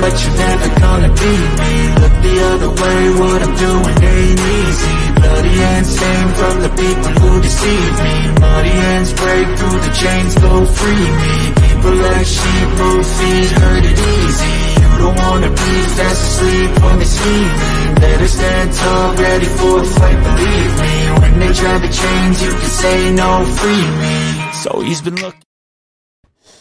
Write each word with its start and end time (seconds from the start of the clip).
but 0.00 0.14
you're 0.22 0.36
never 0.36 0.68
gonna 0.80 1.10
beat 1.20 1.50
me 1.60 1.72
Look 2.02 2.14
the 2.22 2.36
other 2.52 2.70
way, 2.70 3.00
what 3.20 3.38
I'm 3.42 3.54
doing 3.56 3.96
ain't 4.14 4.40
easy. 4.40 4.94
Bloody 5.16 5.54
hands 5.64 5.88
stained 5.96 6.32
from 6.38 6.54
the 6.64 6.70
people 6.82 7.12
who 7.20 7.30
deceive 7.40 7.92
me. 8.04 8.14
Muddy 8.40 8.74
hands 8.84 9.10
break 9.12 9.46
through 9.58 9.78
the 9.86 9.92
chains, 10.02 10.34
go 10.36 10.52
free 10.78 11.06
me. 11.20 11.34
People 11.60 11.96
like 12.06 12.26
sheep 12.26 12.68
move 12.80 13.06
feet, 13.16 13.50
hurt 13.60 13.84
it 13.90 13.98
easy. 14.16 14.54
You 14.80 14.90
don't 15.02 15.16
wanna 15.24 15.50
be 15.50 15.72
fast 15.96 16.20
asleep 16.28 16.70
when 16.84 16.98
they 17.00 17.10
see 17.18 17.42
me. 17.42 17.74
Better 18.00 18.28
stand 18.28 18.68
tall, 18.74 19.08
ready 19.16 19.48
for 19.58 19.74
a 19.80 19.86
fight, 19.96 20.20
believe 20.26 20.72
me. 20.82 20.94
When 21.20 21.34
they 21.40 21.52
try 21.60 21.76
to 21.84 21.90
change, 22.02 22.36
you 22.44 22.52
can 22.60 22.72
say 22.82 22.98
no, 23.14 23.30
free 23.58 23.86
me. 24.02 24.16
So 24.62 24.80
he's 24.80 25.02
been 25.02 25.16
looking 25.16 25.42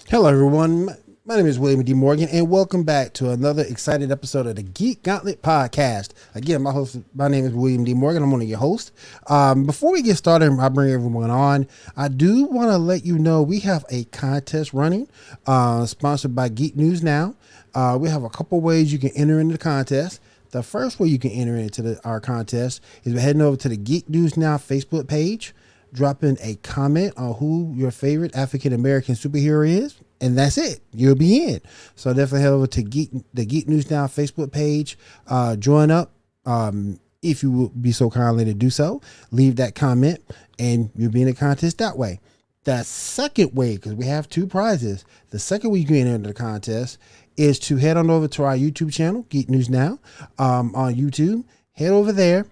Hello, 0.08 0.28
everyone. 0.30 0.96
My 1.28 1.38
name 1.38 1.48
is 1.48 1.58
William 1.58 1.82
D. 1.82 1.96
Morgan, 1.96 2.30
and 2.30 2.52
welcome 2.52 2.84
back 2.84 3.14
to 3.14 3.32
another 3.32 3.64
excited 3.64 4.12
episode 4.12 4.46
of 4.46 4.58
the 4.58 4.62
Geek 4.62 5.02
Gauntlet 5.02 5.42
Podcast. 5.42 6.10
Again, 6.36 6.62
my 6.62 6.70
host, 6.70 7.00
my 7.16 7.28
name 7.28 7.46
is 7.48 7.52
William 7.52 7.84
D. 7.84 7.96
Morgan. 7.96 8.22
I'm 8.22 8.30
one 8.30 8.44
of 8.44 8.48
your 8.48 8.60
hosts. 8.60 8.92
Um, 9.26 9.66
before 9.66 9.92
we 9.92 10.04
get 10.04 10.18
started, 10.18 10.52
I 10.52 10.70
bring 10.70 10.92
everyone 10.92 11.32
on. 11.32 11.68
I 11.98 12.10
do 12.10 12.46
want 12.46 12.70
to 12.70 12.78
let 12.78 13.08
you 13.08 13.18
know 13.18 13.42
we 13.42 13.58
have 13.62 13.86
a 13.90 14.04
contest 14.04 14.72
running, 14.72 15.08
uh, 15.48 15.88
sponsored 15.88 16.36
by 16.36 16.48
Geek 16.48 16.76
News 16.76 17.02
Now. 17.02 17.34
Uh, 17.74 17.98
we 18.00 18.08
have 18.08 18.24
a 18.24 18.30
couple 18.30 18.62
ways 18.62 18.94
you 18.94 19.00
can 19.00 19.10
enter 19.16 19.40
into 19.40 19.54
the 19.54 19.58
contest. 19.58 20.22
The 20.52 20.62
first 20.62 21.00
way 21.00 21.08
you 21.08 21.18
can 21.18 21.32
enter 21.32 21.58
into 21.58 21.82
the, 21.82 22.00
our 22.06 22.20
contest 22.20 22.84
is 23.04 23.16
by 23.16 23.22
heading 23.22 23.42
over 23.42 23.58
to 23.58 23.70
the 23.70 23.78
Geek 23.78 24.08
News 24.08 24.38
Now 24.38 24.58
Facebook 24.58 25.08
page 25.08 25.56
dropping 25.92 26.38
a 26.42 26.56
comment 26.58 27.14
on 27.18 27.34
who 27.36 27.74
your 27.76 27.90
favorite 27.90 28.36
African 28.36 28.74
American 28.74 29.16
superhero 29.16 29.68
is, 29.68 29.96
and 30.22 30.38
that's 30.38 30.58
it. 30.58 30.82
You'll 30.94 31.16
be 31.16 31.44
in. 31.44 31.62
So 31.96 32.12
definitely 32.12 32.42
head 32.42 32.52
over 32.52 32.68
to 32.68 32.84
Geek 32.84 33.12
the 33.34 33.46
Geek 33.46 33.68
News 33.68 33.90
Now 33.90 34.08
Facebook 34.08 34.52
page. 34.52 34.98
Uh, 35.28 35.56
join 35.56 35.92
up. 35.92 36.12
Um, 36.46 37.00
if 37.22 37.42
you 37.42 37.52
would 37.52 37.82
be 37.82 37.92
so 37.92 38.10
kindly 38.10 38.46
to 38.46 38.54
do 38.54 38.70
so, 38.70 39.02
leave 39.32 39.56
that 39.56 39.74
comment, 39.74 40.20
and 40.60 40.92
you'll 40.96 41.12
be 41.12 41.22
in 41.22 41.28
the 41.28 41.34
contest 41.34 41.80
that 41.80 41.98
way. 41.98 42.20
The 42.66 42.84
second 42.84 43.56
way, 43.56 43.76
because 43.76 43.94
we 43.94 44.06
have 44.06 44.30
two 44.30 44.46
prizes, 44.46 45.06
the 45.32 45.40
second 45.40 45.72
way 45.72 45.80
you 45.80 45.88
can 45.88 46.08
enter 46.08 46.28
the 46.28 46.34
contest 46.34 47.00
is 47.36 47.58
to 47.60 47.78
head 47.78 47.98
on 47.98 48.10
over 48.10 48.28
to 48.28 48.44
our 48.44 48.56
YouTube 48.56 48.94
channel, 48.94 49.26
Geek 49.30 49.50
News 49.50 49.70
Now, 49.70 50.00
um, 50.38 50.74
on 50.76 50.96
YouTube. 50.96 51.46
Head 51.72 51.92
over 51.92 52.12
there 52.12 52.46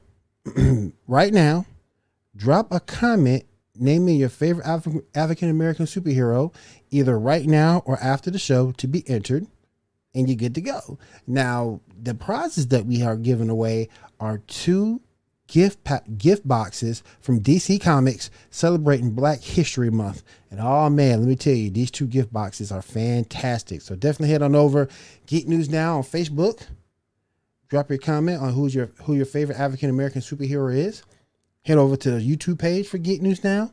right 1.08 1.34
now 1.34 1.66
drop 2.36 2.72
a 2.72 2.80
comment 2.80 3.46
naming 3.76 4.18
your 4.18 4.30
favorite 4.30 4.68
African 5.16 5.50
American 5.50 5.86
superhero 5.86 6.54
either 6.94 7.18
right 7.18 7.46
now 7.46 7.82
or 7.86 7.98
after 8.00 8.30
the 8.32 8.40
show 8.40 8.72
to 8.74 8.88
be 8.88 9.08
entered 9.10 9.48
and 10.14 10.30
you 10.30 10.36
get 10.36 10.54
to 10.54 10.62
go. 10.62 11.00
Now, 11.26 11.82
the 12.02 12.14
prizes 12.14 12.68
that 12.68 12.86
we 12.86 13.02
are 13.02 13.16
giving 13.16 13.50
away 13.50 13.90
are 14.20 14.38
two 14.40 15.02
gift 15.48 15.84
pa- 15.84 16.02
gift 16.18 16.48
boxes 16.48 17.04
from 17.20 17.42
DC 17.42 17.82
Comics 17.82 18.30
celebrating 18.50 19.12
Black 19.12 19.42
History 19.42 19.90
Month. 19.90 20.24
And 20.52 20.60
oh 20.60 20.90
man, 20.90 21.20
let 21.20 21.28
me 21.28 21.36
tell 21.36 21.54
you, 21.54 21.70
these 21.70 21.92
two 21.92 22.08
gift 22.08 22.32
boxes 22.32 22.72
are 22.72 22.82
fantastic. 22.82 23.82
So 23.82 23.96
definitely 23.96 24.32
head 24.32 24.42
on 24.42 24.56
over 24.56 24.88
Geek 25.26 25.48
News 25.48 25.70
Now 25.70 25.98
on 25.98 26.04
Facebook. 26.04 26.68
Drop 27.70 27.90
your 27.90 28.00
comment 28.00 28.42
on 28.42 28.54
who's 28.54 28.76
your 28.76 28.92
who 29.04 29.16
your 29.16 29.26
favorite 29.26 29.60
African 29.60 29.90
American 29.90 30.22
superhero 30.22 30.76
is 30.76 31.04
head 31.66 31.78
over 31.78 31.96
to 31.96 32.12
the 32.12 32.20
YouTube 32.20 32.60
page 32.60 32.88
for 32.88 32.98
Geek 32.98 33.22
News 33.22 33.44
Now. 33.44 33.72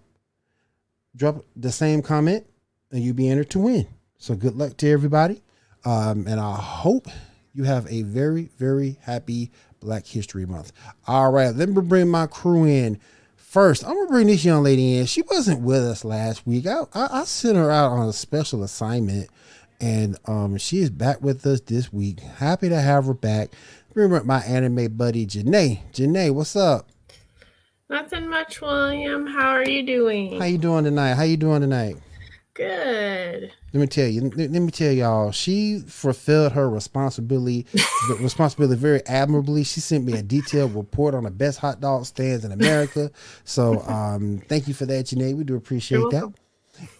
Drop 1.16 1.44
the 1.56 1.72
same 1.72 2.02
comment, 2.02 2.46
and 2.90 3.02
you'll 3.02 3.14
be 3.14 3.28
entered 3.28 3.50
to 3.50 3.58
win. 3.58 3.86
So 4.18 4.34
good 4.34 4.56
luck 4.56 4.76
to 4.78 4.90
everybody, 4.90 5.42
um, 5.84 6.26
and 6.26 6.40
I 6.40 6.56
hope 6.56 7.08
you 7.54 7.64
have 7.64 7.86
a 7.90 8.02
very 8.02 8.50
very 8.58 8.98
happy 9.02 9.50
Black 9.80 10.06
History 10.06 10.46
Month. 10.46 10.72
All 11.06 11.32
right, 11.32 11.54
let 11.54 11.68
me 11.68 11.80
bring 11.80 12.08
my 12.08 12.26
crew 12.26 12.64
in. 12.64 13.00
First, 13.36 13.84
I'm 13.84 13.94
gonna 13.94 14.08
bring 14.08 14.26
this 14.28 14.44
young 14.44 14.62
lady 14.62 14.98
in. 14.98 15.06
She 15.06 15.22
wasn't 15.22 15.62
with 15.62 15.82
us 15.82 16.04
last 16.04 16.46
week. 16.46 16.66
I, 16.66 16.82
I, 16.94 17.20
I 17.20 17.24
sent 17.24 17.56
her 17.56 17.70
out 17.70 17.90
on 17.90 18.08
a 18.08 18.12
special 18.12 18.62
assignment, 18.62 19.28
and 19.80 20.16
um, 20.26 20.56
she 20.58 20.78
is 20.78 20.90
back 20.90 21.20
with 21.22 21.44
us 21.46 21.60
this 21.62 21.92
week. 21.92 22.20
Happy 22.20 22.68
to 22.68 22.80
have 22.80 23.06
her 23.06 23.14
back. 23.14 23.50
Remember 23.94 24.24
my 24.24 24.40
anime 24.42 24.96
buddy 24.96 25.26
Janae. 25.26 25.80
Janae, 25.92 26.32
what's 26.32 26.54
up? 26.54 26.90
Nothing 27.88 28.28
much, 28.28 28.60
William. 28.60 29.26
How 29.26 29.48
are 29.48 29.68
you 29.68 29.82
doing? 29.82 30.38
How 30.38 30.46
you 30.46 30.58
doing 30.58 30.84
tonight? 30.84 31.14
How 31.14 31.24
you 31.24 31.36
doing 31.36 31.60
tonight? 31.60 31.96
Good. 32.54 33.52
Let 33.72 33.80
me 33.80 33.86
tell 33.86 34.08
you. 34.08 34.22
Let 34.34 34.50
me 34.50 34.70
tell 34.70 34.92
y'all. 34.92 35.30
She 35.30 35.78
fulfilled 35.78 36.52
her 36.52 36.68
responsibility, 36.68 37.66
responsibility 38.20 38.76
very 38.76 39.06
admirably. 39.06 39.62
She 39.62 39.80
sent 39.80 40.04
me 40.04 40.14
a 40.14 40.22
detailed 40.22 40.74
report 40.74 41.14
on 41.14 41.24
the 41.24 41.30
best 41.30 41.58
hot 41.60 41.80
dog 41.80 42.06
stands 42.06 42.44
in 42.44 42.50
America. 42.52 43.10
So, 43.44 43.82
um, 43.82 44.42
thank 44.48 44.66
you 44.66 44.74
for 44.74 44.86
that, 44.86 45.06
Janae. 45.06 45.36
We 45.36 45.44
do 45.44 45.56
appreciate 45.56 46.10
that. 46.10 46.32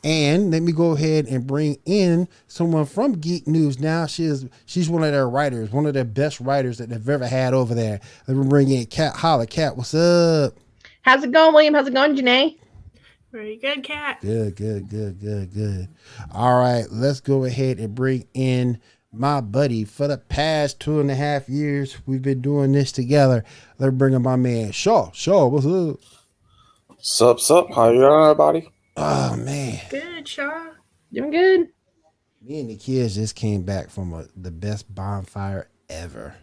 And 0.04 0.50
let 0.50 0.62
me 0.62 0.72
go 0.72 0.92
ahead 0.92 1.26
and 1.26 1.46
bring 1.46 1.78
in 1.84 2.28
someone 2.46 2.84
from 2.84 3.12
Geek 3.12 3.46
News. 3.46 3.80
Now 3.80 4.06
she 4.06 4.24
is 4.24 4.46
she's 4.66 4.90
one 4.90 5.02
of 5.02 5.12
their 5.12 5.28
writers, 5.28 5.70
one 5.70 5.86
of 5.86 5.94
their 5.94 6.04
best 6.04 6.38
writers 6.40 6.78
that 6.78 6.90
they've 6.90 7.08
ever 7.08 7.26
had 7.26 7.54
over 7.54 7.74
there. 7.74 8.00
Let 8.28 8.36
me 8.36 8.46
bring 8.46 8.70
in 8.70 8.86
Cat 8.86 9.14
Holla. 9.14 9.46
Cat, 9.46 9.76
what's 9.76 9.94
up? 9.94 10.54
How's 11.02 11.24
it 11.24 11.32
going, 11.32 11.54
William? 11.54 11.74
How's 11.74 11.88
it 11.88 11.94
going, 11.94 12.14
Janae? 12.14 12.58
Very 13.32 13.56
good, 13.56 13.84
Cat. 13.84 14.20
Good, 14.20 14.56
good, 14.56 14.88
good, 14.88 15.20
good, 15.20 15.54
good. 15.54 15.88
All 16.32 16.58
right, 16.58 16.84
let's 16.90 17.20
go 17.20 17.44
ahead 17.44 17.78
and 17.78 17.94
bring 17.94 18.26
in 18.34 18.80
my 19.12 19.40
buddy. 19.40 19.84
For 19.84 20.08
the 20.08 20.18
past 20.18 20.80
two 20.80 20.98
and 21.00 21.10
a 21.10 21.14
half 21.14 21.48
years, 21.48 21.96
we've 22.06 22.22
been 22.22 22.40
doing 22.40 22.72
this 22.72 22.90
together. 22.90 23.44
Let's 23.78 23.94
bring 23.94 24.14
in 24.14 24.22
my 24.22 24.36
man, 24.36 24.72
Shaw. 24.72 25.10
Shaw, 25.12 25.46
what's 25.46 25.66
up? 25.66 26.00
Sup, 26.98 27.38
sup? 27.40 27.72
How 27.72 27.90
you 27.90 28.00
doing, 28.00 28.20
everybody? 28.22 28.68
Oh 28.96 29.36
man, 29.36 29.80
Good, 29.90 30.26
Shaw. 30.28 30.66
Doing 31.12 31.30
good. 31.30 31.68
me 32.42 32.60
and 32.60 32.70
the 32.70 32.76
kids 32.76 33.14
just 33.14 33.34
came 33.36 33.62
back 33.62 33.90
from 33.90 34.12
a, 34.12 34.26
the 34.36 34.50
best 34.50 34.92
bonfire 34.92 35.68
ever, 35.88 36.34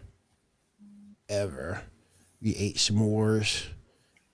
ever. 1.28 1.82
We 2.40 2.56
ate 2.56 2.76
s'mores 2.76 3.66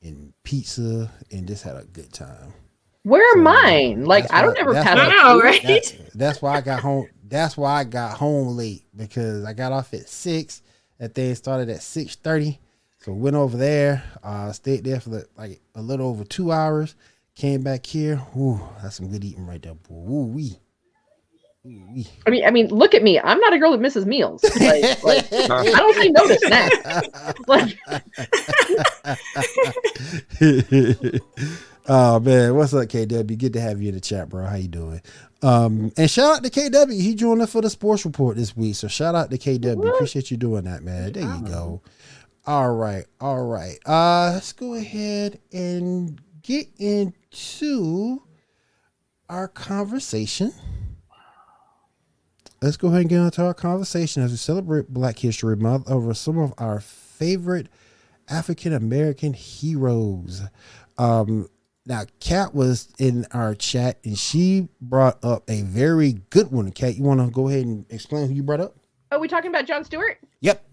and 0.05 0.33
pizza 0.45 1.11
and 1.33 1.49
just 1.49 1.63
had 1.65 1.77
a 1.77 1.85
good 1.85 2.13
time. 2.13 2.53
Where 3.03 3.23
are 3.33 3.37
So, 3.37 3.41
mine? 3.43 4.05
Like 4.05 4.25
that's 4.25 4.35
I 4.35 4.43
don't 4.43 4.55
why- 4.55 4.61
ever 4.61 4.73
that's 4.75 4.87
pass 4.87 4.97
why- 4.99 5.05
up 5.05 5.13
I 5.13 5.17
know, 5.23 5.35
food. 5.41 5.45
right? 5.45 5.63
That- 5.63 6.11
that's 6.15 6.43
why 6.43 6.57
I 6.57 6.61
got 6.61 6.81
home. 6.81 7.09
That's 7.27 7.57
why 7.57 7.81
I 7.81 7.85
got 7.85 8.17
home 8.19 8.57
late 8.57 8.85
because 8.95 9.45
I 9.45 9.53
got 9.55 9.73
off 9.73 9.93
at 9.95 10.09
six. 10.09 10.63
That 10.99 11.15
thing 11.15 11.35
started 11.35 11.69
at 11.71 11.83
six 11.83 12.15
thirty. 12.15 12.61
So 13.01 13.13
went 13.13 13.37
over 13.37 13.57
there. 13.57 14.03
Uh, 14.23 14.53
stayed 14.53 14.85
there 14.85 15.01
for 15.01 15.11
the, 15.11 15.27
like 15.37 15.61
a 15.75 15.83
little 15.83 16.07
over 16.09 16.25
two 16.25 16.53
hours. 16.53 16.95
Came 17.35 17.63
back 17.63 17.85
here. 17.85 18.23
Ooh, 18.37 18.61
that's 18.83 18.97
some 18.97 19.09
good 19.11 19.25
eating 19.25 19.47
right 19.47 19.61
there. 19.61 19.75
boy. 19.75 19.95
Ooh 20.13 20.27
wee. 20.27 20.59
I 21.67 22.31
mean, 22.31 22.45
I 22.45 22.51
mean, 22.51 22.69
look 22.69 22.95
at 22.95 23.03
me. 23.03 23.19
I'm 23.19 23.41
not 23.41 23.55
a 23.55 23.59
girl 23.59 23.73
that 23.73 23.81
misses 23.81 24.05
meals. 24.05 24.45
Like, 24.61 25.03
like 25.03 25.33
I 25.33 25.65
don't 25.65 25.95
say 25.95 26.09
no 26.09 26.27
to 26.27 26.39
snacks. 26.39 26.77
Like, 27.49 27.79
oh 31.89 32.21
man, 32.21 32.55
what's 32.55 32.75
up, 32.75 32.89
KW? 32.89 33.39
Good 33.39 33.55
to 33.55 33.61
have 33.61 33.81
you 33.81 33.89
in 33.89 33.95
the 33.95 34.01
chat, 34.01 34.29
bro. 34.29 34.45
How 34.45 34.57
you 34.57 34.69
doing? 34.69 35.01
Um, 35.43 35.93
and 35.97 36.11
shout 36.11 36.37
out 36.37 36.45
to 36.45 36.51
KW. 36.51 37.01
He 37.01 37.15
joined 37.15 37.41
us 37.41 37.53
for 37.53 37.63
the 37.63 37.71
sports 37.71 38.05
report 38.05 38.37
this 38.37 38.55
week. 38.57 38.75
So 38.75 38.89
shout 38.89 39.15
out 39.15 39.31
to 39.31 39.39
KW. 39.39 39.95
Appreciate 39.95 40.31
you 40.31 40.37
doing 40.37 40.65
that, 40.65 40.83
man. 40.83 41.13
There 41.13 41.23
you 41.23 41.43
go. 41.47 41.81
All 42.47 42.75
right, 42.75 43.07
all 43.21 43.43
right. 43.43 43.79
Uh, 43.87 44.33
let's 44.35 44.53
go 44.53 44.75
ahead 44.75 45.41
and 45.53 46.21
get 46.43 46.69
into 46.79 48.23
our 49.31 49.49
conversation. 49.49 50.53
Let's 52.65 52.79
go 52.79 52.89
ahead 52.89 53.03
and 53.03 53.11
get 53.11 53.21
into 53.21 53.45
our 53.45 53.53
conversation 53.53 54.23
as 54.23 54.31
we 54.31 54.39
celebrate 54.39 54.89
Black 54.89 55.19
History 55.19 55.55
Month 55.55 55.91
over 55.91 56.15
some 56.15 56.39
of 56.39 56.55
our 56.57 56.81
favorite 56.81 57.69
African 58.27 58.73
American 58.73 59.35
heroes. 59.35 60.41
Um, 60.97 61.51
now, 61.85 62.05
Kat 62.21 62.55
was 62.55 62.89
in 62.99 63.27
our 63.33 63.55
chat 63.55 63.99
and 64.03 64.19
she 64.19 64.69
brought 64.81 65.23
up 65.23 65.43
a 65.47 65.61
very 65.61 66.13
good 66.31 66.51
one. 66.51 66.73
Kat, 66.73 66.97
you 66.97 67.03
want 67.03 67.21
to 67.21 67.31
go 67.31 67.51
ahead 67.51 67.67
and 67.67 67.85
explain 67.91 68.29
who 68.29 68.35
you 68.35 68.43
brought 68.43 68.63
up? 68.63 68.77
are 69.13 69.19
we 69.19 69.29
talking 69.29 69.51
about 69.51 69.67
John 69.67 69.85
Stewart? 69.85 70.17
Yep. 70.41 70.65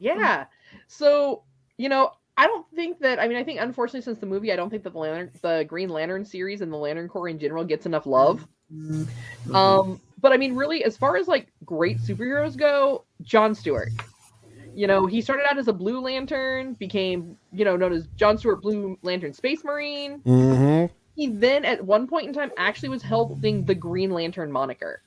Yeah. 0.00 0.44
So 0.86 1.44
you 1.78 1.88
know, 1.88 2.12
I 2.36 2.46
don't 2.46 2.66
think 2.74 2.98
that. 2.98 3.18
I 3.18 3.26
mean, 3.26 3.38
I 3.38 3.42
think 3.42 3.58
unfortunately, 3.58 4.02
since 4.02 4.18
the 4.18 4.26
movie, 4.26 4.52
I 4.52 4.56
don't 4.56 4.68
think 4.68 4.82
that 4.82 4.92
the 4.92 4.98
Lantern, 4.98 5.30
the 5.40 5.64
Green 5.66 5.88
Lantern 5.88 6.26
series, 6.26 6.60
and 6.60 6.70
the 6.70 6.76
Lantern 6.76 7.08
Corps 7.08 7.28
in 7.28 7.38
general 7.38 7.64
gets 7.64 7.86
enough 7.86 8.04
love. 8.04 8.46
Um, 9.54 9.98
but 10.20 10.32
I 10.32 10.36
mean, 10.36 10.54
really, 10.54 10.84
as 10.84 10.96
far 10.96 11.16
as 11.16 11.28
like 11.28 11.48
great 11.64 11.98
superheroes 11.98 12.56
go, 12.56 13.04
John 13.22 13.54
Stewart. 13.54 13.90
You 14.74 14.86
know, 14.86 15.06
he 15.06 15.20
started 15.20 15.44
out 15.50 15.58
as 15.58 15.66
a 15.68 15.72
Blue 15.72 16.00
Lantern, 16.00 16.74
became 16.74 17.36
you 17.52 17.64
know 17.64 17.76
known 17.76 17.92
as 17.92 18.06
John 18.16 18.38
Stewart 18.38 18.62
Blue 18.62 18.98
Lantern 19.02 19.32
Space 19.32 19.64
Marine. 19.64 20.20
Mm-hmm. 20.20 20.92
He 21.16 21.28
then, 21.28 21.64
at 21.64 21.84
one 21.84 22.06
point 22.06 22.28
in 22.28 22.32
time, 22.32 22.52
actually 22.56 22.90
was 22.90 23.02
holding 23.02 23.64
the 23.64 23.74
Green 23.74 24.10
Lantern 24.10 24.52
moniker, 24.52 25.02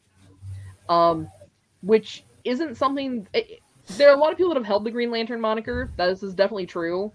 um, 0.90 1.30
which 1.82 2.24
isn't 2.44 2.76
something. 2.76 3.28
It, 3.34 3.62
there 3.98 4.10
are 4.10 4.16
a 4.16 4.20
lot 4.20 4.32
of 4.32 4.38
people 4.38 4.54
that 4.54 4.60
have 4.60 4.66
held 4.66 4.84
the 4.84 4.92
Green 4.92 5.12
Lantern 5.12 5.42
moniker. 5.42 5.90
This 5.98 6.24
is 6.24 6.34
definitely 6.34 6.66
true, 6.66 7.12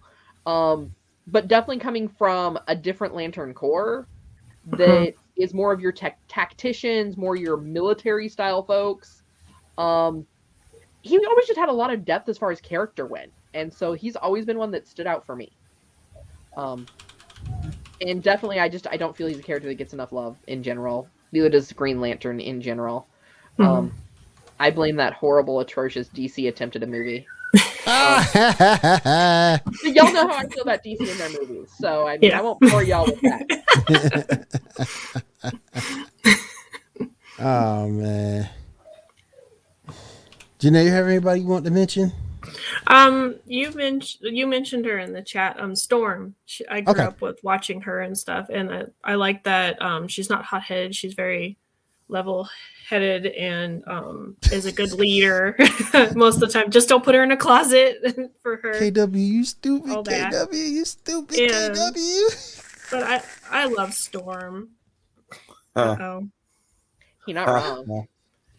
um, 0.47 0.95
but 1.27 1.49
definitely 1.49 1.79
coming 1.79 2.09
from 2.09 2.59
a 2.69 2.75
different 2.75 3.15
Lantern 3.15 3.55
Corps 3.55 4.07
that 4.67 5.15
is 5.37 5.55
more 5.55 5.73
of 5.73 5.81
your 5.81 5.93
tech 5.93 6.19
tacticians, 6.29 7.17
more 7.17 7.37
your 7.37 7.57
military 7.57 8.29
style 8.29 8.63
folks. 8.63 9.23
Um, 9.79 10.27
he 11.03 11.17
always 11.17 11.47
just 11.47 11.59
had 11.59 11.69
a 11.69 11.73
lot 11.73 11.93
of 11.93 12.05
depth 12.05 12.29
as 12.29 12.39
far 12.39 12.51
as 12.51 12.61
character 12.61 13.07
went, 13.07 13.33
and 13.55 13.73
so 13.73 13.93
he's 13.93 14.17
always 14.17 14.45
been 14.45 14.59
one 14.59 14.73
that 14.73 14.89
stood 14.89 15.07
out 15.07 15.25
for 15.27 15.37
me. 15.37 15.53
Um, 16.57 16.89
and 18.01 18.23
definitely, 18.23 18.61
I 18.61 18.69
just 18.69 18.87
I 18.89 18.97
don't 18.97 19.17
feel 19.17 19.27
he's 19.27 19.39
a 19.39 19.43
character 19.43 19.69
that 19.69 19.75
gets 19.77 19.93
enough 19.93 20.13
love 20.13 20.37
in 20.47 20.63
general. 20.63 21.09
Neither 21.33 21.49
does 21.49 21.73
Green 21.73 22.01
Lantern 22.01 22.41
in 22.41 22.61
general. 22.61 23.07
Um, 23.59 23.93
I 24.59 24.71
blame 24.71 24.97
that 24.97 25.15
horrible, 25.15 25.61
atrocious 25.61 26.09
DC 26.09 26.49
attempt 26.49 26.77
at 26.77 26.83
a 26.83 26.87
movie. 26.87 27.27
Y'all 29.85 30.13
know 30.13 30.29
how 30.29 30.37
I 30.37 30.47
feel 30.49 30.63
about 30.63 30.83
DC 30.85 31.01
in 31.01 31.19
their 31.19 31.31
movies, 31.31 31.71
so 31.79 32.07
I 32.07 32.19
mean, 32.19 32.31
Yeah. 32.31 32.39
I 32.39 32.43
won't 32.43 32.61
bore 32.61 32.83
y'all 32.83 33.07
with 33.07 33.21
that. 33.23 34.47
oh 37.39 37.89
man. 37.89 38.49
Janae, 40.59 40.85
you 40.85 40.91
have 40.91 41.07
anybody 41.07 41.41
you 41.41 41.47
want 41.47 41.65
to 41.67 41.71
mention? 41.71 42.13
Um, 42.87 43.37
you 43.47 43.73
mentioned 43.73 44.37
you 44.37 44.47
mentioned 44.47 44.87
her 44.87 44.99
in 44.99 45.13
the 45.13 45.23
chat. 45.23 45.61
Um, 45.61 45.75
Storm. 45.77 46.35
She, 46.47 46.67
I 46.69 46.81
grew 46.81 46.93
Okay. 46.95 47.03
up 47.05 47.21
with 47.21 47.39
watching 47.43 47.81
her 47.83 48.01
and 48.01 48.17
stuff, 48.17 48.49
and 48.51 48.73
I, 48.73 48.85
I 49.05 49.15
like 49.17 49.45
that. 49.45 49.81
Um, 49.83 50.09
she's 50.09 50.31
not 50.31 50.45
hot 50.45 50.63
headed. 50.63 50.95
She's 50.95 51.15
very 51.15 51.59
level 52.09 52.49
headed 52.89 53.27
and 53.27 53.83
um 53.89 54.37
is 54.53 54.65
a 54.65 54.71
good 54.71 54.93
leader 54.93 55.57
most 56.15 56.35
of 56.37 56.41
the 56.41 56.49
time. 56.49 56.71
Just 56.71 56.89
don't 56.89 57.05
put 57.05 57.15
her 57.15 57.23
in 57.23 57.33
a 57.33 57.37
closet 57.37 57.99
for 58.43 58.57
her. 58.59 58.75
KW, 58.75 59.19
you 59.19 59.45
stupid. 59.45 59.91
All 59.91 60.03
that. 60.05 60.33
KW, 60.33 60.55
you 60.55 60.85
stupid. 60.85 61.39
Yeah. 61.39 61.69
KW. 61.71 62.91
But 62.91 63.03
I 63.03 63.23
I 63.51 63.67
love 63.67 63.93
Storm. 63.93 64.71
Huh. 65.75 65.97
Oh. 66.01 66.29
He 67.27 67.33
not 67.33 67.49
wrong. 67.49 67.85
Well, 67.87 68.09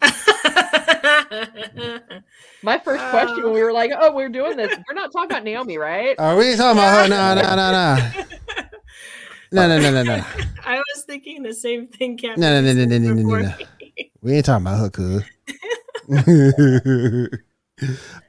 My 2.62 2.78
first 2.78 3.04
question 3.10 3.42
when 3.42 3.52
we 3.52 3.62
were 3.62 3.72
like, 3.72 3.90
"Oh, 3.96 4.14
we're 4.14 4.28
doing 4.28 4.56
this," 4.56 4.76
we're 4.86 4.94
not 4.94 5.10
talking 5.10 5.30
about 5.30 5.42
Naomi, 5.42 5.78
right? 5.78 6.14
Are 6.18 6.36
we 6.36 6.54
talking 6.54 6.78
about 6.78 7.04
her. 7.04 7.08
No, 7.08 7.34
no, 7.34 7.56
no, 7.56 7.72
no. 7.72 8.24
No, 9.52 9.66
no, 9.66 9.80
no, 9.80 9.90
no, 9.90 10.02
no. 10.16 10.24
I 10.64 10.76
was 10.76 11.04
thinking 11.04 11.42
the 11.42 11.54
same 11.54 11.88
thing. 11.88 12.16
Captain. 12.16 12.40
No, 12.40 12.60
no, 12.60 12.72
no, 12.72 12.84
no, 12.84 12.98
no, 12.98 13.12
no, 13.12 13.22
no, 13.22 13.42
no. 13.42 13.52
We 14.20 14.34
ain't 14.34 14.44
talking 14.44 14.66
about 14.66 14.80
her, 14.80 14.90
cuz. 14.90 15.22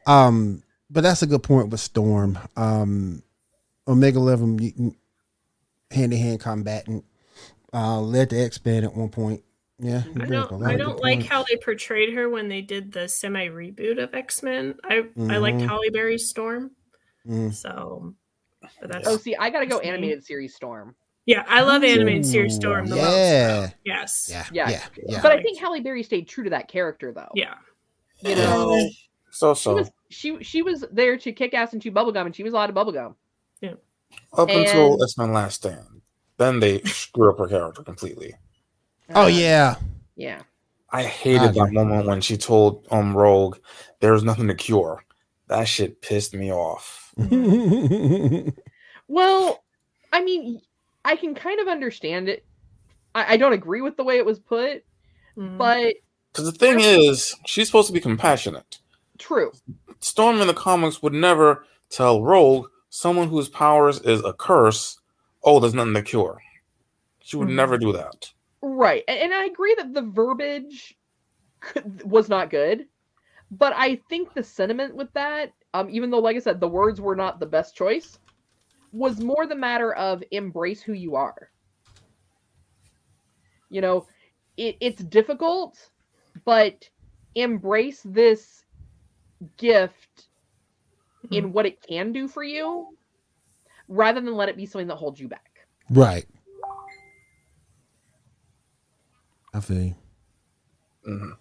um, 0.05 0.63
but 0.89 1.01
that's 1.01 1.21
a 1.21 1.27
good 1.27 1.43
point 1.43 1.69
with 1.69 1.79
Storm. 1.79 2.37
Um, 2.55 3.23
Omega 3.87 4.17
Eleven 4.17 4.95
hand 5.91 6.11
to 6.11 6.17
hand 6.17 6.39
combatant. 6.39 7.05
Uh, 7.73 7.99
led 8.01 8.29
the 8.29 8.41
X 8.41 8.63
Men 8.65 8.83
at 8.83 8.95
one 8.95 9.09
point. 9.09 9.43
Yeah, 9.79 10.03
I 10.05 10.09
bring 10.11 10.35
up 10.35 10.51
a 10.51 10.55
don't. 10.55 10.61
lot 10.61 10.71
I 10.71 10.77
don't 10.77 10.99
like 10.99 11.19
points. 11.19 11.29
how 11.29 11.43
they 11.43 11.55
portrayed 11.57 12.13
her 12.13 12.29
when 12.29 12.49
they 12.49 12.61
did 12.61 12.91
the 12.91 13.07
semi 13.07 13.47
reboot 13.47 14.01
of 14.01 14.13
X 14.13 14.43
Men. 14.43 14.75
I 14.83 15.05
I 15.29 15.37
liked. 15.37 15.61
Halle 15.61 15.89
Berry's 15.91 16.29
Storm. 16.29 16.71
Mm. 17.27 17.53
So, 17.53 18.13
but 18.81 18.89
that's 18.89 19.07
Oh, 19.07 19.17
see, 19.17 19.35
I 19.35 19.49
gotta 19.49 19.67
go 19.67 19.75
That's 19.75 19.83
me. 19.85 19.89
animated 19.89 20.25
series 20.25 20.55
Storm. 20.55 20.95
Yeah. 21.29 21.45
I 21.47 21.61
love 21.61 21.83
animated 21.83 22.25
series 22.25 22.55
Storm 22.55 22.87
the 22.87 22.95
most. 22.95 23.05
yeah. 23.07 23.69
Yes. 23.85 24.27
Yeah, 24.31 24.45
Yeah. 24.51 24.69
yeah, 24.69 24.81
yeah. 25.07 25.21
But 25.21 25.31
I 25.31 25.41
think 25.41 25.59
Halle 25.59 25.79
Berry 25.81 26.03
stayed 26.03 26.27
true 26.27 26.43
to 26.43 26.49
that 26.51 26.67
character, 26.67 27.11
though. 27.11 27.29
Yeah. 27.35 27.55
You 28.21 28.35
know, 28.35 28.89
so 29.31 29.53
she 29.53 29.61
so 29.63 29.75
was 29.75 29.91
she 30.09 30.43
she 30.43 30.61
was 30.61 30.83
there 30.91 31.17
to 31.17 31.31
kick 31.31 31.53
ass 31.53 31.71
and 31.73 31.81
chew 31.81 31.91
bubblegum, 31.91 32.25
and 32.25 32.35
she 32.35 32.43
was 32.43 32.51
a 32.53 32.55
lot 32.55 32.69
of 32.69 32.75
bubblegum. 32.75 33.15
Yeah. 33.61 33.75
Up 34.33 34.49
until 34.49 34.93
and- 35.01 35.13
my 35.17 35.25
Last 35.25 35.55
Stand, 35.55 36.01
then 36.37 36.59
they 36.59 36.81
screw 36.81 37.29
up 37.31 37.37
her 37.39 37.47
character 37.47 37.83
completely. 37.83 38.33
Oh 39.15 39.23
Uh, 39.23 39.27
yeah. 39.27 39.75
yeah. 40.15 40.41
I 40.91 41.03
hated 41.03 41.41
I 41.41 41.51
that 41.51 41.71
moment 41.71 42.07
when 42.07 42.19
she 42.21 42.35
told 42.37 42.87
um 42.91 43.15
Rogue 43.15 43.57
there 44.01 44.11
was 44.13 44.23
nothing 44.23 44.47
to 44.47 44.55
cure. 44.55 45.03
That 45.47 45.65
shit 45.67 46.01
pissed 46.01 46.33
me 46.33 46.51
off. 46.51 47.13
Well, 49.07 49.63
I 50.13 50.23
mean, 50.23 50.61
I 51.09 51.15
can 51.15 51.33
kind 51.33 51.59
of 51.59 51.67
understand 51.67 52.29
it. 52.29 52.45
I, 53.15 53.33
I 53.33 53.37
don't 53.37 53.53
agree 53.53 53.81
with 53.81 53.97
the 53.97 54.03
way 54.03 54.17
it 54.17 54.25
was 54.25 54.37
put, 54.39 54.83
Mhm. 55.35 55.57
but 55.57 55.95
Because 56.31 56.45
the 56.51 56.57
thing 56.57 56.79
is, 56.79 57.35
she's 57.47 57.65
supposed 57.67 57.87
to 57.87 57.93
be 57.93 57.99
compassionate. 57.99 58.77
true. 59.17 59.51
Storm 60.01 60.39
in 60.39 60.47
the 60.47 60.53
comics 60.53 61.01
would 61.01 61.13
never 61.13 61.65
tell 61.89 62.21
Rogue, 62.23 62.67
someone 62.89 63.27
whose 63.27 63.49
powers 63.49 63.99
is 64.01 64.23
a 64.23 64.33
curse, 64.33 64.99
oh, 65.43 65.59
there's 65.59 65.73
nothing 65.73 65.95
to 65.95 66.03
cure. 66.03 66.39
She 67.21 67.35
would 67.37 67.47
Mhm. 67.49 67.55
never 67.55 67.77
do 67.79 67.91
that. 67.93 68.31
Right. 68.61 69.03
And, 69.07 69.19
and 69.19 69.33
I 69.33 69.45
agree 69.45 69.73
that 69.77 69.93
the 69.95 70.03
verbiage 70.03 70.95
could- 71.59 72.03
was 72.09 72.29
not 72.29 72.51
good, 72.51 72.87
but 73.49 73.73
I 73.75 73.95
think 74.09 74.33
the 74.35 74.43
sentiment 74.43 74.93
with 74.95 75.11
that, 75.13 75.53
um, 75.73 75.89
even 75.89 76.11
though, 76.11 76.19
like 76.19 76.35
I 76.35 76.39
said, 76.39 76.59
the 76.59 76.67
words 76.69 77.01
were 77.01 77.15
not 77.15 77.39
the 77.39 77.45
best 77.47 77.75
choice, 77.75 78.19
was 78.91 79.19
more 79.19 79.45
the 79.45 79.55
matter 79.55 79.93
of 79.93 80.23
embrace 80.31 80.81
who 80.81 80.93
you 80.93 81.15
are. 81.15 81.49
You 83.69 83.81
know, 83.81 84.07
it, 84.57 84.77
it's 84.81 85.03
difficult, 85.03 85.77
but 86.45 86.89
embrace 87.35 88.01
this 88.03 88.63
gift 89.57 90.27
in 91.31 91.53
what 91.53 91.65
it 91.65 91.81
can 91.81 92.11
do 92.11 92.27
for 92.27 92.43
you 92.43 92.87
rather 93.87 94.21
than 94.21 94.35
let 94.35 94.49
it 94.49 94.57
be 94.57 94.65
something 94.65 94.87
that 94.87 94.95
holds 94.95 95.19
you 95.19 95.27
back. 95.27 95.51
right. 95.89 96.25
I 99.51 99.59
feel 99.61 99.81
you. 99.81 99.95
Mhm. 101.07 101.37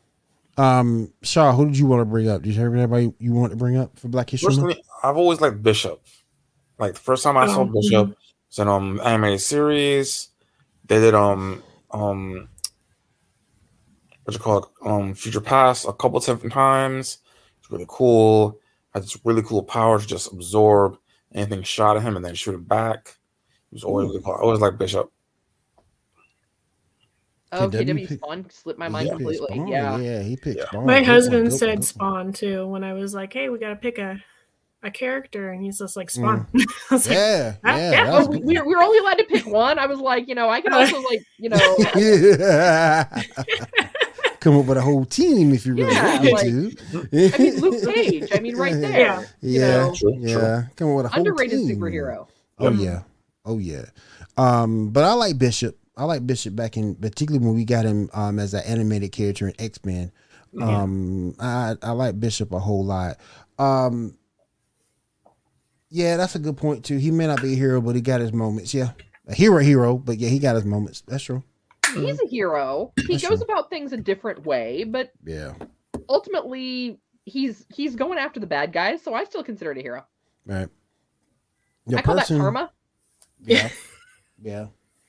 Um, 0.57 1.13
Shaw, 1.23 1.53
who 1.55 1.67
did 1.67 1.79
you 1.79 1.87
want 1.87 2.01
to 2.01 2.05
bring 2.07 2.29
up? 2.29 2.43
Did 2.43 2.55
you 2.55 2.63
have 2.63 2.73
anybody 2.73 3.13
you 3.19 3.33
want 3.33 3.53
to 3.53 3.57
bring 3.57 3.77
up 3.77 3.99
for 3.99 4.09
Black 4.09 4.31
History 4.31 4.49
Month? 4.49 4.61
Personally, 4.61 4.85
I've 5.03 5.17
always 5.17 5.41
liked 5.41 5.63
Bishop. 5.63 6.03
Like 6.79 6.95
the 6.95 7.01
first 7.01 7.23
time 7.25 7.37
I 7.37 7.47
saw 7.47 7.61
Oh, 7.61 7.65
Bishop 7.65 8.09
was 8.49 8.59
in 8.59 8.69
um 8.69 9.01
animated 9.01 9.41
series. 9.41 10.29
They 10.87 11.01
did 11.01 11.15
um 11.15 11.63
um 11.91 12.49
what 14.25 14.35
you 14.35 14.41
call 14.41 14.59
it 14.59 14.65
um 14.85 15.15
Future 15.15 15.41
Past 15.41 15.87
a 15.89 15.93
couple 15.93 16.21
different 16.21 16.53
times. 16.53 17.19
It's 17.61 17.71
really 17.71 17.87
cool. 17.89 18.59
Had 18.95 19.03
this 19.03 19.19
really 19.25 19.43
cool 19.43 19.63
power 19.63 19.99
to 19.99 20.07
just 20.07 20.33
absorb 20.33 20.97
anything 21.35 21.63
shot 21.63 21.97
at 21.97 22.03
him 22.03 22.17
and 22.17 22.25
then 22.25 22.35
shoot 22.35 22.55
it 22.55 22.67
back. 22.69 23.17
He 23.71 23.75
was 23.75 23.85
always 23.85 24.09
really 24.09 24.23
cool. 24.23 24.35
I 24.35 24.39
always 24.41 24.61
liked 24.61 24.79
Bishop. 24.79 25.11
Oh, 27.51 27.69
KW 27.69 27.81
KW 27.87 28.09
pick- 28.09 28.19
Spawn 28.19 28.47
slipped 28.51 28.79
my 28.79 28.89
mind 28.89 29.07
He 29.09 29.11
completely. 29.11 29.47
Spawn. 29.47 29.69
Yeah. 29.69 29.97
yeah, 29.99 30.23
he 30.23 30.37
picked 30.37 30.59
Yeah. 30.59 30.67
Spawn. 30.67 30.87
My 30.87 30.99
Good 31.01 31.07
husband 31.07 31.53
said 31.53 31.67
one, 31.69 31.75
good 31.77 31.79
one. 31.79 31.83
Spawn 31.83 32.33
too 32.33 32.67
when 32.67 32.85
I 32.85 32.93
was 32.93 33.15
like, 33.15 33.33
"Hey, 33.33 33.49
we 33.49 33.59
got 33.59 33.71
to 33.71 33.77
pick 33.77 33.99
a 33.99 34.23
a 34.83 34.91
character," 34.91 35.51
and 35.51 35.63
he's 35.63 35.79
just 35.79 35.97
like 35.97 36.11
Spawn. 36.11 36.47
I 36.55 36.65
was 36.95 37.07
like, 37.09 37.17
Yeah, 37.17 37.55
Ah, 37.65 37.77
yeah, 37.77 37.91
yeah. 37.91 38.05
that 38.05 38.19
was 38.19 38.29
we, 38.29 38.39
good. 38.39 38.47
we, 38.47 38.59
were, 38.59 38.67
we 38.67 38.75
were 38.77 38.83
only 38.83 38.99
allowed 38.99 39.19
to 39.19 39.25
pick 39.25 39.47
one. 39.47 39.79
I 39.79 39.87
was 39.87 39.99
like, 39.99 40.29
you 40.29 40.35
know, 40.35 40.49
I 40.49 40.61
can 40.61 40.73
also 40.73 41.01
like, 41.03 41.23
you 41.39 41.49
know, 41.51 41.59
Come 44.41 44.57
up 44.57 44.67
with 44.67 44.79
a 44.79 44.83
whole 44.83 45.05
team 45.05 45.53
if 45.53 45.67
you 45.67 45.75
really 45.75 45.93
Yeah, 45.93 46.17
wanted 46.21 46.33
like- 46.33 46.47
to. 46.47 47.35
I 47.35 47.39
mean, 47.43 47.61
Luke 47.61 47.95
Cage. 47.95 48.29
I 48.33 48.39
mean, 48.39 48.57
right 48.57 48.73
there. 48.81 48.91
Yeah. 49.01 49.21
You 49.41 49.61
Yeah, 49.61 49.77
know, 49.79 49.95
True, 49.97 50.15
yeah. 50.21 50.63
Come 50.77 50.91
up 50.91 50.97
with 50.99 51.07
a 51.07 51.09
whole 51.09 51.19
underrated 51.19 51.59
team. 51.59 51.77
superhero. 51.81 52.29
Oh 52.61 52.71
yeah, 52.71 53.03
oh 53.45 53.59
yeah. 53.59 53.87
Um, 54.37 54.91
but 54.91 55.03
I 55.05 55.13
like 55.15 55.39
Bishop. 55.39 55.77
I 55.97 56.05
like 56.05 56.25
Bishop 56.25 56.55
back 56.55 56.77
in, 56.77 56.95
particularly 56.95 57.45
when 57.45 57.57
we 57.57 57.65
got 57.65 57.85
him 57.85 58.09
um 58.15 58.39
as 58.39 58.55
an 58.55 58.63
animated 58.65 59.11
character 59.11 59.49
in 59.49 59.55
X 59.59 59.81
Men. 59.85 60.13
Yeah. 60.53 60.83
Um, 60.83 61.35
I 61.41 61.75
I 61.83 61.91
like 61.91 62.19
Bishop 62.21 62.53
a 62.53 62.61
whole 62.61 62.85
lot. 62.85 63.17
Um, 63.59 64.17
yeah, 65.91 66.17
that's 66.17 66.35
a 66.35 66.39
good 66.39 66.57
point 66.57 66.85
too. 66.85 66.97
He 66.99 67.11
may 67.11 67.27
not 67.27 67.43
be 67.43 67.53
a 67.53 67.57
hero, 67.57 67.81
but 67.81 67.95
he 67.95 68.01
got 68.01 68.21
his 68.21 68.33
moments. 68.33 68.73
Yeah, 68.75 68.93
a 69.27 69.35
hero, 69.35 69.59
hero, 69.59 69.97
but 69.99 70.19
yeah, 70.19 70.29
he 70.29 70.39
got 70.39 70.55
his 70.57 70.65
moments. 70.65 71.03
That's 71.07 71.23
true. 71.25 71.43
He's 71.95 72.21
a 72.21 72.27
hero. 72.27 72.93
He 73.07 73.15
That's 73.15 73.27
goes 73.29 73.39
true. 73.43 73.47
about 73.53 73.71
things 73.71 73.93
a 73.93 73.97
different 73.97 74.45
way, 74.45 74.85
but 74.85 75.11
Yeah, 75.25 75.55
ultimately, 76.09 76.99
he's 77.25 77.67
he's 77.75 77.95
going 77.97 78.19
after 78.19 78.41
the 78.41 78.47
bad 78.47 78.73
guys. 78.73 79.03
So 79.03 79.15
I 79.15 79.25
still 79.25 79.43
consider 79.45 79.73
it 79.73 79.79
a 79.79 79.83
hero. 79.83 80.05
right. 80.47 80.69
Your 81.87 81.99
I 82.01 82.03
call 82.03 82.17
person- 82.19 82.37
that 82.39 82.43
karma. 82.43 82.71
Yeah, 83.45 83.71
yeah. 84.43 84.67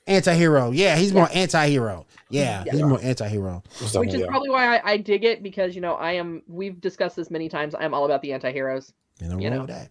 Anti-hero. 0.07 0.71
Yeah, 0.71 0.95
he's 0.95 1.13
more 1.13 1.29
anti-hero. 1.33 2.07
Yeah, 2.29 2.63
Yeah. 2.65 2.71
he's 2.71 2.81
more 2.81 2.99
anti-hero. 3.01 3.61
Which 3.93 4.13
is 4.13 4.21
yeah. 4.21 4.27
probably 4.27 4.49
why 4.49 4.77
I, 4.77 4.91
I 4.93 4.97
dig 4.97 5.23
it 5.23 5.43
because 5.43 5.75
you 5.75 5.81
know 5.81 5.93
I 5.95 6.13
am. 6.13 6.41
We've 6.47 6.79
discussed 6.81 7.15
this 7.15 7.29
many 7.29 7.47
times. 7.49 7.75
I 7.75 7.83
am 7.85 7.93
all 7.93 8.05
about 8.05 8.21
the 8.23 8.33
anti-heroes. 8.33 8.93
Ain't 9.21 9.31
no 9.31 9.39
You 9.39 9.49
know. 9.51 9.65
that. 9.67 9.89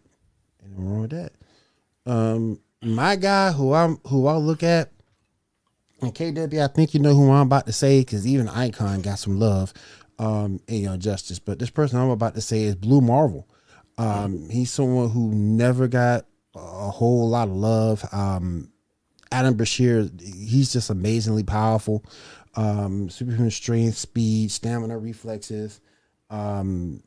No 0.76 0.84
wrong 0.84 1.00
with 1.02 1.10
that. 1.10 1.32
Um, 2.06 2.60
my 2.82 3.16
guy 3.16 3.52
who 3.52 3.72
I'm 3.74 3.98
who 4.06 4.26
I 4.26 4.36
look 4.36 4.62
at, 4.62 4.92
and 6.00 6.14
KW, 6.14 6.62
I 6.62 6.68
think 6.72 6.94
you 6.94 7.00
know 7.00 7.14
who 7.14 7.30
I'm 7.30 7.46
about 7.46 7.66
to 7.66 7.72
say 7.72 8.00
because 8.00 8.26
even 8.26 8.48
Icon 8.48 9.02
got 9.02 9.18
some 9.18 9.38
love. 9.38 9.72
um, 10.18 10.60
in 10.66 10.82
Young 10.82 10.98
Justice. 10.98 11.38
But 11.38 11.58
this 11.58 11.70
person 11.70 11.98
I'm 11.98 12.10
about 12.10 12.34
to 12.34 12.40
say 12.40 12.62
is 12.62 12.74
Blue 12.74 13.00
Marvel. 13.00 13.48
Um, 13.96 14.48
he's 14.48 14.70
someone 14.70 15.10
who 15.10 15.32
never 15.32 15.88
got 15.88 16.26
a 16.54 16.90
whole 16.90 17.28
lot 17.28 17.48
of 17.48 17.54
love. 17.54 18.04
Um, 18.12 18.70
Adam 19.32 19.54
Brashear, 19.56 20.08
he's 20.20 20.72
just 20.72 20.90
amazingly 20.90 21.42
powerful. 21.42 22.04
Um, 22.54 23.10
superhuman 23.10 23.50
strength, 23.50 23.96
speed, 23.96 24.50
stamina, 24.50 24.98
reflexes. 24.98 25.80
Um, 26.30 27.02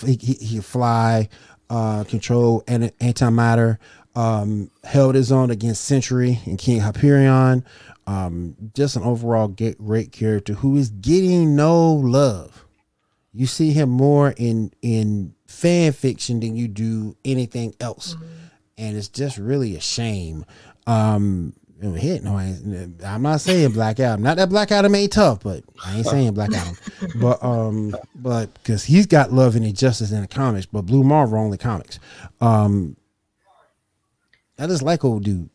he, 0.00 0.14
he, 0.14 0.34
he 0.34 0.60
fly, 0.60 1.28
uh, 1.70 2.04
control 2.04 2.62
and 2.66 2.84
antimatter. 2.98 3.78
Um, 4.14 4.70
held 4.84 5.14
his 5.14 5.32
own 5.32 5.50
against 5.50 5.84
Sentry 5.84 6.38
and 6.44 6.58
King 6.58 6.80
Hyperion. 6.80 7.64
Um, 8.06 8.56
just 8.74 8.96
an 8.96 9.04
overall 9.04 9.48
get, 9.48 9.78
great 9.78 10.12
character 10.12 10.54
who 10.54 10.76
is 10.76 10.90
getting 10.90 11.56
no 11.56 11.92
love. 11.92 12.66
You 13.32 13.46
see 13.46 13.72
him 13.72 13.88
more 13.88 14.34
in 14.36 14.72
in 14.82 15.34
fan 15.46 15.92
fiction 15.92 16.40
than 16.40 16.56
you 16.56 16.68
do 16.68 17.16
anything 17.24 17.74
else, 17.80 18.16
and 18.76 18.96
it's 18.96 19.08
just 19.08 19.38
really 19.38 19.76
a 19.76 19.80
shame. 19.80 20.44
Um, 20.86 21.54
hit 21.82 22.22
no, 22.22 22.36
I 22.36 22.44
ain't, 22.44 23.04
I'm 23.04 23.22
not 23.22 23.40
saying 23.40 23.72
Black 23.72 23.98
Adam. 24.00 24.22
Not 24.22 24.36
that 24.36 24.48
Black 24.48 24.70
Adam 24.70 24.94
ain't 24.94 25.12
tough, 25.12 25.42
but 25.42 25.64
I 25.84 25.96
ain't 25.96 26.06
saying 26.06 26.34
Black 26.34 26.52
Adam. 26.54 26.76
but 27.20 27.42
um, 27.42 27.96
but 28.14 28.52
because 28.54 28.84
he's 28.84 29.06
got 29.06 29.32
love 29.32 29.56
and 29.56 29.64
injustice 29.64 30.12
in 30.12 30.20
the 30.20 30.28
comics, 30.28 30.66
but 30.66 30.82
Blue 30.82 31.02
Marvel 31.02 31.38
only 31.38 31.58
comics. 31.58 31.98
Um, 32.40 32.96
I 34.58 34.66
just 34.66 34.82
like 34.82 35.04
old 35.04 35.24
dude. 35.24 35.50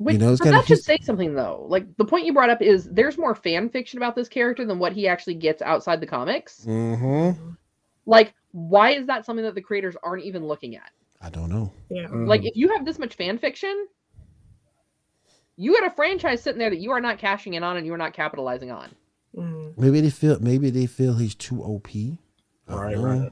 Wait, 0.00 0.14
You 0.14 0.18
know, 0.18 0.32
it's 0.32 0.40
but 0.40 0.44
kinda- 0.44 0.58
that 0.58 0.66
should 0.66 0.82
say 0.82 0.98
something 1.02 1.34
though. 1.34 1.66
Like 1.68 1.96
the 1.96 2.04
point 2.04 2.24
you 2.24 2.32
brought 2.32 2.50
up 2.50 2.62
is 2.62 2.84
there's 2.90 3.18
more 3.18 3.34
fan 3.34 3.68
fiction 3.68 3.98
about 3.98 4.16
this 4.16 4.28
character 4.28 4.64
than 4.64 4.78
what 4.78 4.92
he 4.92 5.06
actually 5.06 5.34
gets 5.34 5.62
outside 5.62 6.00
the 6.00 6.06
comics. 6.06 6.64
Mm-hmm. 6.66 7.50
Like, 8.06 8.34
why 8.52 8.90
is 8.92 9.06
that 9.06 9.26
something 9.26 9.44
that 9.44 9.54
the 9.54 9.60
creators 9.60 9.96
aren't 10.02 10.24
even 10.24 10.46
looking 10.46 10.74
at? 10.74 10.90
I 11.20 11.28
don't 11.28 11.50
know. 11.50 11.72
Yeah. 11.90 12.08
Like, 12.10 12.44
if 12.44 12.56
you 12.56 12.68
have 12.68 12.84
this 12.86 12.98
much 12.98 13.14
fan 13.14 13.38
fiction, 13.38 13.86
you 15.62 15.78
got 15.78 15.90
a 15.92 15.94
franchise 15.94 16.42
sitting 16.42 16.58
there 16.58 16.70
that 16.70 16.80
you 16.80 16.90
are 16.90 17.00
not 17.00 17.18
cashing 17.18 17.54
in 17.54 17.62
on 17.62 17.76
and 17.76 17.86
you 17.86 17.92
are 17.92 17.98
not 17.98 18.14
capitalizing 18.14 18.70
on. 18.70 18.88
Mm. 19.36 19.76
Maybe 19.78 20.00
they 20.00 20.10
feel 20.10 20.38
maybe 20.40 20.70
they 20.70 20.86
feel 20.86 21.14
he's 21.14 21.34
too 21.34 21.62
OP. 21.62 21.88
All 22.68 22.78
Right, 22.82 23.30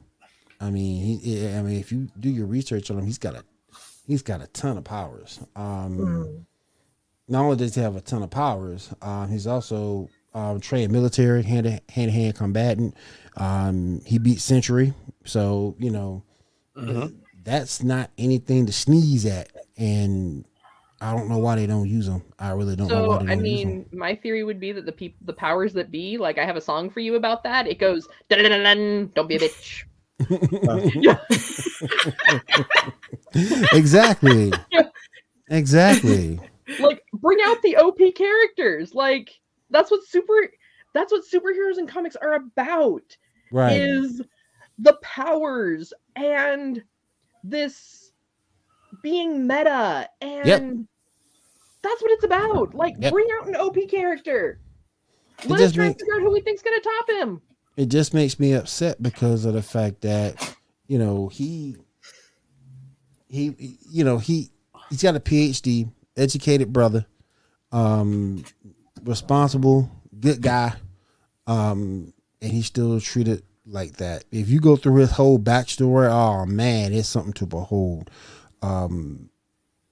I 0.60 0.70
mean, 0.70 1.18
he. 1.20 1.48
I 1.48 1.62
mean, 1.62 1.78
if 1.80 1.90
you 1.92 2.08
do 2.18 2.28
your 2.28 2.46
research 2.46 2.90
on 2.90 2.98
him, 2.98 3.06
he's 3.06 3.18
got 3.18 3.34
a 3.34 3.44
he's 4.06 4.22
got 4.22 4.42
a 4.42 4.46
ton 4.48 4.76
of 4.78 4.84
powers. 4.84 5.40
Um, 5.56 5.98
Mm. 5.98 6.44
Not 7.30 7.44
only 7.44 7.56
does 7.56 7.74
he 7.74 7.80
have 7.82 7.94
a 7.94 8.00
ton 8.00 8.22
of 8.22 8.30
powers, 8.30 8.90
um, 9.02 9.30
he's 9.30 9.46
also 9.46 10.08
um, 10.34 10.60
trained 10.60 10.90
military, 10.92 11.42
hand 11.42 11.64
to 11.64 11.70
hand, 11.70 11.82
to 11.92 12.10
hand 12.10 12.34
combatant. 12.36 12.94
Um, 13.36 14.00
he 14.06 14.18
beat 14.18 14.40
Sentry, 14.40 14.94
so 15.24 15.76
you 15.78 15.90
know 15.90 16.22
Mhm. 16.76 17.14
that's 17.44 17.82
not 17.82 18.10
anything 18.18 18.66
to 18.66 18.72
sneeze 18.72 19.26
at. 19.26 19.50
And 19.76 20.44
I 21.00 21.14
don't 21.14 21.28
know 21.28 21.38
why 21.38 21.54
they 21.56 21.66
don't 21.66 21.88
use 21.88 22.06
them. 22.06 22.22
I 22.38 22.50
really 22.50 22.76
don't 22.76 22.92
know 22.92 23.02
So, 23.02 23.04
why 23.04 23.18
they 23.18 23.26
I 23.28 23.34
don't 23.34 23.44
use 23.46 23.60
him. 23.62 23.68
mean, 23.70 23.86
my 23.92 24.14
theory 24.16 24.44
would 24.44 24.60
be 24.60 24.72
that 24.72 24.84
the 24.86 24.92
people, 24.92 25.18
the 25.26 25.32
powers 25.32 25.72
that 25.74 25.90
be, 25.90 26.18
like 26.18 26.38
I 26.38 26.44
have 26.44 26.56
a 26.56 26.60
song 26.60 26.90
for 26.90 27.00
you 27.00 27.14
about 27.14 27.42
that. 27.44 27.66
It 27.68 27.78
goes, 27.78 28.06
"Dun-dun-dun-dun, 28.28 29.12
"Don't 29.14 29.28
be 29.28 29.36
a 29.36 29.40
bitch." 29.40 29.84
exactly. 33.72 34.52
Exactly. 35.50 36.38
like 36.78 37.02
bring 37.14 37.38
out 37.46 37.62
the 37.62 37.74
OP 37.78 37.96
characters. 38.14 38.94
Like 38.94 39.30
that's 39.70 39.90
what 39.90 40.04
super 40.04 40.34
that's 40.92 41.10
what 41.10 41.24
superheroes 41.24 41.78
and 41.78 41.88
comics 41.88 42.16
are 42.16 42.34
about 42.34 43.16
Right. 43.50 43.80
is 43.80 44.20
the 44.78 44.92
powers 45.00 45.94
and 46.16 46.84
this 47.42 48.07
being 49.02 49.46
meta 49.46 50.08
and 50.20 50.86
that's 51.82 52.02
what 52.02 52.10
it's 52.12 52.24
about. 52.24 52.74
Like 52.74 52.94
Yep. 52.98 53.12
bring 53.12 53.26
out 53.40 53.48
an 53.48 53.56
OP 53.56 53.86
character. 53.88 54.60
It 55.44 55.50
Let 55.50 55.60
us 55.60 55.72
try 55.72 55.84
and 55.86 55.90
make- 55.94 56.00
figure 56.00 56.14
out 56.16 56.22
who 56.22 56.32
we 56.32 56.40
think's 56.40 56.62
gonna 56.62 56.80
top 56.80 57.10
him. 57.10 57.40
it 57.76 57.86
just 57.86 58.12
makes 58.12 58.40
me 58.40 58.52
upset 58.54 59.00
because 59.02 59.44
of 59.44 59.54
the 59.54 59.62
fact 59.62 60.00
that 60.00 60.56
you 60.88 60.98
know 60.98 61.28
he 61.28 61.76
he 63.28 63.76
you 63.90 64.04
know 64.04 64.18
he 64.18 64.50
he's 64.88 65.02
got 65.02 65.14
a 65.14 65.20
phd 65.20 65.90
educated 66.16 66.72
brother 66.72 67.06
um 67.72 68.42
responsible 69.04 69.90
good 70.18 70.40
guy 70.40 70.72
um 71.46 72.12
and 72.40 72.52
he's 72.52 72.66
still 72.66 72.98
treated 73.00 73.42
like 73.66 73.96
that 73.98 74.24
if 74.32 74.48
you 74.48 74.60
go 74.60 74.74
through 74.76 74.96
his 74.96 75.12
whole 75.12 75.38
backstory 75.38 76.08
oh 76.10 76.46
man 76.46 76.92
it's 76.92 77.08
something 77.08 77.34
to 77.34 77.46
behold 77.46 78.10
um 78.62 79.30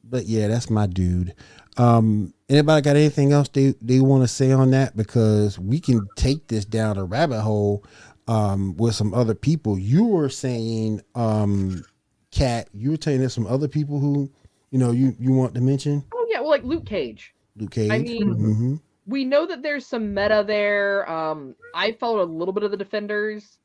but 0.04 0.26
yeah 0.26 0.48
that's 0.48 0.70
my 0.70 0.86
dude. 0.86 1.34
Um 1.76 2.32
anybody 2.48 2.82
got 2.82 2.96
anything 2.96 3.32
else 3.32 3.48
they 3.48 3.74
they 3.80 4.00
want 4.00 4.22
to 4.22 4.28
say 4.28 4.52
on 4.52 4.70
that? 4.70 4.96
Because 4.96 5.58
we 5.58 5.80
can 5.80 6.06
take 6.16 6.48
this 6.48 6.64
down 6.64 6.96
a 6.96 7.04
rabbit 7.04 7.42
hole 7.42 7.84
um 8.28 8.76
with 8.76 8.94
some 8.94 9.14
other 9.14 9.34
people. 9.34 9.78
You 9.78 10.04
were 10.06 10.28
saying 10.28 11.02
um 11.14 11.84
cat 12.30 12.68
you 12.72 12.90
were 12.90 12.98
saying 13.00 13.20
there's 13.20 13.34
some 13.34 13.46
other 13.46 13.68
people 13.68 13.98
who 13.98 14.30
you 14.70 14.78
know 14.78 14.90
you 14.90 15.14
you 15.18 15.32
want 15.32 15.54
to 15.54 15.60
mention? 15.60 16.04
Oh 16.14 16.26
yeah, 16.30 16.40
well 16.40 16.50
like 16.50 16.64
Luke 16.64 16.86
Cage. 16.86 17.34
luke 17.56 17.70
cage? 17.70 17.90
I 17.90 17.98
mean, 17.98 18.32
hmm 18.32 18.76
we 19.06 19.24
know 19.24 19.46
that 19.46 19.62
there's 19.62 19.86
some 19.86 20.12
meta 20.14 20.44
there. 20.46 21.08
Um, 21.08 21.54
I 21.74 21.92
followed 21.92 22.22
a 22.22 22.32
little 22.32 22.52
bit 22.52 22.64
of 22.64 22.72
the 22.72 22.76
defenders, 22.76 23.58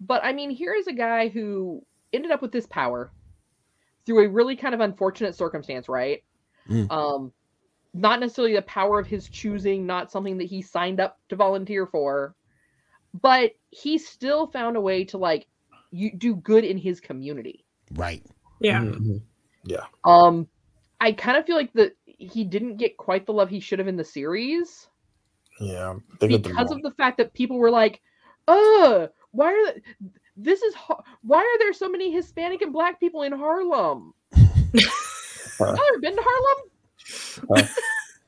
but 0.00 0.24
I 0.24 0.32
mean, 0.32 0.50
here 0.50 0.72
is 0.72 0.86
a 0.86 0.92
guy 0.92 1.28
who 1.28 1.84
ended 2.12 2.30
up 2.30 2.40
with 2.40 2.52
this 2.52 2.66
power 2.66 3.10
through 4.06 4.24
a 4.24 4.28
really 4.28 4.56
kind 4.56 4.74
of 4.74 4.80
unfortunate 4.80 5.34
circumstance, 5.34 5.88
right? 5.88 6.22
Mm. 6.68 6.90
Um, 6.90 7.32
not 7.92 8.20
necessarily 8.20 8.54
the 8.54 8.62
power 8.62 8.98
of 8.98 9.06
his 9.06 9.28
choosing, 9.28 9.86
not 9.86 10.10
something 10.10 10.38
that 10.38 10.44
he 10.44 10.62
signed 10.62 11.00
up 11.00 11.18
to 11.28 11.36
volunteer 11.36 11.86
for, 11.86 12.34
but 13.20 13.52
he 13.70 13.98
still 13.98 14.46
found 14.48 14.76
a 14.76 14.80
way 14.80 15.04
to 15.04 15.18
like 15.18 15.46
you 15.90 16.10
do 16.16 16.34
good 16.34 16.64
in 16.64 16.76
his 16.76 17.00
community. 17.00 17.64
right 17.92 18.22
Yeah. 18.60 18.80
Mhm. 18.80 19.22
Um, 20.04 20.48
I 21.00 21.12
kind 21.12 21.36
of 21.36 21.46
feel 21.46 21.56
like 21.56 21.72
that 21.74 21.96
he 22.04 22.44
didn't 22.44 22.76
get 22.76 22.96
quite 22.96 23.26
the 23.26 23.32
love 23.32 23.50
he 23.50 23.60
should 23.60 23.78
have 23.78 23.88
in 23.88 23.96
the 23.96 24.04
series. 24.04 24.88
Yeah. 25.60 25.94
They 26.20 26.28
the 26.28 26.38
because 26.38 26.70
of 26.72 26.82
the 26.82 26.90
fact 26.92 27.18
that 27.18 27.32
people 27.32 27.58
were 27.58 27.70
like, 27.70 28.00
"Uh, 28.48 29.08
why 29.30 29.52
are 29.52 29.66
the, 29.66 29.82
this 30.36 30.62
is 30.62 30.74
Har- 30.74 31.02
why 31.22 31.38
are 31.38 31.58
there 31.58 31.72
so 31.72 31.88
many 31.88 32.12
Hispanic 32.12 32.62
and 32.62 32.72
Black 32.72 32.98
people 33.00 33.22
in 33.22 33.32
Harlem? 33.32 34.14
Y'all 34.34 35.70
ever 35.70 35.98
been 36.00 36.16
to 36.16 36.22
Harlem? 36.24 36.70
Huh. 37.48 37.66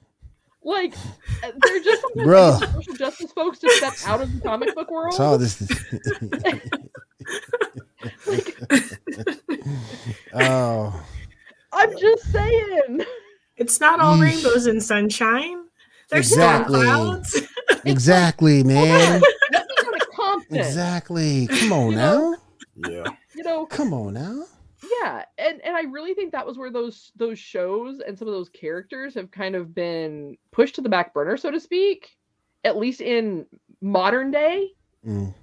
like, 0.62 0.94
uh, 1.42 1.50
they're 1.62 1.80
just 1.82 2.02
sometimes 2.02 2.28
Bruh. 2.28 2.60
like, 2.60 2.70
social 2.70 2.94
justice 2.94 3.32
folks 3.32 3.58
to 3.60 3.70
step 3.70 3.94
out 4.06 4.20
of 4.20 4.32
the 4.34 4.40
comic 4.40 4.74
book 4.74 4.90
world. 4.90 5.14
saw 5.14 5.36
this 5.36 5.60
Like, 8.26 8.56
oh 10.34 11.04
I'm 11.72 11.98
just 11.98 12.30
saying. 12.32 13.04
It's 13.56 13.80
not 13.80 14.00
all 14.00 14.16
Yeesh. 14.16 14.22
rainbows 14.22 14.66
and 14.66 14.82
sunshine. 14.82 15.64
There's 16.10 16.30
Exactly. 16.30 16.80
storm 16.82 16.94
clouds. 17.22 17.42
exactly 17.84 18.62
man 18.62 18.86
Let 18.86 19.14
me 19.14 19.20
go 19.20 19.26
to 20.50 20.58
exactly. 20.58 21.46
Come 21.46 21.72
on 21.80 21.90
You 21.90 21.96
now. 21.96 22.12
Know? 22.12 22.36
Yeah. 22.90 23.04
You 23.34 23.42
know, 23.42 23.66
come 23.66 23.92
on 23.94 24.14
now. 24.14 24.44
yeah 25.00 25.24
and 25.38 25.60
and 25.64 25.74
i 25.74 25.82
really 25.82 26.12
think 26.14 26.32
that 26.32 26.46
was 26.46 26.58
where 26.58 26.70
those 26.70 27.10
those 27.16 27.38
shows 27.38 28.00
and 28.06 28.18
some 28.18 28.28
of 28.28 28.34
those 28.34 28.50
characters 28.50 29.14
have 29.14 29.30
kind 29.30 29.56
of 29.56 29.74
been 29.74 30.36
pushed 30.52 30.74
to 30.74 30.82
the 30.82 30.88
back 30.88 31.14
burner 31.14 31.36
so 31.38 31.50
to 31.50 31.58
speak 31.58 32.16
at 32.64 32.76
least 32.76 33.00
in 33.00 33.46
modern 33.80 34.30
day. 34.30 34.68
Mm. 35.06 35.34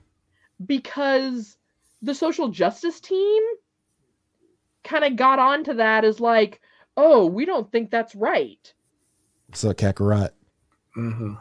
because 0.66 1.58
the 2.02 2.14
social 2.14 2.50
justice 2.50 3.00
team 3.00 3.42
kind 4.84 5.04
of 5.04 5.16
got 5.16 5.40
onto 5.40 5.74
that 5.76 6.04
as 6.06 6.20
like 6.20 6.62
oh 6.98 7.26
we 7.26 7.46
don't 7.46 7.72
think 7.72 7.90
that's 7.90 8.14
right. 8.16 8.74
What's 9.48 9.64
up 9.66 9.78
kakarot. 9.78 10.30
Hmm 10.96 11.34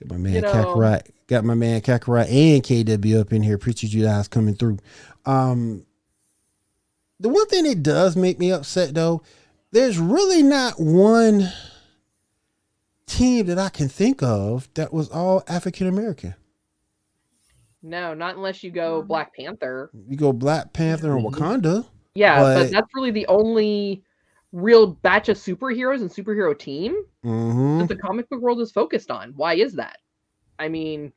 Got 0.00 0.10
my 0.10 0.16
man 0.16 0.32
You 0.34 0.40
know- 0.42 0.52
Kakarot. 0.52 1.02
Got 1.26 1.44
my 1.44 1.54
man 1.54 1.80
Kakarot 1.80 2.28
and 2.28 2.62
KW 2.62 3.20
up 3.20 3.32
in 3.32 3.42
here. 3.42 3.54
Appreciate 3.54 3.92
you 3.92 4.02
guys 4.04 4.26
coming 4.28 4.54
through. 4.54 4.78
Um, 5.26 5.84
the 7.20 7.28
one 7.28 7.46
thing 7.46 7.64
that 7.64 7.82
does 7.82 8.16
make 8.16 8.38
me 8.38 8.50
upset 8.50 8.94
though, 8.94 9.22
there's 9.72 9.98
really 9.98 10.42
not 10.42 10.80
one 10.80 11.48
team 13.06 13.46
that 13.46 13.58
I 13.58 13.68
can 13.68 13.88
think 13.88 14.22
of 14.22 14.68
that 14.74 14.92
was 14.92 15.08
all 15.10 15.42
African 15.48 15.86
American. 15.86 16.34
no 17.82 18.12
not 18.12 18.36
unless 18.36 18.62
you 18.62 18.70
go 18.70 19.00
black 19.02 19.34
panther 19.34 19.90
You 20.06 20.14
go 20.16 20.32
Black 20.34 20.72
Panther 20.74 21.16
and 21.16 21.24
Mhm. 21.26 21.32
Wakanda. 21.32 21.86
yeah 22.14 22.38
but, 22.40 22.54
But- 22.64 22.70
that's 22.72 22.88
really 22.94 23.10
the 23.10 23.26
only 23.26 24.02
real 24.52 24.86
batch 24.88 25.28
of 25.28 25.36
superheroes 25.36 26.00
and 26.00 26.10
superhero 26.10 26.58
team 26.58 27.04
hmm 27.22 27.78
that 27.78 27.88
the 27.88 27.96
comic 27.96 28.28
book 28.28 28.40
world 28.40 28.60
is 28.60 28.72
focused 28.72 29.10
on. 29.10 29.32
Why 29.36 29.54
is 29.54 29.74
that? 29.74 29.98
I 30.58 30.68
mean, 30.68 31.12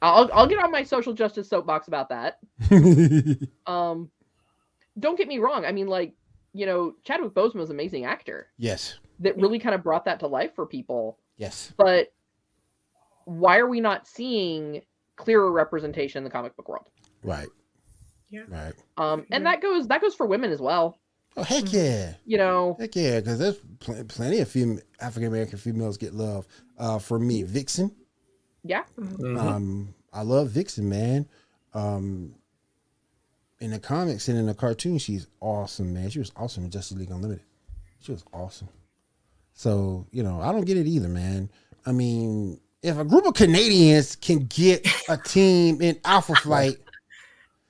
I'll 0.00 0.28
I'll 0.32 0.46
get 0.48 0.62
on 0.62 0.72
my 0.72 0.82
social 0.82 1.12
justice 1.12 1.48
soapbox 1.48 1.88
about 1.88 2.08
that. 2.10 2.38
Um, 3.66 4.10
don't 4.98 5.16
get 5.16 5.28
me 5.28 5.38
wrong. 5.38 5.64
I 5.64 5.72
mean, 5.72 5.86
like 5.86 6.14
you 6.52 6.66
know, 6.66 6.94
Chadwick 7.04 7.32
Boseman 7.32 7.62
is 7.62 7.70
an 7.70 7.76
amazing 7.76 8.04
actor 8.04 8.48
yes, 8.58 8.98
that 9.20 9.38
really 9.38 9.58
kind 9.58 9.74
of 9.74 9.82
brought 9.82 10.04
that 10.06 10.20
to 10.20 10.26
life 10.26 10.54
for 10.54 10.66
people. 10.66 11.18
yes, 11.36 11.72
But 11.78 12.12
why 13.24 13.58
are 13.58 13.68
we 13.68 13.80
not 13.80 14.06
seeing 14.06 14.82
clearer 15.16 15.50
representation 15.52 16.18
in 16.18 16.24
the 16.24 16.30
comic 16.30 16.56
book 16.56 16.68
world? 16.68 16.88
right, 17.22 17.48
Yeah. 18.30 18.42
right. 18.48 18.74
Um, 18.96 19.24
and 19.30 19.44
Yeah. 19.44 19.52
that 19.52 19.62
goes 19.62 19.86
that 19.88 20.00
goes 20.02 20.14
for 20.14 20.26
women 20.26 20.50
as 20.50 20.60
well. 20.60 20.98
Oh 21.36 21.42
heck 21.42 21.72
yeah, 21.72 22.14
You 22.26 22.36
know, 22.38 22.76
heck 22.78 22.94
yeah, 22.94 23.20
because 23.20 23.38
there's 23.38 23.56
pl- 23.80 24.04
plenty 24.04 24.40
of 24.40 24.48
fem- 24.50 24.80
African 25.00 25.28
American 25.28 25.58
females 25.58 25.96
get 25.96 26.14
love. 26.14 26.46
Uh, 26.78 26.98
for 26.98 27.18
me, 27.18 27.42
Vixen. 27.42 27.90
yeah, 28.64 28.82
Mhm. 28.98 29.38
Um, 29.40 29.94
I 30.12 30.22
love 30.22 30.48
Vixen, 30.50 30.88
man. 30.88 31.26
Um, 31.74 32.34
in 33.60 33.70
the 33.70 33.78
comics 33.78 34.28
and 34.28 34.36
in 34.38 34.46
the 34.46 34.54
cartoon, 34.54 34.98
she's 34.98 35.26
awesome, 35.40 35.94
man. 35.94 36.10
She 36.10 36.18
was 36.18 36.32
awesome 36.36 36.64
in 36.64 36.70
Justice 36.70 36.98
League 36.98 37.10
Unlimited. 37.10 37.44
She 38.00 38.12
was 38.12 38.24
awesome. 38.32 38.68
So 39.54 40.06
you 40.10 40.22
know, 40.22 40.40
I 40.40 40.52
don't 40.52 40.64
get 40.64 40.76
it 40.76 40.86
either, 40.86 41.08
man. 41.08 41.48
I 41.86 41.92
mean, 41.92 42.60
if 42.82 42.98
a 42.98 43.04
group 43.04 43.24
of 43.26 43.34
Canadians 43.34 44.16
can 44.16 44.40
get 44.46 44.86
a 45.08 45.16
team 45.16 45.80
in 45.80 45.98
Alpha 46.04 46.34
Flight, 46.42 46.76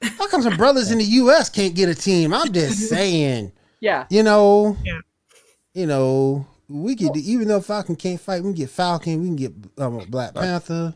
how 0.02 0.26
come 0.28 0.42
some 0.42 0.56
brothers 0.56 0.90
in 0.90 0.99
the 0.99 1.04
U.S. 1.04 1.49
can't 1.49 1.75
get 1.75 1.88
a 1.88 1.94
team? 1.94 2.32
I'm 2.35 2.52
just 2.52 2.88
saying. 2.88 3.52
yeah. 3.80 4.06
You 4.11 4.23
know, 4.23 4.76
Yeah. 4.85 5.00
you 5.75 5.87
know, 5.87 6.47
we 6.68 6.97
could 6.97 7.16
even 7.16 7.49
though 7.49 7.61
Falcon 7.61 7.97
can't 7.97 8.21
fight, 8.21 8.42
we 8.42 8.49
can 8.50 8.54
get 8.54 8.71
Falcon, 8.71 9.21
we 9.21 9.26
can 9.28 9.37
get 9.37 9.52
um, 9.78 9.99
Black 10.09 10.35
Panther, 10.35 10.94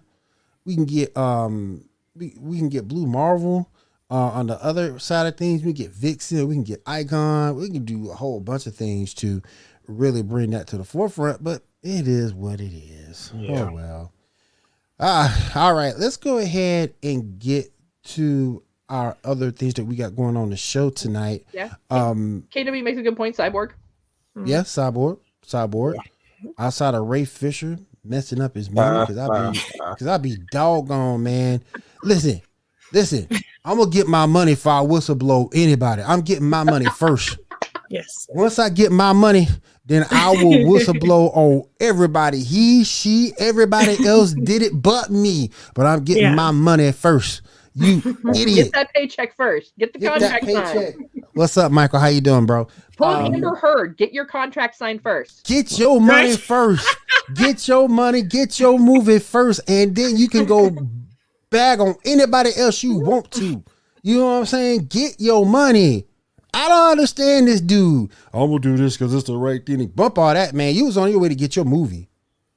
we 0.65 0.75
can 0.75 0.85
get 0.85 1.17
um, 1.17 1.85
we, 2.15 2.35
we 2.41 2.59
can 2.59 2.69
get 2.69 2.89
Blue 2.89 3.07
Marvel. 3.07 3.71
Uh, 4.09 4.15
on 4.31 4.47
the 4.47 4.63
other 4.65 5.01
side 5.01 5.27
of 5.27 5.37
things, 5.37 5.65
we 5.65 5.73
get 5.73 5.91
Vixen, 5.91 6.47
we 6.47 6.55
can 6.55 6.63
get 6.63 6.81
Icon, 6.87 7.57
we 7.57 7.69
can 7.69 7.85
do 7.85 8.09
a 8.11 8.15
whole 8.15 8.39
bunch 8.39 8.67
of 8.69 8.75
things 8.77 9.13
to 9.15 9.43
really 9.89 10.23
bring 10.23 10.51
that 10.51 10.69
to 10.69 10.79
the 10.79 10.85
forefront. 10.85 11.43
But 11.43 11.63
it 11.83 12.07
is 12.07 12.33
what 12.33 12.61
it 12.61 12.73
is. 12.73 13.33
Yeah. 13.35 13.69
Oh 13.69 13.75
well. 13.75 14.13
Ah, 15.01 15.53
all 15.57 15.75
right. 15.75 15.95
Let's 15.99 16.17
go 16.17 16.39
ahead 16.39 16.95
and 17.03 17.39
get 17.39 17.73
to 18.05 18.63
our 18.89 19.17
other 19.25 19.51
things 19.51 19.75
that 19.75 19.85
we 19.85 19.97
got 19.97 20.15
going 20.17 20.37
on 20.37 20.51
the 20.51 20.57
show 20.57 20.91
tonight. 20.91 21.45
Yeah. 21.53 21.75
Um, 21.91 22.45
KW 22.55 22.83
makes 22.85 22.99
a 22.99 23.03
good 23.03 23.17
point. 23.17 23.37
Cyborg. 23.37 23.71
Mhm. 24.37 24.47
yeah, 24.49 24.61
cyborg, 24.61 25.19
cyborg. 25.47 25.95
Outside 26.59 26.95
of 26.95 27.07
Ray 27.07 27.25
Fisher 27.25 27.79
messing 28.05 28.41
up 28.41 28.55
his 28.55 28.71
money 28.71 29.01
because 29.07 29.19
I 29.19 29.51
be 29.51 29.59
because 29.91 30.07
I 30.07 30.19
be 30.19 30.37
doggone 30.53 31.23
man. 31.23 31.63
Listen, 32.03 32.41
listen. 32.93 33.27
I'm 33.65 33.79
gonna 33.79 33.91
get 33.91 34.07
my 34.07 34.27
money 34.27 34.53
if 34.53 34.67
I 34.67 34.81
whistleblow 34.81 35.51
anybody. 35.55 36.03
I'm 36.03 36.21
getting 36.21 36.49
my 36.49 36.63
money 36.65 36.87
first. 36.87 37.39
Yes. 37.89 38.27
Once 38.31 38.59
I 38.59 38.69
get 38.69 38.91
my 38.91 39.13
money, 39.13 39.47
then 39.85 40.05
I 40.11 40.31
will 40.33 40.51
whistleblow 40.73 41.31
on 41.37 41.63
everybody. 41.79 42.43
He, 42.43 42.83
she, 42.83 43.33
everybody 43.39 44.05
else 44.05 44.33
did 44.33 44.63
it 44.63 44.73
but 44.83 45.11
me. 45.13 45.51
But 45.73 45.87
I'm 45.87 46.03
getting 46.03 46.25
Yeah. 46.25 46.35
my 46.35 46.51
money 46.51 46.91
first. 46.91 47.43
You 47.77 48.03
idiot. 48.35 48.55
Get 48.57 48.73
that 48.73 48.95
paycheck 48.95 49.37
first. 49.37 49.77
Get 49.79 49.93
the 49.93 49.99
Get 49.99 50.19
that 50.21 50.41
contract 50.43 50.75
signed. 50.75 51.09
What's 51.35 51.57
up, 51.59 51.71
Michael? 51.71 52.01
How 52.01 52.07
you 52.07 52.23
doing, 52.23 52.47
bro? 52.47 52.67
Pull 52.97 53.07
Um, 53.07 53.35
Amber 53.35 53.55
Heard. 53.55 53.99
Get 53.99 54.13
your 54.15 54.25
contract 54.25 54.75
signed 54.77 55.03
first. 55.03 55.45
Get 55.47 55.79
your 55.79 56.01
money 56.01 56.31
Right. 56.31 56.39
first. 56.41 56.97
Get 57.35 57.67
your 57.69 57.89
money, 57.89 58.23
get 58.23 58.61
your 58.61 58.79
movie 58.79 59.19
first, 59.19 59.61
and 59.69 59.97
then 59.97 60.17
you 60.17 60.29
can 60.29 60.45
go 60.45 60.71
bag 61.51 61.81
on 61.81 61.97
anybody 62.05 62.51
else 62.57 62.85
you 62.85 63.01
want 63.01 63.33
to. 63.33 63.65
You 64.03 64.19
know 64.19 64.27
what 64.27 64.39
I'm 64.39 64.47
saying? 64.47 64.87
Get 64.87 65.17
your 65.21 65.45
money. 65.45 66.07
I 66.55 66.69
don't 66.69 66.93
understand 66.93 67.49
this 67.49 67.61
dude. 67.61 68.13
I'm 68.33 68.49
gonna 68.49 68.61
do 68.61 68.77
this 68.77 68.97
because 68.97 69.13
it's 69.13 69.27
the 69.27 69.37
right 69.37 69.65
thing. 69.67 69.85
Bump 69.89 70.19
all 70.19 70.33
that, 70.33 70.55
man. 70.55 70.73
You 70.77 70.85
was 70.85 70.97
on 70.97 71.11
your 71.11 71.19
way 71.19 71.29
to 71.29 71.35
get 71.35 71.57
your 71.57 71.65
movie. 71.65 72.09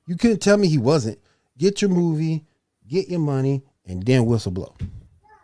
You 0.06 0.16
couldn't 0.16 0.40
tell 0.40 0.56
me 0.58 0.68
he 0.68 0.78
wasn't. 0.78 1.18
Get 1.58 1.82
your 1.82 1.90
movie, 1.90 2.46
get 2.88 3.10
your 3.10 3.20
money, 3.22 3.64
and 3.88 4.06
then 4.06 4.26
whistleblow 4.26 4.72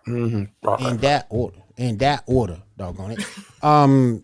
mhm. 0.08 0.50
Right, 0.64 0.80
in 0.80 0.86
right. 0.86 1.02
that 1.02 1.28
order. 1.30 1.58
In 1.78 1.98
that 1.98 2.24
order, 2.26 2.62
doggone 2.78 3.12
it. 3.12 3.26
Um. 3.64 4.24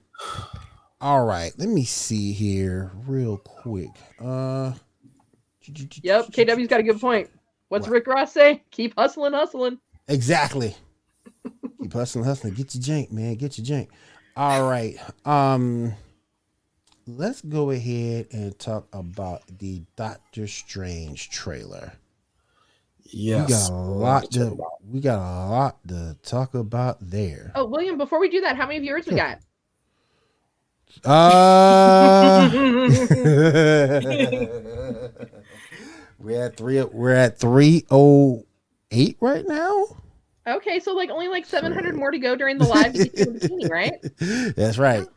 All 1.00 1.26
right, 1.26 1.52
let 1.58 1.68
me 1.68 1.84
see 1.84 2.32
here 2.32 2.92
real 3.08 3.38
quick. 3.38 3.90
Uh. 4.20 4.74
Yep. 6.04 6.32
KW's 6.32 6.68
got 6.68 6.80
a 6.80 6.84
good 6.84 7.00
point. 7.00 7.30
What's 7.70 7.88
What? 7.88 7.94
Rick 7.94 8.08
Ross 8.08 8.34
say? 8.34 8.64
Keep 8.72 8.96
hustling, 8.98 9.34
hustling. 9.34 9.80
Exactly. 10.08 10.76
Keep 11.82 11.94
hustling, 11.94 12.26
hustling. 12.26 12.54
Get 12.54 12.76
your 12.76 12.84
jank, 12.84 13.12
man. 13.12 13.36
Get 13.36 13.58
your 13.58 13.66
jank. 13.66 13.88
All 14.36 14.70
right. 14.70 14.98
Um. 15.26 15.94
Let's 17.08 17.42
go 17.42 17.72
ahead 17.72 18.28
and 18.32 18.58
talk 18.60 18.88
about 18.94 19.42
the 19.58 19.82
Doctor 19.96 20.46
Strange 20.48 21.30
trailer. 21.32 21.94
Yes. 23.14 23.48
We 23.48 23.54
got 23.54 23.70
a 23.70 23.74
lot 23.76 24.32
to 24.32 24.58
we 24.90 25.00
got 25.02 25.20
a 25.20 25.50
lot 25.50 25.88
to 25.88 26.18
talk 26.24 26.54
about 26.54 26.98
there. 27.02 27.52
Oh, 27.56 27.66
William, 27.66 27.98
before 27.98 28.20
we 28.20 28.30
do 28.30 28.42
that, 28.42 28.56
how 28.56 28.68
many 28.68 28.80
viewers 28.80 29.06
we 29.06 29.16
got? 29.16 29.40
Uh 31.06 32.50
we're 36.20 36.46
at 36.46 36.58
three 36.58 36.82
we're 36.84 37.16
at 37.16 37.40
three 37.40 37.86
oh 37.90 38.46
eight 38.92 39.18
right 39.22 39.48
now. 39.48 39.86
Okay, 40.48 40.80
so 40.80 40.94
like 40.94 41.10
only 41.10 41.28
like 41.28 41.46
700 41.46 41.96
more 41.96 42.12
to 42.12 42.18
go 42.18 42.36
during 42.36 42.58
the 42.58 42.66
live 42.66 42.94
Bikini, 42.94 43.70
right? 43.70 43.94
That's 44.56 44.78
right. 44.78 45.08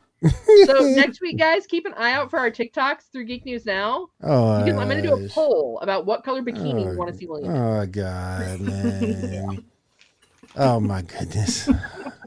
So 0.66 0.80
next 0.94 1.20
week, 1.20 1.38
guys, 1.38 1.66
keep 1.66 1.87
an 1.87 1.94
eye 1.94 2.12
out 2.12 2.30
for 2.30 2.38
our 2.38 2.50
TikToks 2.50 3.10
through 3.12 3.26
Geek 3.26 3.44
News 3.44 3.66
Now. 3.66 4.08
oh, 4.22 4.64
Because 4.64 4.78
I'm 4.80 4.88
going 4.88 5.02
to 5.02 5.08
do 5.08 5.14
a 5.14 5.28
poll 5.28 5.78
about 5.82 6.06
what 6.06 6.24
color 6.24 6.42
bikini 6.42 6.87
Oh, 6.87 6.92
you 6.92 6.98
want 6.98 7.10
to 7.12 7.16
see 7.16 7.26
William. 7.26 7.54
in. 7.54 7.60
Oh 7.60 7.87
God, 7.87 8.60
man. 8.60 9.64
Oh 10.56 10.80
my 10.80 11.02
goodness. 11.02 11.68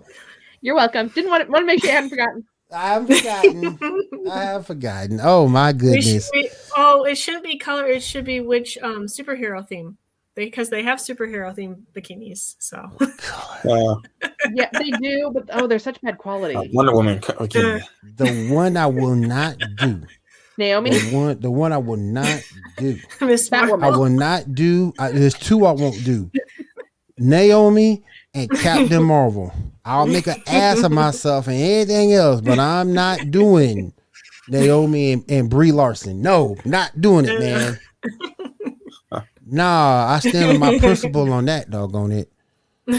You're 0.62 0.76
welcome. 0.76 1.08
Didn't 1.10 1.30
want 1.30 1.46
to, 1.46 1.52
want 1.52 1.62
to 1.64 1.66
make 1.68 1.80
sure 1.82 1.90
you 1.90 1.96
hadn't 1.96 2.10
forgotten. 2.10 2.44
I 2.72 2.88
have 2.90 3.08
forgotten. 3.08 3.80
I 4.30 4.40
have 4.42 4.68
forgotten. 4.68 5.20
Oh 5.24 5.48
my 5.48 5.72
We 5.72 6.02
should 6.02 6.12
goodness. 6.14 6.32
be, 6.32 6.50
oh, 6.76 7.06
it 7.06 7.16
shouldn't 7.18 7.44
be 7.46 7.58
color. 7.58 7.88
It 7.88 8.04
should 8.04 8.26
be 8.26 8.42
which 8.42 8.78
um 8.84 9.06
superhero 9.06 9.66
theme. 9.66 9.98
Because 10.46 10.70
they 10.70 10.84
have 10.84 11.00
superhero 11.00 11.54
themed 11.56 11.82
bikinis. 11.96 12.56
So 12.60 12.78
Uh, 13.70 13.96
Yeah, 14.54 14.70
they 14.74 14.92
do, 14.92 15.32
but 15.34 15.50
oh, 15.54 15.66
they're 15.68 15.80
such 15.80 16.00
bad 16.02 16.18
quality. 16.20 16.56
uh, 16.56 16.64
Wonder 16.74 16.94
Woman. 16.94 17.20
Okay. 17.42 17.82
The 18.16 18.48
one 18.52 18.78
I 18.78 18.86
will 18.86 19.16
not 19.16 19.58
do. 19.78 20.04
Naomi, 20.60 20.92
The 20.92 21.16
one 21.16 21.40
the 21.40 21.52
one 21.52 21.74
I 21.74 21.78
will 21.78 21.98
not 21.98 22.42
do. 22.78 22.98
Miss 23.22 23.50
Batwoman. 23.50 23.80
Marvel. 23.80 23.84
I 23.84 23.98
will 23.98 24.10
not 24.10 24.54
do. 24.56 24.94
I, 25.00 25.12
there's 25.12 25.34
two 25.36 25.66
I 25.66 25.72
won't 25.72 26.04
do. 26.04 26.32
Naomi 27.18 28.04
and 28.34 28.50
Captain 28.50 29.04
Marvel. 29.04 29.52
I'll 29.86 30.06
make 30.08 30.28
an 30.28 30.42
ass 30.48 30.84
of 30.84 30.92
myself 30.92 31.48
and 31.48 31.56
anything 31.56 32.14
else, 32.14 32.42
but 32.42 32.60
I'm 32.60 32.94
not 32.94 33.32
doing 33.32 33.94
Naomi 34.50 35.14
and, 35.14 35.26
and 35.30 35.50
Brie 35.50 35.72
Larson. 35.72 36.22
No, 36.22 36.56
not 36.66 37.00
doing 37.02 37.26
it, 37.26 37.40
man. 37.40 37.80
Nah, 39.50 40.08
I 40.14 40.20
stand 40.20 40.52
on 40.52 40.60
my 40.60 40.78
principle 40.80 41.32
on 41.32 41.46
that, 41.46 41.70
doggone 41.70 42.12
it. 42.12 42.32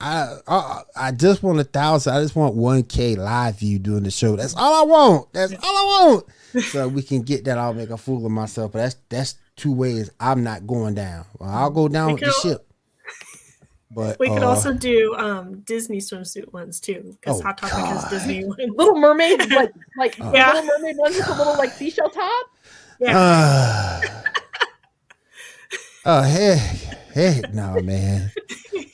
I, 0.00 0.36
I 0.48 0.82
I 0.96 1.10
just 1.12 1.42
want 1.42 1.60
a 1.60 1.64
thousand. 1.64 2.14
I 2.14 2.20
just 2.22 2.34
want 2.36 2.54
one 2.56 2.82
K 2.82 3.14
live 3.14 3.58
view 3.60 3.78
doing 3.78 4.02
the 4.02 4.10
show. 4.10 4.34
That's 4.36 4.54
all 4.56 4.82
I 4.82 4.84
want. 4.86 5.32
That's 5.32 5.52
all 5.52 5.60
I 5.62 6.06
want. 6.10 6.64
So 6.64 6.88
we 6.88 7.02
can 7.02 7.22
get 7.22 7.44
that. 7.44 7.56
I'll 7.58 7.74
make 7.74 7.90
a 7.90 7.96
fool 7.96 8.24
of 8.26 8.32
myself. 8.32 8.72
But 8.72 8.78
that's 8.80 8.96
that's 9.08 9.34
two 9.56 9.72
ways 9.72 10.10
I'm 10.18 10.42
not 10.42 10.66
going 10.66 10.94
down. 10.94 11.26
Well, 11.38 11.48
I'll 11.50 11.70
go 11.70 11.86
down 11.88 12.08
We 12.08 12.12
with 12.14 12.20
the 12.22 12.26
could- 12.26 12.42
ship. 12.42 12.66
But 13.90 14.18
We 14.18 14.28
could 14.28 14.42
uh, 14.42 14.48
also 14.48 14.72
do 14.74 15.14
um 15.14 15.60
Disney 15.60 15.98
swimsuit 15.98 16.52
ones 16.52 16.80
too, 16.80 17.16
because 17.20 17.40
Oh, 17.40 17.44
Hot 17.44 17.56
Topic 17.58 17.76
has 17.76 18.04
Disney 18.10 18.44
ones. 18.44 18.58
Little 18.74 18.96
Mermaid, 18.98 19.48
like 19.52 19.72
like 19.96 20.16
Oh. 20.20 20.32
Yeah. 20.34 20.52
Little 20.54 20.66
Mermaid 20.78 20.96
ones 20.96 21.16
with 21.16 21.28
a 21.28 21.34
little 21.34 21.56
like 21.56 21.70
seashell 21.70 22.10
top. 22.10 22.46
Yeah. 22.98 24.00
oh 26.06 26.22
heck, 26.22 26.58
heck 27.12 27.52
no, 27.54 27.80
man. 27.80 28.30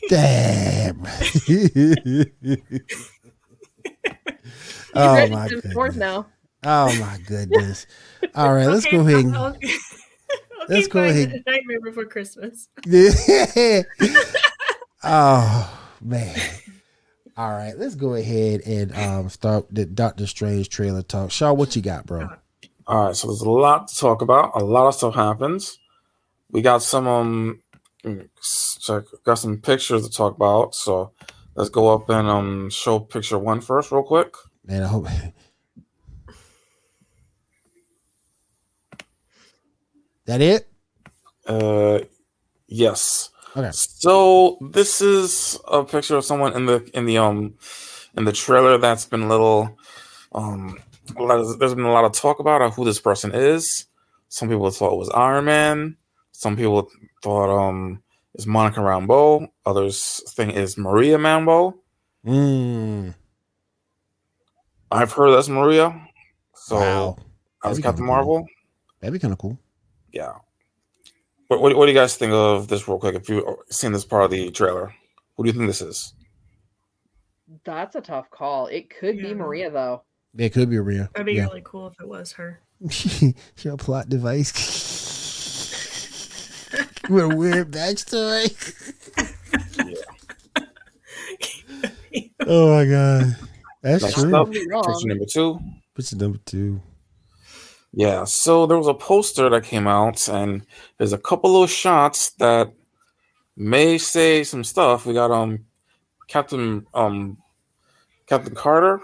Damn. 0.08 1.06
Oh 4.94 5.28
my 5.28 5.48
goodness. 5.48 5.96
now. 5.96 6.26
Oh 6.64 6.94
my 7.00 7.18
goodness. 7.26 7.86
All 8.34 8.52
right, 8.52 8.66
let's 8.66 8.86
Okay, 8.86 8.96
go 8.96 9.06
ahead. 9.06 9.24
And, 9.24 9.36
I'll- 9.36 9.56
I'll 10.60 10.66
let's 10.68 10.88
go 10.88 11.02
ahead. 11.04 11.42
Nightmare 11.46 11.80
Before 11.80 12.04
Christmas. 12.04 12.68
oh 15.02 15.80
man. 16.00 16.38
All 17.36 17.50
right, 17.50 17.78
let's 17.78 17.94
go 17.94 18.14
ahead 18.14 18.60
and 18.66 18.94
um, 18.94 19.28
start 19.30 19.66
the 19.70 19.86
Doctor 19.86 20.26
Strange 20.26 20.68
trailer 20.68 21.02
talk. 21.02 21.30
Shaw, 21.30 21.52
what 21.54 21.74
you 21.74 21.80
got, 21.82 22.04
bro? 22.04 22.28
All 22.86 23.06
right. 23.06 23.16
So 23.16 23.28
there's 23.28 23.40
a 23.40 23.48
lot 23.48 23.88
to 23.88 23.96
talk 23.96 24.20
about. 24.20 24.52
A 24.60 24.64
lot 24.64 24.88
of 24.88 24.94
stuff 24.94 25.14
happens. 25.14 25.78
We 26.50 26.62
got 26.62 26.82
some 26.82 27.06
um 27.06 27.60
got 29.24 29.34
some 29.38 29.58
pictures 29.58 30.06
to 30.06 30.10
talk 30.14 30.34
about. 30.36 30.74
So 30.74 31.12
let's 31.54 31.70
go 31.70 31.92
up 31.94 32.08
and 32.10 32.28
um 32.28 32.70
show 32.70 32.98
picture 33.00 33.38
one 33.38 33.60
first, 33.60 33.92
real 33.92 34.02
quick. 34.02 34.34
Man, 34.64 34.82
I 34.82 34.86
hope. 34.88 35.06
That 40.26 40.40
it? 40.42 40.68
Uh, 41.44 42.00
yes. 42.68 43.30
Okay. 43.56 43.70
So 43.72 44.58
this 44.70 45.00
is 45.00 45.58
a 45.66 45.82
picture 45.82 46.16
of 46.16 46.24
someone 46.24 46.54
in 46.54 46.66
the 46.66 46.88
in 46.94 47.04
the 47.06 47.18
um 47.18 47.54
in 48.16 48.24
the 48.26 48.32
trailer 48.32 48.78
that's 48.78 49.06
been 49.06 49.22
a 49.22 49.28
little 49.28 49.76
um 50.32 50.78
a 51.16 51.22
lot 51.22 51.40
of- 51.40 51.58
there's 51.58 51.74
been 51.74 51.84
a 51.84 51.90
lot 51.92 52.04
of 52.04 52.12
talk 52.12 52.38
about 52.38 52.74
who 52.74 52.84
this 52.84 53.00
person 53.00 53.32
is. 53.34 53.86
Some 54.28 54.48
people 54.48 54.70
thought 54.70 54.92
it 54.92 54.98
was 54.98 55.10
Iron 55.10 55.46
Man. 55.46 55.96
Some 56.40 56.56
people 56.56 56.88
thought 57.22 57.50
um 57.54 58.02
is 58.34 58.46
Monica 58.46 58.80
Rambeau. 58.80 59.46
Others 59.66 60.22
think 60.34 60.54
is 60.56 60.78
Maria 60.78 61.18
Rambeau. 61.18 61.74
Mm. 62.24 63.14
I've 64.90 65.12
heard 65.12 65.32
that's 65.32 65.50
Maria. 65.50 66.00
So 66.54 66.76
wow. 66.76 67.16
as 67.62 67.76
That'd 67.76 67.76
be 67.76 67.82
Captain 67.82 67.82
kinda 67.82 67.94
cool. 67.94 68.06
Marvel. 68.06 68.46
That'd 69.00 69.12
be 69.12 69.18
kind 69.18 69.32
of 69.34 69.38
cool. 69.38 69.58
Yeah. 70.12 70.32
What, 71.48 71.60
what, 71.60 71.76
what 71.76 71.84
do 71.84 71.92
you 71.92 71.98
guys 71.98 72.16
think 72.16 72.32
of 72.32 72.68
this 72.68 72.88
real 72.88 72.98
quick? 72.98 73.16
If 73.16 73.28
you've 73.28 73.44
seen 73.68 73.92
this 73.92 74.06
part 74.06 74.24
of 74.24 74.30
the 74.30 74.50
trailer, 74.50 74.94
what 75.36 75.44
do 75.44 75.48
you 75.48 75.52
think 75.52 75.66
this 75.66 75.82
is? 75.82 76.14
That's 77.64 77.96
a 77.96 78.00
tough 78.00 78.30
call. 78.30 78.66
It 78.68 78.88
could 78.88 79.18
be 79.18 79.34
Maria 79.34 79.70
though. 79.70 80.04
It 80.38 80.54
could 80.54 80.70
be 80.70 80.78
Rhea. 80.78 81.10
That'd 81.12 81.26
be 81.26 81.34
Yeah. 81.34 81.44
really 81.48 81.60
cool 81.66 81.88
if 81.88 82.00
it 82.00 82.08
was 82.08 82.32
her. 82.32 82.60
Your 83.62 83.76
plot 83.76 84.08
device. 84.08 85.08
With 87.08 87.24
a 87.24 87.36
weird 87.36 87.70
backstory. 87.70 88.54
oh 92.46 92.74
my 92.76 92.84
god. 92.84 93.36
That's 93.82 94.02
Next 94.02 94.14
true. 94.14 94.36
up, 94.36 94.46
Could 94.46 94.54
be 94.54 94.66
wrong. 94.70 94.84
Picture 94.84 95.08
number 95.08 95.24
two. 95.24 95.60
Picture 95.94 96.16
number 96.16 96.38
two? 96.44 96.80
Yeah, 97.92 98.24
so 98.24 98.66
there 98.66 98.78
was 98.78 98.86
a 98.86 98.94
poster 98.94 99.48
that 99.48 99.64
came 99.64 99.86
out, 99.88 100.28
and 100.28 100.64
there's 100.98 101.12
a 101.12 101.18
couple 101.18 101.62
of 101.62 101.70
shots 101.70 102.30
that 102.34 102.72
may 103.56 103.98
say 103.98 104.44
some 104.44 104.62
stuff. 104.62 105.06
We 105.06 105.14
got 105.14 105.30
um 105.30 105.64
Captain 106.28 106.86
um 106.94 107.38
Captain 108.26 108.54
Carter, 108.54 109.00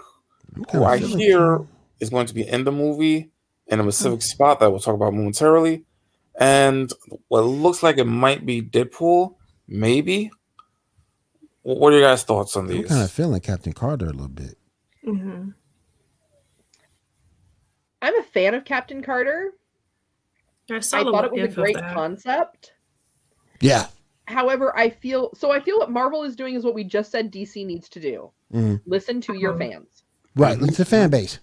I'm 0.55 0.63
who 0.71 0.83
I 0.85 0.97
hear 0.97 1.59
is 1.99 2.09
going 2.09 2.27
to 2.27 2.33
be 2.33 2.47
in 2.47 2.63
the 2.63 2.71
movie 2.71 3.29
in 3.67 3.79
a 3.79 3.83
specific 3.91 4.21
spot 4.21 4.59
that 4.59 4.69
we'll 4.69 4.79
talk 4.79 4.95
about 4.95 5.13
momentarily, 5.13 5.83
and 6.39 6.91
what 7.27 7.41
looks 7.41 7.83
like 7.83 7.97
it 7.97 8.05
might 8.05 8.45
be 8.45 8.61
Deadpool, 8.61 9.35
maybe. 9.67 10.29
What 11.63 11.91
are 11.93 11.97
your 11.99 12.07
guys' 12.09 12.23
thoughts 12.23 12.55
on 12.55 12.67
these? 12.67 12.75
I'm 12.77 12.81
these? 12.83 12.91
kind 12.91 13.03
of 13.03 13.11
feeling 13.11 13.41
Captain 13.41 13.73
Carter 13.73 14.05
a 14.05 14.11
little 14.11 14.27
bit. 14.29 14.57
hmm 15.03 15.49
I'm 18.01 18.17
a 18.19 18.23
fan 18.23 18.53
of 18.53 18.63
Captain 18.63 19.01
Carter. 19.01 19.53
I 20.69 20.79
saw 20.81 20.99
I 20.99 21.03
thought 21.03 21.25
it 21.25 21.31
was 21.31 21.43
a 21.43 21.47
great 21.55 21.77
concept. 21.93 22.73
Yeah. 23.59 23.87
However, 24.25 24.77
I 24.77 24.89
feel 24.89 25.31
so 25.33 25.51
I 25.51 25.59
feel 25.59 25.79
what 25.79 25.89
Marvel 25.91 26.23
is 26.23 26.35
doing 26.35 26.53
is 26.55 26.63
what 26.63 26.75
we 26.75 26.83
just 26.83 27.11
said 27.11 27.31
DC 27.31 27.65
needs 27.65 27.89
to 27.89 27.99
do. 27.99 28.31
Mhm. 28.53 28.81
Listen 28.85 29.19
to 29.21 29.33
your 29.33 29.51
Uh-huh. 29.51 29.59
fans. 29.71 30.03
Right. 30.35 30.61
It's 30.61 30.77
the 30.77 30.85
fan 30.85 31.09
base. 31.09 31.39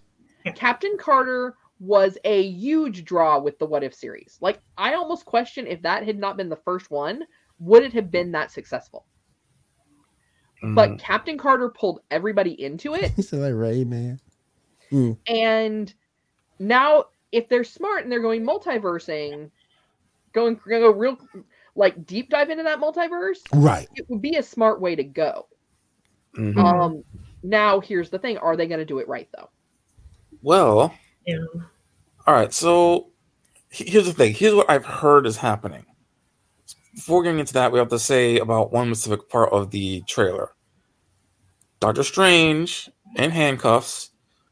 Captain 0.55 0.97
Carter 0.99 1.57
was 1.81 2.17
a 2.25 2.43
huge 2.49 3.05
draw 3.05 3.39
with 3.39 3.59
the 3.59 3.67
What 3.67 3.83
If 3.83 3.95
series. 3.95 4.39
Like 4.41 4.61
I 4.79 4.95
almost 4.95 5.25
question 5.27 5.67
if 5.67 5.83
that 5.83 6.05
had 6.05 6.19
not 6.19 6.37
been 6.37 6.49
the 6.49 6.57
first 6.57 6.91
one, 6.91 7.25
would 7.59 7.83
it 7.83 7.93
have 7.93 8.11
been 8.11 8.33
that 8.33 8.51
successful? 8.51 9.07
Mhm. 10.63 10.75
But 10.75 10.99
Captain 10.99 11.37
Carter 11.37 11.69
pulled 11.69 12.01
everybody 12.11 12.53
into 12.63 12.95
it 12.95 13.11
He 13.17 13.23
said 13.23 13.41
like 13.41 13.55
Ray 13.55 13.85
man. 13.85 14.21
and 15.27 15.93
now 16.59 17.07
if 17.33 17.49
they're 17.49 17.65
smart 17.65 18.05
and 18.05 18.13
they're 18.13 18.23
going 18.23 18.43
multiversing, 18.45 19.51
going 20.33 20.55
gonna 20.69 20.81
go 20.81 20.91
real 20.93 21.19
like 21.75 22.07
deep 22.07 22.31
dive 22.31 22.51
into 22.51 22.63
that 22.63 22.79
multiverse, 22.79 23.41
Right. 23.53 23.89
it 23.97 24.07
would 24.09 24.23
be 24.23 24.37
a 24.37 24.43
smart 24.43 24.81
way 24.81 24.95
to 24.95 25.03
go. 25.05 25.49
Mhm. 26.37 26.57
Um 26.57 27.05
now 27.43 27.81
here's 27.81 28.11
the 28.11 28.19
thing, 28.19 28.39
are 28.39 28.57
they 28.57 28.69
gonna 28.69 28.85
do 28.85 29.01
it 29.01 29.09
right 29.09 29.29
though? 29.37 29.51
well, 30.43 30.93
Yeah. 31.27 31.39
All 32.27 32.35
right, 32.35 32.53
so 32.53 33.11
here's 33.71 34.07
the 34.07 34.13
thing. 34.13 34.35
Here's 34.35 34.55
what 34.55 34.71
I've 34.71 34.85
heard 34.85 35.27
is 35.27 35.37
happening. 35.37 35.85
Before 36.95 37.23
getting 37.23 37.41
into 37.41 37.55
that, 37.55 37.73
we 37.73 37.79
have 37.79 37.89
to 37.89 37.99
say 37.99 38.39
about 38.39 38.73
one 38.73 38.95
specific 38.95 39.29
part 39.29 39.53
of 39.53 39.71
the 39.71 40.03
trailer. 40.07 40.51
Doctor 41.81 42.03
Strange 42.05 42.89
in 43.17 43.31
handcuffs. 43.31 44.11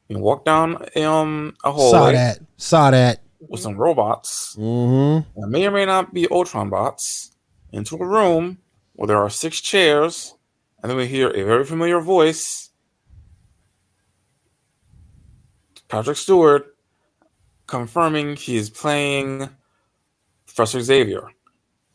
You 0.09 0.19
walk 0.19 0.45
down 0.45 0.85
um, 0.97 1.55
a 1.65 1.71
hole 1.73 1.91
Saw 1.93 2.11
that. 2.13 2.39
Saw 2.59 2.91
that. 2.91 3.21
with 3.49 3.61
some 3.61 3.77
robots 3.77 4.55
Mm-hmm. 4.59 5.41
that 5.41 5.47
may 5.49 5.67
or 5.67 5.71
may 5.71 5.87
not 5.87 6.13
be 6.13 6.29
Ultron 6.31 6.69
bots 6.69 7.31
into 7.73 7.97
a 7.97 8.07
room 8.07 8.59
where 8.95 9.07
there 9.07 9.17
are 9.19 9.31
six 9.31 9.61
chairs, 9.61 10.35
and 10.83 10.91
then 10.91 10.99
we 10.99 11.07
hear 11.07 11.31
a 11.31 11.43
very 11.45 11.65
familiar 11.65 12.01
voice. 12.01 12.71
Patrick 15.92 16.16
Stewart 16.16 16.74
confirming 17.66 18.35
he 18.35 18.57
is 18.57 18.70
playing 18.70 19.46
Professor 20.46 20.81
Xavier. 20.81 21.28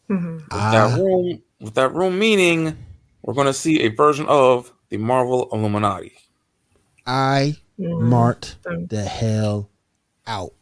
hmm 0.07 0.35
With 0.35 0.43
Ah. 0.51 0.71
that 0.71 0.99
room, 1.01 1.41
with 1.59 1.73
that 1.73 1.91
room 1.95 2.19
meaning 2.19 2.77
we're 3.23 3.33
going 3.33 3.47
to 3.47 3.53
see 3.53 3.81
a 3.81 3.87
version 3.87 4.27
of 4.27 4.71
the 4.89 4.97
Marvel 4.97 5.49
Illuminati. 5.51 6.13
I 7.07 7.55
Mm-hmm. 7.79 8.09
marked 8.09 8.57
Um, 8.67 8.85
the 8.87 9.03
hell 9.03 9.69
out. 10.27 10.53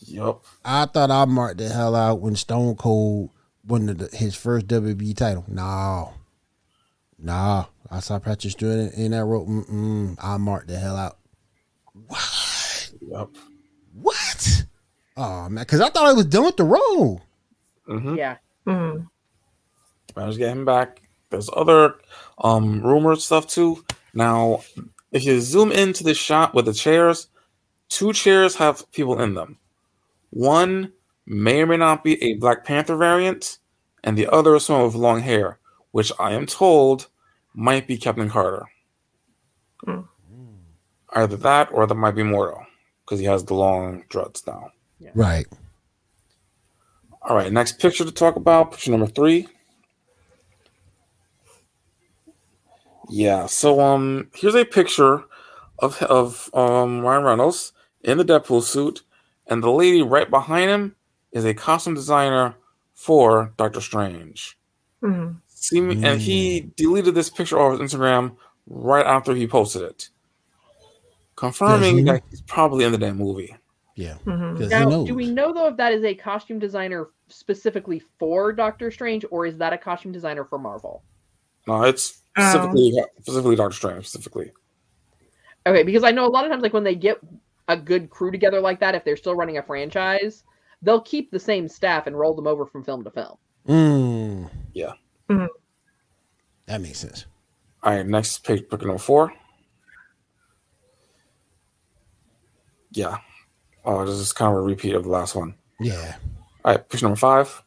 Yup. 0.00 0.44
I 0.64 0.84
thought 0.86 1.10
I 1.10 1.24
marked 1.26 1.58
the 1.58 1.68
hell 1.70 1.94
out 1.96 2.20
when 2.20 2.34
Stone 2.36 2.76
Cold 2.76 3.30
won 3.66 3.86
the, 3.86 4.08
his 4.12 4.34
first 4.34 4.66
WB 4.66 5.16
title. 5.16 5.44
No. 5.48 6.12
Nah. 7.18 7.66
I 7.90 8.00
saw 8.00 8.18
Patrick 8.18 8.52
Stewart 8.52 8.78
in, 8.78 8.88
in 9.04 9.10
that 9.12 9.24
role. 9.24 9.46
Mm-mm. 9.46 10.16
I 10.22 10.36
marked 10.38 10.68
the 10.68 10.78
hell 10.78 10.96
out. 10.96 11.18
What? 11.92 12.90
Yup. 13.08 13.36
What? 13.94 14.64
Oh, 15.16 15.48
man. 15.48 15.62
Because 15.64 15.80
I 15.80 15.88
thought 15.90 16.06
I 16.06 16.12
was 16.12 16.26
done 16.26 16.44
with 16.44 16.56
the 16.56 16.64
role. 16.64 17.22
Mm-hmm. 17.88 18.16
Yeah. 18.16 18.36
hmm 18.66 18.98
Managed 20.16 20.34
to 20.34 20.38
get 20.38 20.52
him 20.52 20.64
back. 20.64 21.02
There's 21.30 21.50
other 21.54 21.96
um 22.38 22.80
rumor 22.82 23.14
stuff 23.16 23.46
too. 23.46 23.84
Now, 24.14 24.62
if 25.12 25.24
you 25.24 25.40
zoom 25.40 25.70
into 25.72 26.02
the 26.02 26.14
shot 26.14 26.54
with 26.54 26.64
the 26.66 26.72
chairs, 26.72 27.28
two 27.88 28.12
chairs 28.12 28.56
have 28.56 28.90
people 28.92 29.20
in 29.20 29.34
them. 29.34 29.58
One 30.30 30.92
may 31.26 31.62
or 31.62 31.66
may 31.66 31.76
not 31.76 32.02
be 32.02 32.20
a 32.22 32.34
Black 32.34 32.64
Panther 32.64 32.96
variant, 32.96 33.58
and 34.02 34.16
the 34.18 34.26
other 34.28 34.56
is 34.56 34.64
someone 34.64 34.86
with 34.86 34.94
long 34.94 35.20
hair, 35.20 35.58
which 35.92 36.10
I 36.18 36.32
am 36.32 36.46
told 36.46 37.08
might 37.54 37.86
be 37.86 37.96
Captain 37.96 38.28
Carter. 38.28 38.66
Hmm. 39.84 40.00
Either 41.12 41.36
that 41.36 41.70
or 41.72 41.86
that 41.86 41.94
might 41.94 42.14
be 42.14 42.22
Mordo, 42.22 42.64
because 43.04 43.18
he 43.18 43.26
has 43.26 43.44
the 43.44 43.54
long 43.54 44.04
dreads 44.08 44.46
now. 44.46 44.70
Right. 45.14 45.46
All 47.22 47.36
right, 47.36 47.52
next 47.52 47.78
picture 47.78 48.04
to 48.04 48.12
talk 48.12 48.36
about, 48.36 48.72
picture 48.72 48.90
number 48.90 49.06
three. 49.06 49.46
Yeah, 53.08 53.46
so 53.46 53.80
um, 53.80 54.30
here's 54.34 54.54
a 54.54 54.64
picture 54.64 55.24
of 55.80 56.00
of 56.02 56.48
um 56.54 57.00
Ryan 57.00 57.24
Reynolds 57.24 57.72
in 58.02 58.18
the 58.18 58.24
Deadpool 58.24 58.62
suit, 58.62 59.02
and 59.46 59.62
the 59.62 59.70
lady 59.70 60.02
right 60.02 60.30
behind 60.30 60.70
him 60.70 60.94
is 61.32 61.44
a 61.44 61.54
costume 61.54 61.94
designer 61.94 62.54
for 62.94 63.52
Doctor 63.56 63.80
Strange. 63.80 64.56
hmm 65.00 65.32
See 65.46 65.80
me, 65.80 65.98
and 66.02 66.20
he 66.20 66.70
deleted 66.76 67.14
this 67.14 67.28
picture 67.30 67.58
off 67.58 67.78
his 67.78 67.92
Instagram 67.92 68.36
right 68.66 69.04
after 69.04 69.34
he 69.34 69.46
posted 69.46 69.82
it, 69.82 70.08
confirming 71.40 71.80
Does 71.80 71.98
he? 71.98 72.02
that 72.04 72.22
he's 72.30 72.42
probably 72.42 72.84
in 72.84 72.92
the 72.92 72.98
damn 72.98 73.16
movie. 73.16 73.56
Yeah. 73.96 74.14
hmm 74.18 74.56
'Cause 74.56 74.60
he 74.60 74.68
Now, 74.68 74.88
knows. 74.88 75.06
do 75.06 75.14
we 75.14 75.30
know 75.30 75.52
though 75.52 75.68
if 75.68 75.76
that 75.78 75.92
is 75.92 76.04
a 76.04 76.14
costume 76.14 76.58
designer 76.58 77.08
specifically 77.28 78.00
for 78.18 78.52
Doctor 78.52 78.90
Strange, 78.90 79.24
or 79.30 79.46
is 79.46 79.56
that 79.58 79.72
a 79.72 79.78
costume 79.78 80.12
designer 80.12 80.44
for 80.44 80.58
Marvel? 80.58 81.02
No, 81.66 81.82
it's 81.82 82.22
specifically 82.38 82.92
specifically 83.20 83.56
Doctor 83.56 83.74
Strange 83.76 84.06
specifically. 84.08 84.52
Okay, 85.66 85.82
because 85.82 86.04
I 86.04 86.10
know 86.10 86.26
a 86.26 86.28
lot 86.28 86.44
of 86.44 86.50
times, 86.50 86.62
like 86.62 86.72
when 86.74 86.84
they 86.84 86.94
get 86.94 87.18
a 87.68 87.76
good 87.76 88.10
crew 88.10 88.30
together 88.30 88.60
like 88.60 88.80
that, 88.80 88.94
if 88.94 89.04
they're 89.04 89.16
still 89.16 89.34
running 89.34 89.58
a 89.58 89.62
franchise, 89.62 90.44
they'll 90.82 91.00
keep 91.02 91.30
the 91.30 91.38
same 91.38 91.68
staff 91.68 92.06
and 92.06 92.18
roll 92.18 92.34
them 92.34 92.46
over 92.46 92.66
from 92.66 92.82
film 92.84 93.02
to 93.04 93.10
film. 93.10 93.36
Mm. 93.68 94.50
Yeah. 94.72 94.92
Mhm. 95.28 95.48
That 96.66 96.80
makes 96.80 96.98
sense. 96.98 97.26
All 97.82 97.92
right, 97.94 98.06
next 98.06 98.44
page, 98.44 98.68
pick 98.70 98.80
number 98.82 98.98
four. 98.98 99.32
Yeah. 102.92 103.18
Oh, 103.84 104.04
this 104.04 104.16
is 104.16 104.32
kind 104.32 104.52
of 104.52 104.58
a 104.58 104.62
repeat 104.62 104.94
of 104.94 105.04
the 105.04 105.10
last 105.10 105.34
one. 105.34 105.54
Yeah. 105.78 106.16
All 106.64 106.72
right, 106.72 106.88
picture 106.88 107.06
number 107.06 107.16
five. 107.16 107.62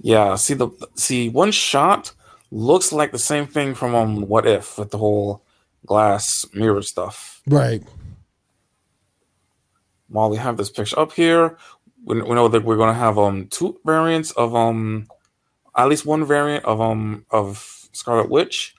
Yeah, 0.00 0.34
see 0.36 0.54
the 0.54 0.70
see 0.94 1.28
one 1.28 1.52
shot 1.52 2.12
looks 2.50 2.92
like 2.92 3.12
the 3.12 3.18
same 3.18 3.46
thing 3.46 3.74
from 3.74 3.94
um 3.94 4.28
What 4.28 4.46
If 4.46 4.78
with 4.78 4.90
the 4.90 4.98
whole 4.98 5.42
glass 5.86 6.46
mirror 6.54 6.82
stuff. 6.82 7.42
Right. 7.46 7.82
While 10.08 10.30
we 10.30 10.38
have 10.38 10.56
this 10.56 10.70
picture 10.70 10.98
up 10.98 11.12
here, 11.12 11.56
we, 12.04 12.20
we 12.22 12.34
know 12.34 12.48
that 12.48 12.64
we're 12.64 12.76
going 12.76 12.92
to 12.92 12.98
have 12.98 13.18
um 13.18 13.46
two 13.48 13.78
variants 13.84 14.32
of 14.32 14.54
um 14.54 15.06
at 15.76 15.88
least 15.88 16.06
one 16.06 16.24
variant 16.24 16.64
of 16.64 16.80
um 16.80 17.24
of 17.30 17.88
Scarlet 17.92 18.30
Witch, 18.30 18.74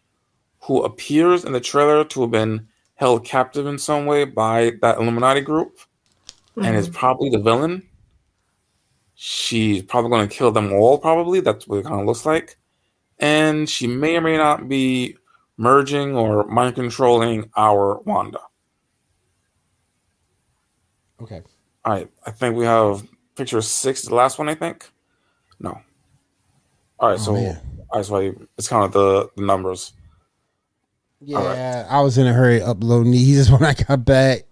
who 0.61 0.83
appears 0.83 1.45
in 1.45 1.53
the 1.53 1.61
trailer 1.61 2.03
to 2.03 2.21
have 2.21 2.31
been 2.31 2.67
held 3.01 3.25
captive 3.25 3.65
in 3.65 3.79
some 3.79 4.05
way 4.05 4.23
by 4.25 4.73
that 4.83 4.99
Illuminati 4.99 5.41
group, 5.41 5.79
and 6.55 6.75
is 6.75 6.87
mm-hmm. 6.87 6.95
probably 6.95 7.31
the 7.31 7.39
villain. 7.39 7.81
She's 9.15 9.81
probably 9.81 10.11
going 10.11 10.29
to 10.29 10.33
kill 10.33 10.51
them 10.51 10.71
all. 10.71 10.99
Probably 10.99 11.39
that's 11.39 11.67
what 11.67 11.79
it 11.79 11.85
kind 11.85 11.99
of 11.99 12.05
looks 12.05 12.27
like, 12.27 12.57
and 13.17 13.67
she 13.67 13.87
may 13.87 14.17
or 14.17 14.21
may 14.21 14.37
not 14.37 14.69
be 14.69 15.17
merging 15.57 16.15
or 16.15 16.45
mind 16.45 16.75
controlling 16.75 17.49
our 17.57 17.99
Wanda. 18.01 18.39
Okay. 21.23 21.41
All 21.83 21.93
right, 21.93 22.09
I 22.23 22.29
think 22.29 22.55
we 22.55 22.65
have 22.65 23.03
picture 23.35 23.61
six, 23.61 24.03
the 24.03 24.13
last 24.13 24.37
one. 24.37 24.47
I 24.47 24.53
think. 24.53 24.87
No. 25.59 25.81
All 26.99 27.09
right, 27.09 27.19
Oh, 27.19 27.23
so 27.23 27.33
man. 27.33 27.59
I 27.91 27.97
just 27.97 28.11
why 28.11 28.31
it's 28.59 28.67
kind 28.67 28.85
of 28.85 28.91
the, 28.91 29.27
the 29.35 29.43
numbers. 29.43 29.93
Yeah, 31.21 31.87
I 31.89 32.01
was 32.01 32.17
in 32.17 32.27
a 32.27 32.33
hurry 32.33 32.61
uploading 32.61 33.11
these 33.11 33.51
when 33.51 33.63
I 33.63 33.73
got 33.73 34.05
back. 34.05 34.43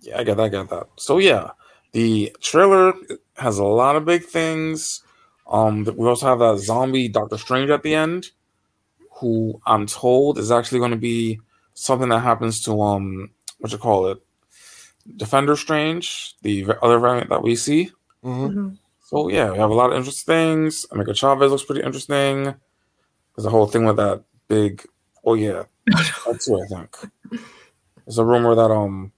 Yeah, 0.00 0.18
I 0.18 0.24
got 0.24 0.36
that. 0.36 0.44
I 0.44 0.48
got 0.48 0.68
that. 0.70 0.88
So 0.96 1.18
yeah, 1.18 1.50
the 1.92 2.34
trailer 2.40 2.92
has 3.36 3.58
a 3.58 3.64
lot 3.64 3.96
of 3.96 4.04
big 4.04 4.24
things. 4.24 5.02
Um, 5.46 5.84
we 5.96 6.06
also 6.08 6.26
have 6.26 6.38
that 6.40 6.58
zombie 6.58 7.08
Doctor 7.08 7.38
Strange 7.38 7.70
at 7.70 7.82
the 7.82 7.94
end, 7.94 8.30
who 9.20 9.60
I'm 9.66 9.86
told 9.86 10.38
is 10.38 10.50
actually 10.50 10.78
going 10.78 10.90
to 10.90 10.96
be 10.96 11.40
something 11.74 12.08
that 12.08 12.20
happens 12.20 12.62
to 12.64 12.80
um, 12.82 13.30
what 13.58 13.72
you 13.72 13.78
call 13.78 14.08
it, 14.08 14.18
Defender 15.16 15.56
Strange, 15.56 16.34
the 16.42 16.66
other 16.82 16.98
variant 16.98 17.28
that 17.30 17.42
we 17.42 17.56
see. 17.56 17.90
Mhm. 18.24 18.50
Mhm. 18.50 18.78
So 19.04 19.28
yeah, 19.28 19.52
we 19.52 19.58
have 19.58 19.70
a 19.70 19.74
lot 19.74 19.90
of 19.90 19.96
interesting 19.98 20.32
things. 20.32 20.86
America 20.90 21.14
Chavez 21.14 21.50
looks 21.50 21.64
pretty 21.64 21.82
interesting. 21.82 22.54
There's 23.36 23.46
a 23.46 23.50
whole 23.50 23.66
thing 23.66 23.84
with 23.84 23.96
that 23.96 24.24
big. 24.48 24.84
Oh 25.26 25.34
yeah, 25.34 25.64
that's 26.26 26.48
what 26.48 26.62
I 26.64 26.66
think 26.66 26.96
there's 28.06 28.18
a 28.18 28.24
rumor 28.24 28.54
that 28.54 28.70
um, 28.70 29.12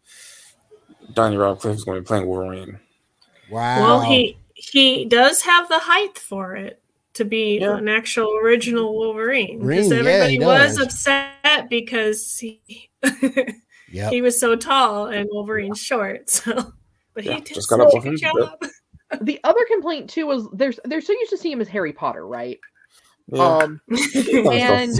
Donnie 1.15 1.37
Radcliffe 1.37 1.75
is 1.75 1.85
going 1.85 1.97
to 1.97 2.03
be 2.03 2.07
playing 2.07 2.27
Wolverine. 2.27 2.79
Wow. 3.51 3.81
Well, 3.81 4.01
he 4.03 4.37
he 4.55 5.05
does 5.05 5.43
have 5.43 5.69
the 5.69 5.79
height 5.79 6.19
for 6.19 6.55
it 6.57 6.81
to 7.15 7.25
be 7.25 7.59
Yeah. 7.61 7.77
an 7.77 7.89
actual 7.89 8.37
original 8.43 8.95
Wolverine. 8.95 9.61
Because 9.67 9.91
Ring, 9.91 10.05
yeah, 10.05 10.11
everybody 10.11 10.39
was 10.45 10.79
upset 10.79 11.69
because 11.71 12.39
he 12.39 12.91
Yep. 13.93 14.13
he 14.13 14.21
was 14.21 14.39
so 14.39 14.57
tall 14.57 15.07
and 15.07 15.29
Wolverine's 15.31 15.81
short. 15.81 16.29
So, 16.31 16.73
but 17.15 17.25
Yeah, 17.25 17.35
he 17.35 17.41
did 17.41 17.55
just 17.55 17.71
gotta 17.71 17.85
a 17.85 18.01
good 18.01 18.19
job. 18.19 18.59
The 19.21 19.39
other 19.45 19.65
complaint 19.69 20.11
too 20.11 20.27
was 20.27 20.49
there's 20.53 20.79
they're 20.85 21.01
so 21.01 21.13
used 21.13 21.31
to 21.31 21.39
seeing 21.39 21.53
him 21.55 21.61
as 21.61 21.69
Harry 21.69 21.93
Potter, 21.93 22.27
right? 22.27 22.59
Yeah. 23.29 23.43
Um, 23.43 23.81
and 23.89 24.93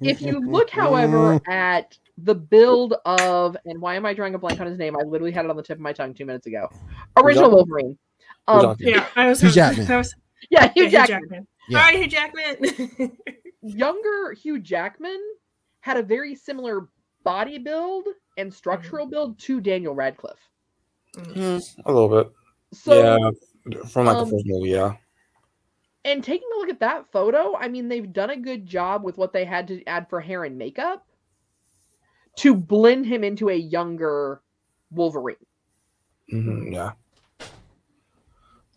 if 0.00 0.22
you 0.22 0.40
look, 0.40 0.70
however, 0.70 1.40
at 1.48 1.98
the 2.16 2.34
build 2.34 2.94
of 3.04 3.56
and 3.64 3.80
why 3.80 3.94
am 3.94 4.06
I 4.06 4.14
drawing 4.14 4.34
a 4.34 4.38
blank 4.38 4.60
on 4.60 4.66
his 4.66 4.78
name? 4.78 4.96
I 4.96 5.02
literally 5.02 5.32
had 5.32 5.44
it 5.44 5.50
on 5.50 5.56
the 5.56 5.62
tip 5.62 5.76
of 5.76 5.82
my 5.82 5.92
tongue 5.92 6.14
two 6.14 6.24
minutes 6.24 6.46
ago. 6.46 6.68
Original 7.16 7.50
Jackman? 7.50 7.56
Wolverine. 7.56 7.98
Um, 8.48 8.76
yeah, 8.78 9.06
I 9.14 9.28
was. 9.28 9.40
Hugh 9.40 9.50
Jackman. 9.50 9.90
I 9.90 9.96
was 9.98 10.14
yeah, 10.50 10.72
Hugh 10.72 10.86
yeah, 10.86 11.06
Jackman. 11.06 11.46
Yeah. 11.68 11.78
All 11.78 11.84
right, 11.84 11.98
Hugh 11.98 12.08
Jackman. 12.08 13.18
Younger 13.62 14.32
Hugh 14.32 14.60
Jackman 14.60 15.20
had 15.80 15.96
a 15.96 16.02
very 16.02 16.34
similar 16.34 16.88
body 17.24 17.58
build 17.58 18.06
and 18.36 18.52
structural 18.52 19.06
build 19.06 19.38
to 19.40 19.60
Daniel 19.60 19.94
Radcliffe. 19.94 20.48
Hmm, 21.14 21.58
a 21.84 21.92
little 21.92 22.08
bit. 22.08 22.32
So 22.72 23.02
yeah, 23.02 23.82
from 23.88 24.06
like 24.06 24.16
um, 24.16 24.24
the 24.24 24.30
first 24.30 24.46
movie. 24.46 24.70
Yeah. 24.70 24.94
And 26.08 26.24
taking 26.24 26.48
a 26.54 26.58
look 26.58 26.70
at 26.70 26.80
that 26.80 27.12
photo, 27.12 27.54
I 27.56 27.68
mean, 27.68 27.88
they've 27.88 28.12
done 28.12 28.30
a 28.30 28.36
good 28.36 28.66
job 28.66 29.04
with 29.04 29.18
what 29.18 29.32
they 29.32 29.44
had 29.44 29.68
to 29.68 29.84
add 29.86 30.08
for 30.08 30.20
hair 30.20 30.44
and 30.44 30.56
makeup 30.56 31.06
to 32.36 32.54
blend 32.54 33.06
him 33.06 33.24
into 33.24 33.48
a 33.50 33.54
younger 33.54 34.40
Wolverine. 34.90 35.36
hmm 36.30 36.72
yeah. 36.72 36.92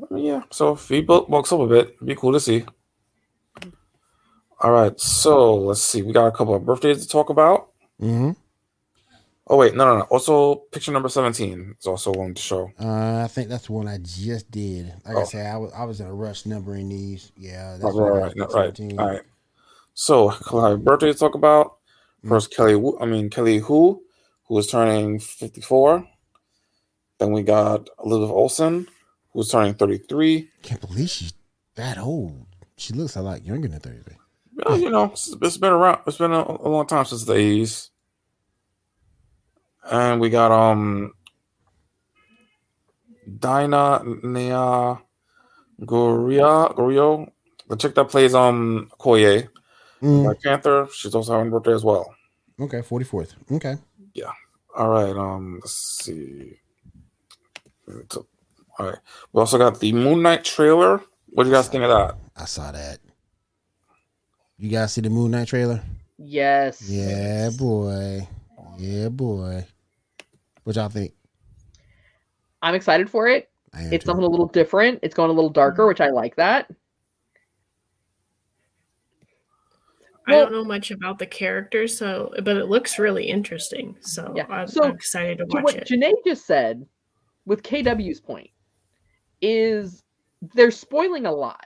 Yeah. 0.10 0.42
So 0.52 0.74
if 0.74 0.90
he 0.90 1.02
bu- 1.02 1.28
bulks 1.28 1.52
up 1.54 1.60
a 1.60 1.68
bit, 1.68 1.90
it'd 1.96 2.08
be 2.08 2.16
cool 2.16 2.34
to 2.34 2.40
see. 2.40 2.66
All 4.60 4.72
right. 4.72 5.00
So 5.00 5.56
let's 5.56 5.82
see. 5.82 6.02
We 6.02 6.12
got 6.12 6.28
a 6.28 6.32
couple 6.32 6.56
of 6.56 6.66
birthdays 6.66 7.06
to 7.06 7.08
talk 7.08 7.30
about. 7.30 7.70
hmm 8.00 8.32
Oh 9.54 9.58
wait, 9.58 9.76
no, 9.76 9.86
no, 9.86 9.98
no. 9.98 10.04
Also, 10.06 10.56
picture 10.72 10.94
number 10.94 11.10
seventeen 11.10 11.76
is 11.78 11.86
also 11.86 12.14
one 12.14 12.34
to 12.34 12.42
show. 12.42 12.72
Uh, 12.80 13.22
I 13.24 13.28
think 13.28 13.50
that's 13.50 13.66
the 13.68 13.74
one 13.74 13.86
I 13.88 13.98
just 13.98 14.50
did. 14.50 14.88
Like 15.06 15.18
I 15.18 15.22
Oh. 15.22 15.26
said, 15.26 15.46
I 15.46 15.58
was 15.58 15.74
I 15.74 15.84
was 15.84 16.00
in 16.00 16.08
a 16.08 16.14
rush 16.14 16.46
numbering 16.46 16.88
these. 16.88 17.34
Yeah, 17.38 17.78
that's 17.80 17.94
right, 17.96 18.10
right, 18.10 18.34
right, 18.38 18.54
right. 18.80 18.94
All 18.98 19.08
right. 19.10 19.22
So, 19.94 20.30
I 20.54 20.76
birthday 20.76 21.12
to 21.12 21.14
talk 21.20 21.36
about. 21.36 21.76
First, 22.26 22.56
Kelly. 22.56 22.76
Wu- 22.76 22.98
I 23.02 23.06
mean 23.06 23.30
Kelly 23.30 23.58
Hu, 23.60 24.02
who 24.48 24.58
is 24.58 24.68
turning 24.68 25.20
fifty-four. 25.20 26.08
Then 27.20 27.32
we 27.34 27.44
got 27.44 27.90
Elizabeth 28.04 28.32
Olsen, 28.32 28.88
who's 29.34 29.50
turning 29.50 29.74
thirty-three. 29.74 30.50
Can't 30.64 30.82
believe 30.82 31.10
she's 31.10 31.34
that 31.76 31.98
old. 31.98 32.46
She 32.78 32.94
looks 32.94 33.16
a 33.18 33.22
lot 33.22 33.44
younger 33.46 33.68
than 33.68 33.80
thirty 33.82 34.02
three. 34.02 34.16
Well, 34.66 34.80
you 34.80 34.90
know, 34.90 35.06
it's, 35.12 35.36
it's 35.42 35.58
been 35.58 35.74
around. 35.74 36.00
It's 36.08 36.18
been 36.18 36.32
a, 36.32 36.42
a 36.42 36.70
long 36.70 36.88
time 36.88 37.06
since 37.06 37.26
the 37.26 37.34
eighties. 37.34 37.90
And 39.90 40.22
we 40.22 40.30
got 40.30 40.52
um 40.52 41.14
Dinah 43.40 44.04
Nea 44.24 44.98
Goria 45.86 46.70
Gorio, 46.76 47.32
the 47.68 47.76
chick 47.76 47.96
that 47.96 48.10
plays 48.10 48.34
um 48.36 48.90
Koye, 49.00 49.48
Mm, 50.02 50.24
Black 50.24 50.42
Panther. 50.42 50.88
She's 50.94 51.14
also 51.14 51.34
having 51.34 51.48
a 51.48 51.52
birthday 51.52 51.74
as 51.74 51.84
well. 51.84 52.14
okay, 52.60 52.82
forty 52.82 53.06
fourth. 53.06 53.36
Okay. 53.52 53.76
Yeah. 54.14 54.32
All 54.76 54.90
right, 54.90 55.16
um, 55.16 55.56
let's 55.62 56.00
see. 56.04 56.58
So- 58.10 58.26
All 58.80 58.86
right, 58.88 58.98
we 59.34 59.40
also 59.40 59.58
got 59.58 59.80
the 59.80 59.92
Moon 59.94 60.22
Knight 60.22 60.44
trailer. 60.44 61.02
What 61.28 61.44
do 61.44 61.50
you 61.50 61.56
guys 61.56 61.68
think 61.68 61.84
of 61.84 61.90
that? 61.90 62.16
I 62.36 62.46
saw 62.46 62.72
that. 62.72 63.00
You 64.58 64.70
guys 64.70 64.94
see 64.94 65.02
the 65.02 65.10
Moon 65.10 65.32
Knight 65.32 65.48
trailer? 65.50 65.82
Yes. 66.18 66.82
Yeah, 66.90 67.50
boy. 67.58 68.28
Yeah, 68.78 69.10
boy. 69.10 69.66
What 70.64 70.76
y'all 70.76 70.90
think? 70.90 71.14
I'm 72.62 72.76
excited 72.76 73.10
for 73.10 73.28
it. 73.28 73.50
I 73.74 73.84
am 73.84 73.94
It's 73.94 74.04
too. 74.04 74.10
something 74.10 74.26
a 74.26 74.30
little 74.30 74.48
different. 74.48 75.00
It's 75.02 75.16
going 75.16 75.30
a 75.30 75.34
little 75.34 75.50
darker, 75.50 75.88
which 75.88 76.02
I 76.02 76.10
like 76.10 76.36
that. 76.36 76.70
I 80.28 80.34
don't 80.34 80.52
know 80.52 80.64
much 80.64 80.92
about 80.92 81.18
the 81.20 81.26
character, 81.26 81.88
so 81.88 82.32
but 82.44 82.56
it 82.56 82.66
looks 82.68 83.00
really 83.00 83.26
interesting. 83.26 83.98
So, 84.02 84.34
Yeah, 84.36 84.46
I'm, 84.50 84.68
so 84.68 84.84
I'm 84.86 84.92
excited 84.92 85.40
to 85.40 85.46
To 85.46 85.50
watch 85.56 85.64
what 85.64 85.76
it. 85.76 85.88
Janae 85.88 86.14
just 86.26 86.46
said 86.46 86.86
with 87.46 87.64
KW's 87.64 88.22
point 88.22 88.50
is 89.42 90.04
they're 90.54 90.72
spoiling 90.72 91.26
a 91.26 91.32
lot. 91.32 91.66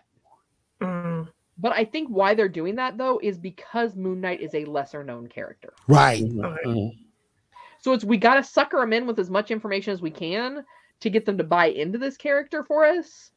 Mm, 0.82 1.28
But 1.58 1.74
I 1.74 1.84
think 1.84 2.08
why 2.10 2.34
they're 2.34 2.48
doing 2.50 2.76
that 2.76 2.98
though 2.98 3.20
is 3.22 3.38
because 3.38 3.96
Moon 3.96 4.22
Knight 4.22 4.42
is 4.42 4.56
a 4.56 4.64
lesser 4.66 5.04
known 5.04 5.28
character. 5.28 5.74
right. 5.88 6.24
Okay. 6.24 6.98
So 7.86 7.94
it's 7.94 8.04
we 8.04 8.18
got 8.18 8.34
to 8.34 8.44
sucker 8.44 8.80
them 8.80 8.94
in 8.94 9.06
with 9.06 9.20
as 9.20 9.30
much 9.30 9.52
information 9.52 9.94
as 9.94 10.02
we 10.02 10.10
can 10.10 10.66
to 11.02 11.10
get 11.12 11.24
them 11.24 11.38
to 11.38 11.44
buy 11.44 11.68
into 11.68 12.00
this 12.00 12.18
character 12.18 12.64
for 12.64 12.84
us. 12.84 13.30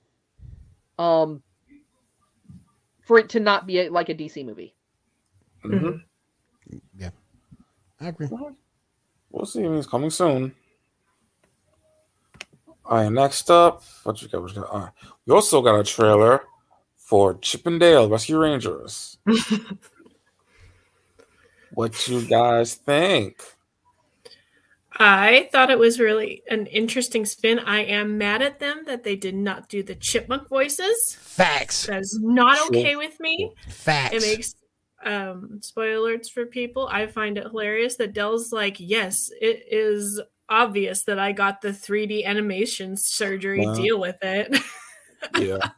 Um 0.98 1.42
for 3.02 3.18
it 3.18 3.28
to 3.28 3.40
not 3.40 3.66
be 3.66 3.80
a, 3.80 3.90
like 3.90 4.08
a 4.08 4.14
DC 4.14 4.46
movie. 4.46 4.74
Mhm. 5.66 6.00
mhm. 6.98 7.12
I 8.00 8.08
agree. 8.08 8.30
We'll 9.28 9.44
see. 9.44 9.64
It's 9.64 9.87
coming 9.87 10.08
soon. 10.08 10.54
All 12.87 12.96
right, 12.96 13.12
next 13.12 13.50
up, 13.50 13.82
what 14.04 14.22
you 14.22 14.28
got? 14.28 14.40
What 14.40 14.54
you 14.54 14.62
got? 14.62 14.70
All 14.70 14.80
right. 14.80 14.92
We 15.26 15.34
also 15.34 15.61
got 15.61 15.78
a 15.78 15.84
trailer 15.84 16.44
for 16.96 17.34
Chip 17.34 17.66
'n 17.66 17.78
Dale 17.78 18.08
Rescue 18.08 18.38
Rangers. 18.38 19.18
what 21.74 22.08
you 22.08 22.22
guys 22.22 22.76
think? 22.76 23.58
I 24.92 25.48
thought 25.53 25.70
it 25.70 25.79
was 25.79 26.01
really 26.01 26.42
an 26.51 26.66
interesting 26.66 27.24
spin. 27.27 27.59
I 27.59 27.85
am 27.85 28.18
mad 28.18 28.42
at 28.42 28.59
them 28.59 28.85
that 28.87 29.05
they 29.05 29.16
did 29.16 29.35
not 29.35 29.68
do 29.68 29.83
the 29.83 29.94
chipmunk 29.94 30.48
voices. 30.48 31.16
Facts. 31.20 31.87
That 31.87 32.01
is 32.01 32.18
not 32.20 32.59
okay 32.68 32.96
with 32.96 33.18
me. 33.20 33.53
Facts. 33.68 34.14
It 34.14 34.22
makes 34.22 34.55
um 35.05 35.61
spoiler 35.62 36.16
alerts 36.16 36.31
for 36.31 36.46
people. 36.46 36.88
I 36.90 37.07
find 37.07 37.38
it 37.38 37.44
hilarious 37.44 37.96
that 37.96 38.14
Dale's 38.14 38.51
like, 38.51 38.77
yes, 38.81 39.31
it 39.40 39.62
is 39.70 40.20
obvious 40.48 41.05
that 41.05 41.18
I 41.18 41.33
got 41.33 41.61
the 41.61 41.68
3D 41.68 42.24
animation 42.24 42.96
surgery. 42.96 43.66
Wow. 43.66 43.74
Deal 43.74 44.01
with 44.01 44.16
it. 44.22 44.57
Yeah. 45.37 45.70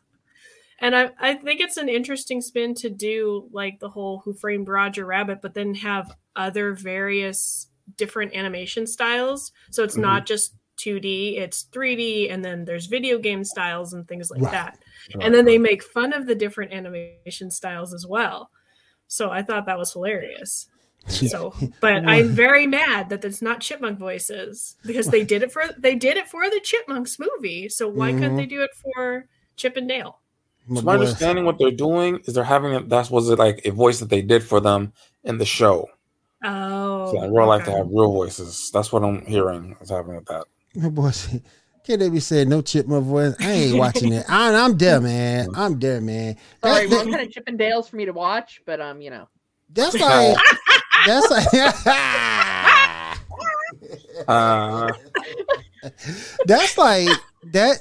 and 0.81 0.95
I, 0.95 1.13
I 1.19 1.33
think 1.33 1.61
it's 1.61 1.79
an 1.79 1.89
interesting 1.89 2.43
spin 2.43 2.75
to 2.75 2.91
do 2.91 3.49
like 3.53 3.81
the 3.81 3.89
whole 3.89 4.19
Who 4.19 4.35
Framed 4.35 4.69
Roger 4.69 5.07
Rabbit, 5.07 5.41
but 5.41 5.55
then 5.55 5.75
have 5.77 6.15
other 6.37 6.75
various 6.75 7.70
different 7.97 8.35
animation 8.35 8.87
styles. 8.87 9.53
So 9.71 9.83
it's 9.85 9.97
not 9.97 10.27
just 10.27 10.55
2D, 10.77 11.37
it's 11.39 11.67
3D, 11.73 12.31
and 12.31 12.45
then 12.45 12.65
there's 12.65 12.87
video 12.87 13.19
game 13.19 13.45
styles 13.45 13.93
and 13.93 14.07
things 14.09 14.31
like 14.31 14.43
Right. 14.43 14.53
that. 14.53 14.79
And 15.21 15.35
then 15.35 15.45
they 15.45 15.59
make 15.59 15.83
fun 15.83 16.13
of 16.13 16.27
the 16.27 16.35
different 16.35 16.73
animation 16.73 17.51
styles 17.51 17.93
as 17.93 18.07
well. 18.07 18.51
So 19.09 19.31
I 19.31 19.43
thought 19.43 19.67
that 19.67 19.79
was 19.79 19.93
hilarious. 19.93 20.69
So, 21.07 21.53
but 21.81 22.03
I'm 22.09 22.31
very 22.31 22.67
mad 22.67 23.09
that 23.11 23.25
it's 23.25 23.43
not 23.43 23.61
chipmunk 23.61 23.99
voices 23.99 24.77
because 24.87 25.09
they 25.09 25.25
did 25.25 25.43
it 25.43 25.53
for 25.53 25.65
they 25.79 25.97
did 25.97 26.17
it 26.17 26.29
for 26.29 26.49
the 26.49 26.61
Chipmunks 26.61 27.19
movie. 27.19 27.69
So 27.69 27.89
why 27.89 28.13
couldn't 28.13 28.35
Mhm. 28.35 28.37
they 28.37 28.47
do 28.47 28.63
it 28.63 28.71
for 28.83 29.27
Chip 29.57 29.77
and 29.77 29.89
Dale? 29.89 30.21
My 30.69 30.81
So 30.81 30.87
my 30.87 30.93
understanding, 30.95 31.45
what 31.45 31.59
they're 31.59 31.71
doing 31.73 32.21
is 32.25 32.35
they're 32.35 32.45
having 32.45 32.73
it. 32.73 32.89
That 32.89 33.11
was 33.11 33.29
it 33.29 33.39
like 33.39 33.61
a 33.67 33.73
voice 33.73 33.99
that 33.99 34.09
they 34.09 34.23
did 34.23 34.45
for 34.45 34.61
them 34.61 34.93
in 35.25 35.39
the 35.39 35.45
show. 35.45 35.89
Oh, 36.43 37.13
So 37.13 37.23
in 37.23 37.33
real 37.35 37.47
life, 37.47 37.65
they 37.67 37.71
okay. 37.73 37.79
have 37.79 37.89
real 37.89 38.13
voices. 38.13 38.71
That's 38.73 38.91
what 38.93 39.03
I'm 39.05 39.25
hearing 39.27 39.77
is 39.81 39.91
happening 39.91 40.17
with 40.17 40.27
that. 40.27 40.47
My 40.75 40.89
boy 40.89 41.11
said, 41.11 41.43
KW 41.87 42.23
said 42.23 42.49
no 42.49 42.63
chipmunk 42.63 43.05
voice. 43.07 43.35
I 43.41 43.51
ain't 43.53 43.79
watching 43.79 44.13
it. 44.13 44.25
I, 44.29 44.55
I'm 44.55 44.77
there, 44.79 45.01
man. 45.03 45.49
I'm 45.55 45.79
there, 45.79 46.01
man. 46.01 46.37
That- 46.63 46.75
Sorry, 46.75 46.87
that- 46.89 46.97
one 47.07 47.13
kind 47.13 47.27
of 47.27 47.33
Chippendales 47.33 47.89
for 47.91 47.97
me 47.97 48.05
to 48.07 48.13
watch, 48.13 48.63
but 48.65 48.81
um, 48.81 49.01
you 49.03 49.11
know. 49.11 49.29
that's 49.73 49.95
like 50.01 50.37
that's 51.07 51.31
like 51.31 51.47
Uh, 54.29 54.93
that's 56.45 56.77
like 56.77 57.09
that 57.53 57.79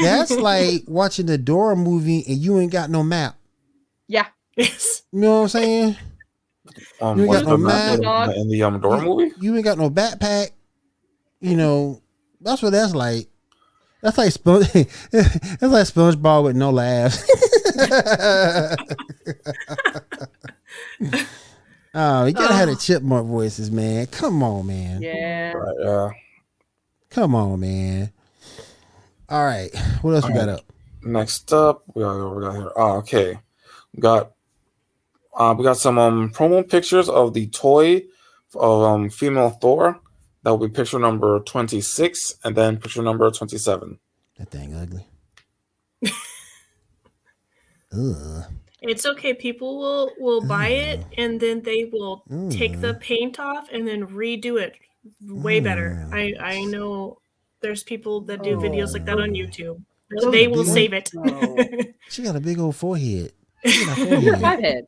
that's 0.00 0.30
like 0.30 0.82
watching 0.86 1.26
the 1.26 1.36
Dora 1.36 1.76
movie 1.76 2.24
and 2.26 2.38
you 2.38 2.58
ain't 2.58 2.72
got 2.72 2.88
no 2.90 3.02
map. 3.02 3.36
Yeah. 4.08 4.26
Yes. 4.56 5.02
You 5.12 5.20
know 5.20 5.36
what 5.36 5.42
I'm 5.42 5.48
saying? 5.48 5.96
Um, 7.00 7.18
You 7.18 7.26
what's 7.26 7.42
got 7.42 7.50
no 7.50 7.56
map 7.56 8.00
map? 8.00 8.36
in 8.36 8.48
the 8.48 8.62
um, 8.62 8.80
Dora 8.80 9.00
movie? 9.00 9.32
You 9.40 9.54
ain't 9.54 9.64
got 9.64 9.78
no 9.78 9.90
backpack. 9.90 10.50
You 11.40 11.56
know, 11.56 12.02
that's 12.40 12.62
what 12.62 12.70
that's 12.70 12.94
like. 12.94 13.28
That's 14.02 14.18
like 14.18 14.32
Sponge. 14.32 14.70
that's 14.72 15.62
like 15.62 15.86
SpongeBob 15.86 16.44
with 16.44 16.56
no 16.56 16.70
laughs. 16.70 17.22
oh, 21.94 22.26
you 22.26 22.32
gotta 22.32 22.54
have 22.54 22.68
the 22.68 22.76
chipmunk 22.76 23.28
voices, 23.28 23.70
man. 23.70 24.06
Come 24.06 24.42
on, 24.42 24.66
man. 24.66 25.02
Yeah. 25.02 25.52
Right, 25.52 25.76
yeah. 25.80 26.10
Come 27.10 27.34
on, 27.34 27.60
man. 27.60 28.12
All 29.28 29.44
right, 29.44 29.70
what 30.02 30.14
else 30.14 30.26
we 30.26 30.34
got 30.34 30.48
up? 30.48 30.64
Next 31.02 31.52
up, 31.52 31.82
we 31.94 32.02
got, 32.02 32.34
we 32.34 32.42
got 32.42 32.54
here. 32.54 32.72
Oh, 32.76 32.96
okay. 32.98 33.38
We 33.94 34.00
got 34.00 34.32
uh, 35.34 35.54
we 35.56 35.64
got 35.64 35.76
some 35.76 35.98
um 35.98 36.30
promo 36.30 36.68
pictures 36.68 37.08
of 37.08 37.32
the 37.34 37.46
toy 37.48 38.02
of 38.54 38.82
um 38.82 39.10
female 39.10 39.50
Thor. 39.50 40.00
That 40.42 40.50
will 40.50 40.68
be 40.68 40.74
picture 40.74 40.98
number 40.98 41.40
twenty 41.40 41.80
six, 41.80 42.34
and 42.44 42.56
then 42.56 42.78
picture 42.78 43.02
number 43.02 43.30
twenty 43.30 43.58
seven. 43.58 43.98
That 44.38 44.50
thing 44.50 44.74
ugly. 44.74 45.06
Ugh. 47.92 48.44
It's 48.82 49.06
okay. 49.06 49.32
People 49.34 49.78
will 49.78 50.10
will 50.18 50.40
buy 50.44 50.68
it 50.68 51.04
and 51.16 51.38
then 51.38 51.62
they 51.62 51.88
will 51.92 52.24
take 52.50 52.80
the 52.80 52.94
paint 52.94 53.38
off 53.38 53.68
and 53.72 53.86
then 53.86 54.06
redo 54.08 54.60
it 54.60 54.74
way 55.20 55.60
better. 55.60 56.08
I 56.12 56.34
I 56.40 56.64
know 56.64 57.18
there's 57.60 57.84
people 57.84 58.22
that 58.22 58.42
do 58.42 58.56
videos 58.56 58.92
like 58.92 59.04
that 59.04 59.20
on 59.20 59.30
YouTube. 59.30 59.80
Oh, 60.20 60.30
They 60.32 60.48
will 60.48 60.64
big 60.64 60.72
save 60.72 60.92
it. 60.92 61.10
She 62.10 62.22
got 62.22 62.34
a 62.34 62.40
big 62.40 62.58
old 62.58 62.74
forehead. 62.74 63.32
She 63.64 63.86
got 63.86 63.98
a 63.98 64.36
forehead. 64.40 64.84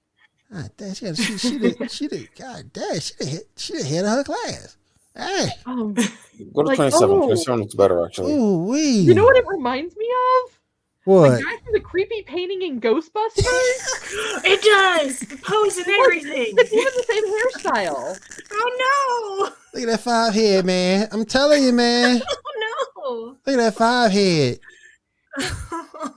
Fathead. 0.54 0.70
God 0.70 0.70
damn, 0.76 0.94
she, 0.94 1.04
got, 1.06 1.16
she, 1.16 1.38
she, 1.38 1.58
did, 1.58 1.90
she 1.90 2.08
did, 2.08 2.28
God 2.38 2.72
damn, 2.72 3.00
she 3.00 3.14
did, 3.18 3.28
hit, 3.28 3.48
she 3.56 3.72
did 3.74 3.86
head 3.86 4.04
of 4.04 4.10
her 4.10 4.24
class. 4.24 4.76
Hey, 5.16 5.48
Um, 5.66 5.94
Go 5.94 6.62
to 6.62 6.68
Like, 6.68 6.76
twenty 6.76 6.90
seven. 6.90 7.10
oh. 7.16 7.26
Twenty 7.26 7.36
seven 7.42 7.60
looks 7.60 7.74
better 7.74 8.04
actually. 8.04 8.32
ooh 8.32 8.64
wee. 8.64 8.98
you 8.98 9.14
know 9.14 9.24
what 9.24 9.36
it 9.36 9.44
reminds 9.46 9.96
me 9.96 10.06
of? 10.44 10.58
What? 11.04 11.30
The 11.36 11.42
guy 11.44 11.56
from 11.62 11.72
the 11.74 11.80
creepy 11.80 12.22
painting 12.22 12.62
in 12.62 12.80
Ghostbusters. 12.80 13.12
it 14.44 14.62
does 14.62 15.20
the 15.20 15.36
pose 15.36 15.76
and 15.76 15.86
everything. 16.00 16.54
it's 16.56 16.72
even 16.72 16.84
the 16.84 17.04
same 17.52 17.72
hairstyle. 17.74 18.18
Oh 18.52 19.44
no! 19.44 19.50
Look 19.74 19.82
at 19.88 19.92
that 19.92 20.00
five 20.00 20.34
head, 20.34 20.64
man. 20.64 21.08
I'm 21.12 21.24
telling 21.26 21.62
you, 21.62 21.72
man. 21.72 22.22
Oh 22.26 22.52
no! 22.58 23.02
Oh 23.04 23.36
Look 23.46 23.54
at 23.54 23.56
that 23.58 23.74
five 23.76 24.10
head. 24.12 24.58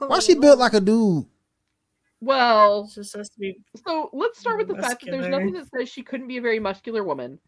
Why 0.08 0.20
she 0.20 0.36
built 0.36 0.58
like 0.60 0.74
a 0.74 0.80
dude? 0.80 1.26
Well, 2.22 2.90
It 2.92 2.96
just 2.96 3.14
to 3.14 3.40
be. 3.40 3.60
so 3.86 4.10
let's 4.14 4.40
start 4.40 4.58
with 4.58 4.68
the 4.68 4.76
fact 4.82 5.06
that 5.06 5.12
there's 5.12 5.28
nothing 5.28 5.54
that 5.54 5.68
says 5.70 5.88
she 5.90 6.02
couldn't 6.04 6.28
be 6.28 6.38
a 6.38 6.42
very 6.42 6.60
muscular 6.60 7.04
woman. 7.04 7.40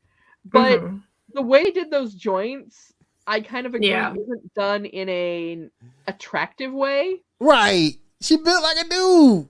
But 0.46 0.80
Mhm. 0.82 1.02
the 1.34 1.42
way 1.42 1.64
he 1.64 1.72
did 1.72 1.90
those 1.92 2.14
joints, 2.14 2.94
I 3.26 3.42
kind 3.42 3.66
of 3.66 3.74
agree 3.76 3.90
Yeah. 3.90 4.12
isn't 4.14 4.54
done 4.54 4.86
in 4.86 5.10
a 5.10 5.70
attractive 6.08 6.72
way. 6.72 7.22
Right. 7.40 7.94
She 8.22 8.38
built 8.38 8.62
like 8.64 8.78
a 8.86 8.90
dude. 8.90 9.48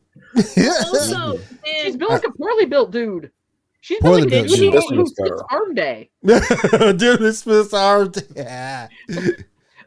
also, 0.86 1.40
She's 1.84 1.96
built 1.98 2.12
like 2.12 2.26
a 2.28 2.32
poorly 2.32 2.66
built 2.66 2.92
dude. 2.92 3.32
She's 3.82 4.00
Poorly 4.00 4.26
built 4.28 4.32
like 4.32 4.46
a 4.46 4.48
dude 4.58 4.60
dude. 4.74 4.84
who- 4.84 4.96
who 4.96 5.06
skips 5.08 5.42
arm 5.52 5.74
day. 5.74 6.10
Dude, 6.98 7.34
Smith's 7.36 7.74
arm. 7.74 8.12
Yeah. 8.36 8.88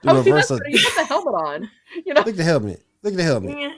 The 0.03 0.11
Oh, 0.11 0.23
see, 0.25 0.33
that's 0.33 0.51
reversal. 0.51 0.59
You 0.67 0.79
put 0.81 0.95
the 0.97 1.05
helmet 1.05 1.35
on. 1.35 1.71
You 2.05 2.15
know, 2.15 2.21
Look 2.23 2.29
at 2.31 2.37
the 2.37 2.43
helmet. 2.43 2.83
Look 3.05 3.13
at 3.13 3.17
the 3.19 3.23
helmet. 3.23 3.57
yeah. 3.57 3.73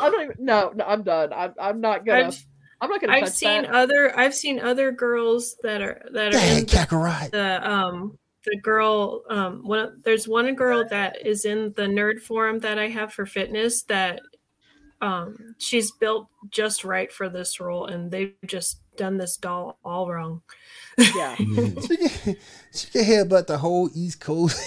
I 0.00 0.10
don't 0.10 0.22
even. 0.22 0.36
No, 0.38 0.72
no, 0.74 0.84
I'm 0.84 1.02
done. 1.02 1.32
I'm, 1.32 1.54
I'm 1.60 1.80
not 1.80 2.04
gonna. 2.04 2.28
I've, 2.28 2.44
I'm 2.80 2.90
not 2.90 3.00
gonna. 3.00 3.12
I've 3.12 3.24
touch 3.24 3.32
seen 3.32 3.62
that. 3.62 3.74
other 3.74 4.18
I've 4.18 4.34
seen 4.34 4.60
other 4.60 4.92
girls 4.92 5.56
that 5.62 5.82
are 5.82 6.02
that 6.12 6.28
are 6.28 6.38
Dang, 6.38 6.58
in 6.58 6.66
the, 6.66 6.72
Kakarot. 6.72 7.30
the 7.30 7.70
um 7.70 8.18
the 8.44 8.56
girl 8.56 9.22
um 9.28 9.66
one 9.66 10.00
there's 10.04 10.26
one 10.26 10.54
girl 10.54 10.84
that 10.88 11.26
is 11.26 11.44
in 11.44 11.72
the 11.76 11.82
nerd 11.82 12.20
forum 12.20 12.58
that 12.60 12.78
I 12.78 12.88
have 12.88 13.12
for 13.12 13.26
fitness 13.26 13.82
that 13.84 14.20
um 15.02 15.54
she's 15.58 15.90
built 15.92 16.28
just 16.50 16.84
right 16.84 17.12
for 17.12 17.28
this 17.28 17.60
role 17.60 17.86
and 17.86 18.10
they've 18.10 18.34
just 18.46 18.80
done 18.96 19.18
this 19.18 19.36
doll 19.36 19.78
all 19.84 20.10
wrong. 20.10 20.42
Yeah. 21.14 21.36
She 21.86 21.96
can, 21.96 22.36
she 22.72 22.90
can 22.90 23.04
headbutt 23.04 23.46
the 23.46 23.58
whole 23.58 23.90
East 23.94 24.20
Coast. 24.20 24.58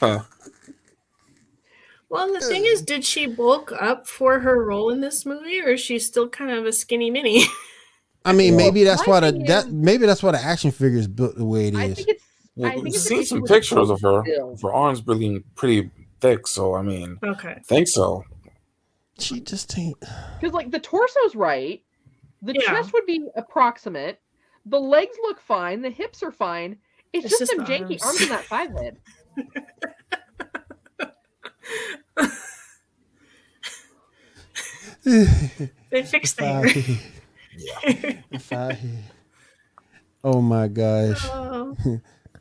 Huh. 0.00 0.22
Well, 2.08 2.32
the 2.32 2.40
thing 2.40 2.64
is, 2.64 2.82
did 2.82 3.04
she 3.04 3.26
bulk 3.26 3.72
up 3.72 4.06
for 4.06 4.38
her 4.40 4.64
role 4.64 4.90
in 4.90 5.00
this 5.00 5.26
movie, 5.26 5.60
or 5.60 5.70
is 5.70 5.80
she 5.80 5.98
still 5.98 6.28
kind 6.28 6.50
of 6.52 6.64
a 6.64 6.72
skinny 6.72 7.10
mini? 7.10 7.44
I 8.24 8.32
mean, 8.32 8.54
Well, 8.56 8.66
maybe 8.66 8.84
that's 8.84 9.06
why 9.06 9.20
the 9.20 9.32
thing 9.32 9.44
that 9.46 9.66
is- 9.66 9.72
maybe 9.72 10.06
that's 10.06 10.22
why 10.22 10.32
the 10.32 10.42
action 10.42 10.70
figure 10.70 10.98
is 10.98 11.08
built 11.08 11.36
the 11.36 11.44
way 11.44 11.68
it 11.68 11.74
I 11.74 11.94
think 11.94 12.08
it's. 12.08 12.22
I 12.64 12.70
think 12.70 12.84
we've 12.84 12.94
it's 12.94 13.04
seen 13.04 13.24
some 13.24 13.42
pictures 13.42 13.90
of 13.90 14.00
her. 14.02 14.22
build. 14.22 14.62
Her 14.62 14.72
arms 14.72 15.02
really 15.06 15.40
pretty 15.56 15.90
thick, 16.20 16.46
so 16.46 16.74
I 16.74 16.82
mean, 16.82 17.18
okay. 17.22 17.50
I 17.50 17.60
think 17.60 17.86
so. 17.88 18.24
She 19.18 19.40
just 19.40 19.76
ain't. 19.78 19.98
Because 20.40 20.54
like 20.54 20.70
the 20.70 20.80
torso's 20.80 21.34
right, 21.34 21.82
the 22.42 22.54
Yeah. 22.54 22.66
chest 22.72 22.92
would 22.92 23.04
be 23.06 23.26
approximate, 23.36 24.20
the 24.64 24.78
legs 24.80 25.16
look 25.22 25.40
fine, 25.40 25.82
the 25.82 25.90
hips 25.90 26.22
are 26.22 26.32
fine. 26.32 26.78
It's, 27.12 27.26
It's 27.26 27.38
just, 27.38 27.52
just 27.52 27.56
them 27.56 27.64
the 27.66 27.72
janky 27.94 28.02
arms. 28.02 28.02
arms 28.04 28.20
in 28.22 28.28
that 28.30 28.44
five 28.44 28.70
head. 28.72 28.98
They 35.04 36.02
fixed 36.04 36.38
Five 36.38 36.62
that. 36.64 37.00
head. 37.82 38.24
Five 38.42 38.78
head. 38.78 39.04
Oh 40.24 40.40
my 40.40 40.66
gosh, 40.68 41.24
Oh. 41.30 41.76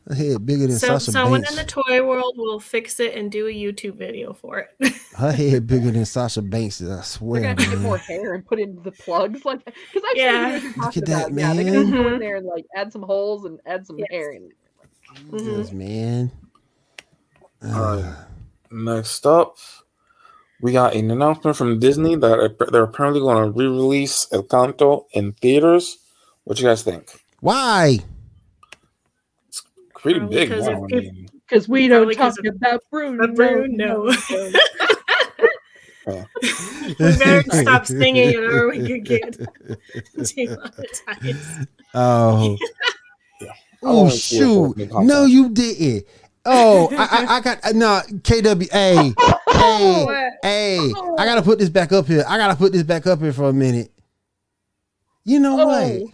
her 0.08 0.16
head 0.16 0.46
bigger 0.46 0.66
than 0.68 0.80
so 0.80 0.88
Sasha 0.98 1.12
someone 1.12 1.42
Banks. 1.42 1.52
in 1.52 1.58
the 1.66 1.72
toy 1.72 2.04
world 2.06 2.34
will 2.38 2.60
fix 2.60 3.00
it 3.00 3.16
and 3.16 3.32
do 3.32 3.46
a 3.48 3.52
YouTube 3.54 3.96
video 3.96 4.34
for 4.34 4.60
it. 4.60 4.94
Her 5.16 5.32
head 5.32 5.68
bigger 5.68 5.92
than 5.92 6.06
Sasha 6.06 6.42
Banks. 6.42 6.82
I 6.82 6.86
They're 6.86 7.04
swear. 7.04 7.42
gonna 7.42 7.56
get 7.56 7.78
more 7.80 7.98
hair 8.00 8.34
and 8.34 8.44
put 8.46 8.60
in 8.60 8.82
the 8.84 8.92
plugs, 8.92 9.46
like 9.46 9.64
because 9.66 10.02
I've 10.10 10.18
Yeah. 10.18 10.60
seen 10.60 10.60
videos 10.60 10.62
you're 10.64 10.70
Look 10.72 10.76
talking 10.86 11.04
at 11.04 11.10
that, 11.10 11.28
about. 11.28 11.40
Yeah, 11.40 11.54
they're 11.54 11.74
gonna 11.84 12.04
go 12.04 12.14
in 12.14 12.20
there 12.20 12.36
and 12.38 12.46
like 12.48 12.66
add 12.76 12.92
some 12.92 13.04
holes 13.04 13.46
and 13.46 13.60
add 13.68 13.86
some 13.86 14.00
Yes. 14.00 14.08
hair. 14.10 14.32
In. 14.32 14.50
Mhm. 15.30 15.58
Yes, 15.60 15.72
man. 15.72 16.32
All 17.64 17.70
right. 18.02 18.16
Next 18.72 19.26
up, 19.26 19.58
we 20.62 20.72
got 20.72 20.96
an 20.96 21.12
announcement 21.12 21.56
from 21.58 21.80
Disney 21.80 22.16
that 22.16 22.70
they're 22.72 22.84
apparently 22.84 23.20
going 23.22 23.44
to 23.44 23.52
re-release 23.52 24.28
Encanto 24.32 25.06
in 25.12 25.34
theaters. 25.34 25.98
What 26.44 26.60
you 26.60 26.66
guys 26.66 26.84
think? 26.84 27.10
Why? 27.40 28.00
It's 29.50 29.64
pretty 29.96 30.20
Probably 30.20 30.38
big 30.38 30.50
because 30.50 30.68
now. 30.68 30.84
I 30.84 30.88
mean, 30.88 31.30
Because 31.48 31.68
we 31.70 31.88
don't 31.88 32.12
talk 32.16 32.34
of- 32.40 32.56
about 32.56 32.82
Bruno. 32.90 33.24
of 33.26 33.36
Bruno. 33.36 34.04
we 34.06 34.14
better 37.00 37.44
stop 37.52 37.86
singing 37.88 38.36
or 38.36 38.70
we 38.70 38.86
could 38.88 39.06
get 39.06 39.38
demonetized. 40.36 41.68
Oh. 41.94 42.58
Yeah. 43.42 43.52
Oh 43.84 43.98
wanna 44.04 44.12
see 44.12 44.38
it 44.38 44.42
for 44.42 44.74
oh, 44.78 44.78
shoot! 44.78 45.06
No, 45.06 45.26
you 45.26 45.50
didn't. 45.50 46.06
Oh, 46.46 46.90
I, 46.98 47.26
I, 47.26 47.36
I 47.38 47.42
got 47.42 47.74
no 47.76 48.02
KWA. 48.24 48.66
Hey, 48.72 49.14
hey, 49.52 50.06
Hey, 50.44 50.94
I 51.18 51.26
gotta 51.26 51.42
put 51.42 51.58
this 51.60 51.70
back 51.70 51.92
up 51.92 52.06
here. 52.08 52.24
I 52.28 52.38
gotta 52.38 52.56
put 52.56 52.72
this 52.72 52.84
back 52.84 53.08
up 53.08 53.20
here 53.20 53.34
for 53.34 53.50
a 53.50 53.54
minute. 53.54 53.92
You 55.24 55.40
know 55.40 55.60
Oh. 55.60 55.66
what? 55.66 56.12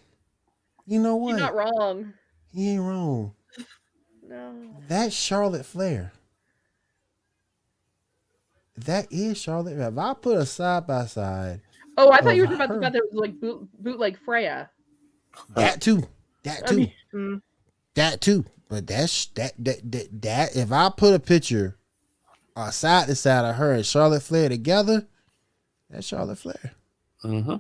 You 0.86 1.00
know 1.02 1.16
what? 1.18 1.30
You're 1.32 1.40
not 1.40 1.56
wrong. 1.56 2.14
He 2.54 2.70
ain't 2.72 2.82
wrong. 2.82 3.34
No. 4.28 4.54
That's 4.88 5.14
Charlotte 5.16 5.66
Flair. 5.66 6.12
That 8.78 9.08
is 9.12 9.38
Charlotte. 9.38 9.76
Flair. 9.76 9.90
If 9.90 9.98
I 9.98 10.14
put 10.14 10.38
a 10.38 10.46
side 10.46 10.88
by 10.88 11.06
side, 11.06 11.62
Oh, 11.98 12.10
I 12.12 12.22
thought 12.22 12.36
you 12.36 12.44
were 12.44 12.48
talking 12.48 12.62
about 12.62 12.76
the 12.76 12.82
fact 12.82 12.94
that 12.94 13.04
was 13.12 13.20
like 13.22 13.40
boot, 13.40 13.68
bootleg 13.80 14.18
Freya. 14.24 14.70
that 15.56 15.82
too, 15.82 16.08
that 16.44 16.64
I 16.64 16.68
too, 16.68 16.76
mean- 16.78 16.94
Mm. 17.14 17.42
That 17.96 18.22
too. 18.22 18.46
But 18.70 18.88
that's 18.88 19.26
that 19.36 19.54
that 19.60 19.92
that, 19.92 20.22
that 20.22 20.56
if 20.56 20.72
I 20.72 20.90
put 20.96 21.14
a 21.14 21.20
picture 21.20 21.78
uh, 22.56 22.72
side 22.72 23.08
to 23.08 23.16
side 23.16 23.46
of 23.46 23.56
her 23.56 23.74
and 23.74 23.86
Charlotte 23.86 24.24
Flair 24.24 24.50
together, 24.50 25.08
that's 25.90 26.08
Charlotte 26.08 26.38
Flair. 26.38 26.74
hmm 27.22 27.56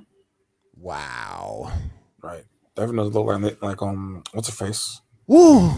Wow. 0.78 1.72
Right. 2.24 2.44
Definitely 2.76 3.10
does 3.10 3.16
look 3.16 3.28
like 3.42 3.62
like 3.62 3.82
um 3.82 4.24
what's 4.32 4.48
her 4.50 4.66
face? 4.66 5.02
Woo. 5.28 5.70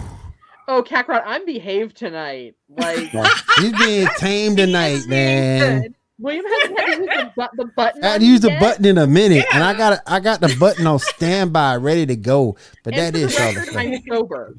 Oh, 0.67 0.81
Kakarot, 0.81 1.23
I'm 1.25 1.45
behaved 1.45 1.97
tonight. 1.97 2.55
Like 2.69 3.09
He's 3.57 3.77
being 3.77 4.07
tamed 4.17 4.57
tonight, 4.59 5.01
man. 5.07 5.95
William 6.23 6.45
hasn't 6.45 6.79
had 6.79 6.85
to 6.95 7.01
use 7.01 7.07
the, 7.15 7.31
bu- 7.35 7.57
the 7.63 7.65
button. 7.75 8.03
I 8.03 8.07
had 8.07 8.13
on 8.15 8.19
to 8.21 8.25
use 8.25 8.39
the 8.39 8.49
yet, 8.49 8.59
button 8.61 8.85
in 8.85 8.97
a 8.97 9.05
minute, 9.05 9.45
and 9.53 9.61
I 9.63 9.73
got 9.77 9.99
I 10.07 10.19
got 10.21 10.39
the 10.39 10.55
button 10.59 10.87
on 10.87 10.97
standby, 10.99 11.75
ready 11.75 12.05
to 12.05 12.15
go. 12.15 12.55
But 12.83 12.93
and 12.95 13.13
that 13.13 13.19
for 13.29 13.33
Charlotte 13.33 13.55
record, 13.57 13.71
Flair. 13.73 13.93
I'm 13.93 14.03
sober. 14.07 14.53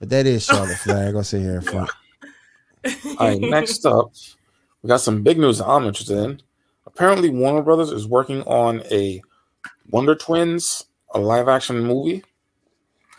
But 0.00 0.08
that 0.10 0.26
is 0.26 0.44
Charlotte 0.44 0.78
Flair. 0.78 1.08
I 1.08 1.12
go 1.12 1.22
sit 1.22 1.40
here 1.42 1.54
in 1.56 1.60
front. 1.62 1.90
All 3.18 3.28
right, 3.28 3.40
next 3.40 3.86
up, 3.86 4.12
we 4.82 4.88
got 4.88 5.00
some 5.00 5.22
big 5.22 5.38
news 5.38 5.60
I'm 5.60 5.84
interested 5.86 6.18
in. 6.18 6.42
Apparently, 6.86 7.30
Warner 7.30 7.62
Brothers 7.62 7.90
is 7.92 8.08
working 8.08 8.42
on 8.42 8.82
a 8.90 9.22
Wonder 9.90 10.14
Twins, 10.16 10.86
a 11.14 11.20
live 11.20 11.48
action 11.48 11.80
movie. 11.80 12.24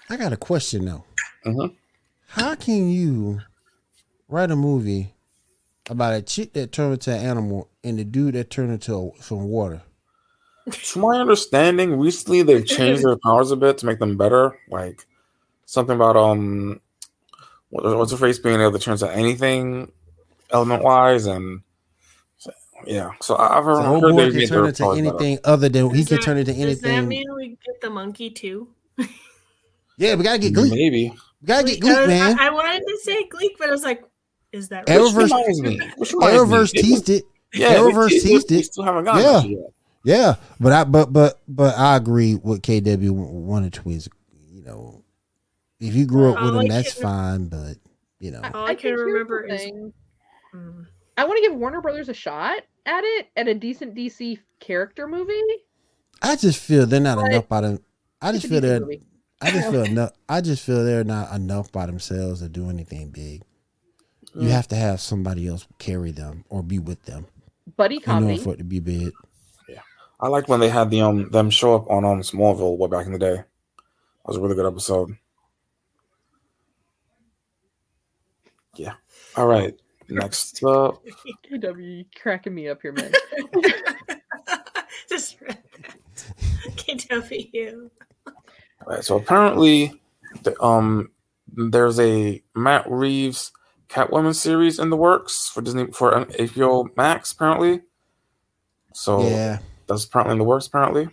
I 0.10 0.18
got 0.18 0.34
a 0.34 0.38
question 0.38 0.86
though. 0.86 1.06
Mhm. 1.46 1.76
How 2.28 2.56
can 2.56 2.90
you 2.90 3.40
write 4.28 4.52
a 4.52 4.56
movie 4.58 5.14
about 5.90 6.14
a 6.14 6.22
chick 6.22 6.54
that 6.54 6.72
turned 6.72 6.94
into 6.94 7.12
an 7.14 7.26
animal 7.26 7.70
and 7.84 7.98
the 8.00 8.04
dude 8.04 8.36
that 8.36 8.50
turned 8.50 8.72
into 8.72 8.94
a, 8.96 9.22
some 9.24 9.44
water? 9.46 9.82
To 10.72 11.00
my 11.00 11.18
understanding, 11.20 11.98
recently 12.00 12.44
they've 12.44 12.66
changed 12.66 13.04
their 13.04 13.18
powers 13.18 13.52
a 13.52 13.56
bit 13.56 13.80
to 13.80 13.86
make 13.88 14.00
them 14.00 14.16
better. 14.18 14.58
Like 14.70 15.06
something 15.66 15.96
about 15.96 16.16
um, 16.16 16.80
what- 17.70 17.98
what's 17.98 18.12
the 18.12 18.18
phrase 18.18 18.38
being 18.40 18.60
able 18.62 18.74
to 18.74 18.80
turn 18.80 18.94
into 18.94 19.12
anything, 19.12 19.92
element 20.52 20.84
wise, 20.84 21.26
and 21.26 21.62
so- 22.38 22.52
yeah. 22.86 23.10
So 23.22 23.36
I- 23.36 23.58
I've 23.58 23.64
heard, 23.64 23.78
So 23.78 24.00
heard 24.00 24.02
boy 24.02 24.30
they've 24.30 24.34
can 24.34 24.48
turn 24.50 24.58
their 24.60 24.66
into 24.70 24.84
powers 24.84 24.98
better. 25.02 25.10
anything 25.10 25.40
other 25.44 25.70
than 25.70 25.90
he 25.96 26.02
Does 26.02 26.10
can 26.10 26.18
turn 26.20 26.38
into 26.38 26.52
anything. 26.52 26.68
Does 26.74 26.82
that 26.82 27.02
mean 27.06 27.26
we 27.36 27.50
get 27.66 27.82
the 27.82 27.90
monkey 27.90 28.30
too? 28.30 28.68
Yeah, 29.98 30.16
we 30.16 30.24
gotta 30.24 30.40
get 30.40 30.54
Gleek. 30.54 30.70
Maybe. 30.72 31.10
We 31.42 31.46
gotta 31.48 31.66
get 31.68 31.80
Because 31.82 31.98
Gleek, 31.98 32.08
man. 32.08 32.40
I, 32.40 32.48
I 32.48 32.50
wanted 32.52 32.84
to 32.88 32.98
say 33.04 33.28
Gleek, 33.30 33.52
but 33.60 33.68
I 33.68 33.72
was 33.72 33.84
like, 33.84 34.04
is 34.52 34.70
that 34.70 34.86
Arrowverse- 34.88 35.16
Which 35.16 35.32
right? 35.32 35.48
reminds 35.48 35.62
me. 35.62 35.80
Which 35.98 36.14
reminds 36.14 36.38
Arrowverse 36.42 36.72
it 36.76 36.82
teased 36.82 37.10
it. 37.10 37.24
Yeah, 37.54 37.76
Arrowverse 37.76 38.10
we, 38.12 38.20
teased 38.20 38.50
we, 38.50 38.56
we 38.58 38.62
it. 38.62 38.66
still 38.66 38.84
haven't 38.84 39.06
gotten 39.06 39.52
Yeah. 39.52 39.58
it. 39.60 39.74
Yeah, 40.04 40.36
but 40.60 40.72
I 40.74 40.84
but 40.84 41.14
but 41.14 41.40
but 41.48 41.78
I 41.78 41.96
agree 41.96 42.36
with 42.36 42.62
KW 42.64 43.12
Wonder 43.12 43.70
Twins. 43.70 44.10
You 44.52 44.64
know, 44.64 45.04
if 45.80 45.94
you 45.94 46.06
grew 46.06 46.32
up 46.34 46.42
with 46.42 46.54
All 46.56 46.60
them, 46.60 46.68
that's 46.70 46.94
fine. 46.94 47.50
But 47.50 47.76
you 48.20 48.32
know, 48.32 48.42
All 48.54 48.66
I 48.66 48.74
can 48.76 48.90
here's 48.90 49.00
the 49.00 49.06
remember 49.06 49.44
is- 49.46 49.72
Mm. 50.56 50.86
I 51.18 51.24
want 51.26 51.42
to 51.42 51.50
give 51.50 51.58
Warner 51.58 51.80
Brothers 51.82 52.10
a 52.10 52.14
shot 52.14 52.58
at 52.86 53.04
it 53.06 53.28
at 53.38 53.48
a 53.48 53.54
decent 53.54 53.96
DC 53.96 54.40
character 54.60 55.08
movie. 55.08 55.32
I 56.22 56.36
just 56.36 56.60
feel 56.60 56.86
they're 56.86 57.00
not 57.00 57.18
But- 57.20 57.32
enough 57.32 57.48
by 57.48 57.62
them. 57.62 57.80
I 58.22 58.32
just 58.34 58.48
feel 58.48 58.60
they're. 58.60 58.80
movie. 58.82 59.02
I 59.42 59.52
just 59.52 59.70
feel 59.72 59.84
enough. 59.86 60.12
I 60.28 60.42
just 60.42 60.64
feel 60.66 60.84
they're 60.84 61.04
not 61.04 61.34
enough 61.34 61.72
by 61.72 61.86
themselves 61.86 62.42
to 62.42 62.50
do 62.50 62.70
anything 62.70 63.10
big. 63.12 63.44
You 64.34 64.50
have 64.50 64.68
to 64.70 64.76
have 64.76 65.02
somebody 65.02 65.48
else 65.48 65.68
carry 65.78 66.12
them 66.12 66.46
or 66.50 66.64
be 66.64 66.80
with 66.80 67.04
them 67.04 67.28
buddy 67.76 68.02
in 68.06 68.24
order 68.24 68.38
for 68.38 68.54
it 68.54 68.58
to 68.58 68.64
be 68.64 68.80
big. 68.80 69.12
Yeah, 69.68 69.82
I 70.20 70.28
like 70.28 70.48
when 70.48 70.60
they 70.60 70.70
had 70.70 70.90
the 70.90 71.02
um 71.02 71.30
them 71.30 71.50
show 71.50 71.76
up 71.76 71.90
on 71.90 72.06
um 72.06 72.22
Smallville 72.22 72.78
way 72.78 72.88
back 72.88 73.06
in 73.06 73.14
the 73.14 73.20
day. 73.20 73.36
That 73.36 74.28
was 74.28 74.38
a 74.38 74.42
really 74.42 74.56
good 74.56 74.66
episode. 74.66 75.18
Yeah. 78.76 78.94
All 79.36 79.48
right. 79.48 79.78
Next 80.10 80.64
up, 80.66 81.04
KW 81.50 82.06
cracking 82.22 82.54
me 82.54 82.68
up 82.68 82.82
here, 82.82 82.92
man. 82.92 83.12
Just 85.10 85.38
KW. 86.76 87.90
all 88.26 88.88
right, 88.88 89.04
so 89.04 89.18
apparently, 89.18 89.94
the, 90.44 90.62
um, 90.62 91.12
there's 91.54 92.00
a 92.00 92.42
Matt 92.56 92.90
Reeves 92.90 93.52
Catwoman 93.92 94.34
series 94.34 94.80
in 94.80 94.90
the 94.90 94.96
works 94.98 95.50
for 95.50 95.62
Disney 95.62 95.88
for 95.92 96.16
um, 96.16 96.26
HBO 96.26 96.96
Max. 96.96 97.32
Apparently, 97.34 97.82
so 98.94 99.28
Yeah, 99.28 99.60
that's 99.88 100.06
apparently 100.06 100.34
in 100.34 100.38
the 100.40 100.46
works. 100.46 100.68
Apparently, 100.68 101.10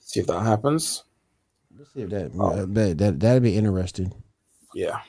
see 0.00 0.20
if 0.20 0.26
that 0.26 0.40
happens. 0.42 1.04
let's 1.78 1.92
see 1.94 2.02
if 2.02 2.10
that 2.10 2.32
Oh. 2.38 2.48
uh, 2.50 2.66
that 2.68 2.98
that 2.98 3.20
that'd 3.20 3.42
be 3.42 3.56
interesting. 3.56 4.12
Yeah. 4.74 5.00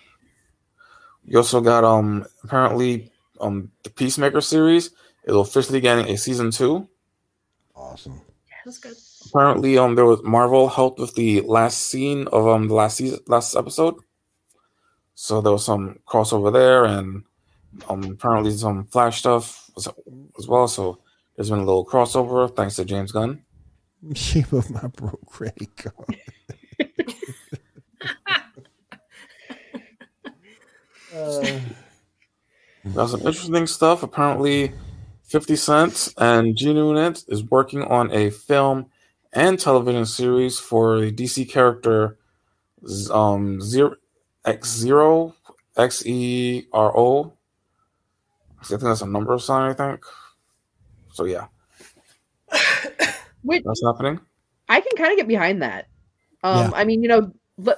You 1.26 1.38
also 1.38 1.62
got 1.62 1.84
um 1.84 2.26
apparently 2.44 3.12
um 3.42 3.72
the 3.84 3.90
Peacemaker 3.90 4.42
series 4.42 4.92
is 5.24 5.36
officially 5.36 5.80
getting 5.82 6.10
a 6.14 6.18
season 6.18 6.52
two. 6.52 6.88
Awesome. 7.76 8.22
Yeah, 8.50 8.56
That's 8.66 8.78
good. 8.78 8.94
Apparently 9.30 9.78
um 9.78 9.96
there 9.96 10.06
was 10.06 10.22
Marvel 10.24 10.68
helped 10.70 11.00
with 11.00 11.16
the 11.16 11.42
last 11.42 11.88
scene 11.88 12.28
of 12.28 12.48
um 12.48 12.68
the 12.68 12.76
last 12.76 12.98
season 12.98 13.20
last 13.28 13.56
episode. 13.56 13.96
So 15.16 15.42
there 15.42 15.52
was 15.52 15.66
some 15.66 16.00
crossover 16.08 16.52
there 16.52 16.86
and 16.86 17.24
um 17.90 18.04
apparently 18.04 18.52
some 18.52 18.86
flash 18.86 19.20
stuff 19.20 19.70
as, 19.78 19.88
as 20.38 20.48
well. 20.48 20.68
So 20.68 21.00
there's 21.36 21.50
been 21.50 21.60
a 21.60 21.66
little 21.66 21.86
crossover 21.86 22.54
thanks 22.56 22.76
to 22.76 22.86
James 22.86 23.12
Gunn. 23.12 23.44
Shape 24.14 24.52
of 24.54 24.70
my 24.70 24.88
broke 24.88 25.26
credit 25.26 25.76
card. 25.78 26.18
Uh, 31.16 31.60
Got 32.94 33.10
some 33.10 33.22
interesting 33.22 33.68
stuff. 33.68 34.04
Apparently, 34.04 34.74
50 35.24 35.56
Cent 35.56 36.14
and 36.18 36.56
G 36.56 36.72
Unit 36.72 37.24
is 37.28 37.44
working 37.46 37.84
on 37.84 38.12
a 38.12 38.30
film 38.30 38.88
and 39.32 39.58
television 39.60 40.06
series 40.06 40.60
for 40.60 41.00
the 41.00 41.12
DC 41.12 41.50
character 41.50 42.18
um 43.12 43.62
zero 43.62 43.96
X 44.46 44.76
zero 44.76 45.36
X 45.78 46.06
E 46.06 46.68
R 46.74 46.96
O. 46.98 47.34
I 48.62 48.66
think 48.66 48.82
that's 48.82 49.02
a 49.02 49.06
number 49.06 49.38
sign, 49.40 49.72
I 49.72 49.74
think. 49.74 50.04
So 51.12 51.26
yeah, 51.26 51.46
Which 53.44 53.64
that's 53.64 53.84
happening. 53.86 54.20
I 54.70 54.82
can 54.82 54.96
kind 54.98 55.12
of 55.12 55.18
get 55.18 55.28
behind 55.28 55.62
that. 55.62 55.88
Um, 56.44 56.72
Yeah. 56.72 56.72
I 56.76 56.84
mean, 56.84 57.04
you 57.04 57.10
know, 57.10 57.32
let, 57.58 57.78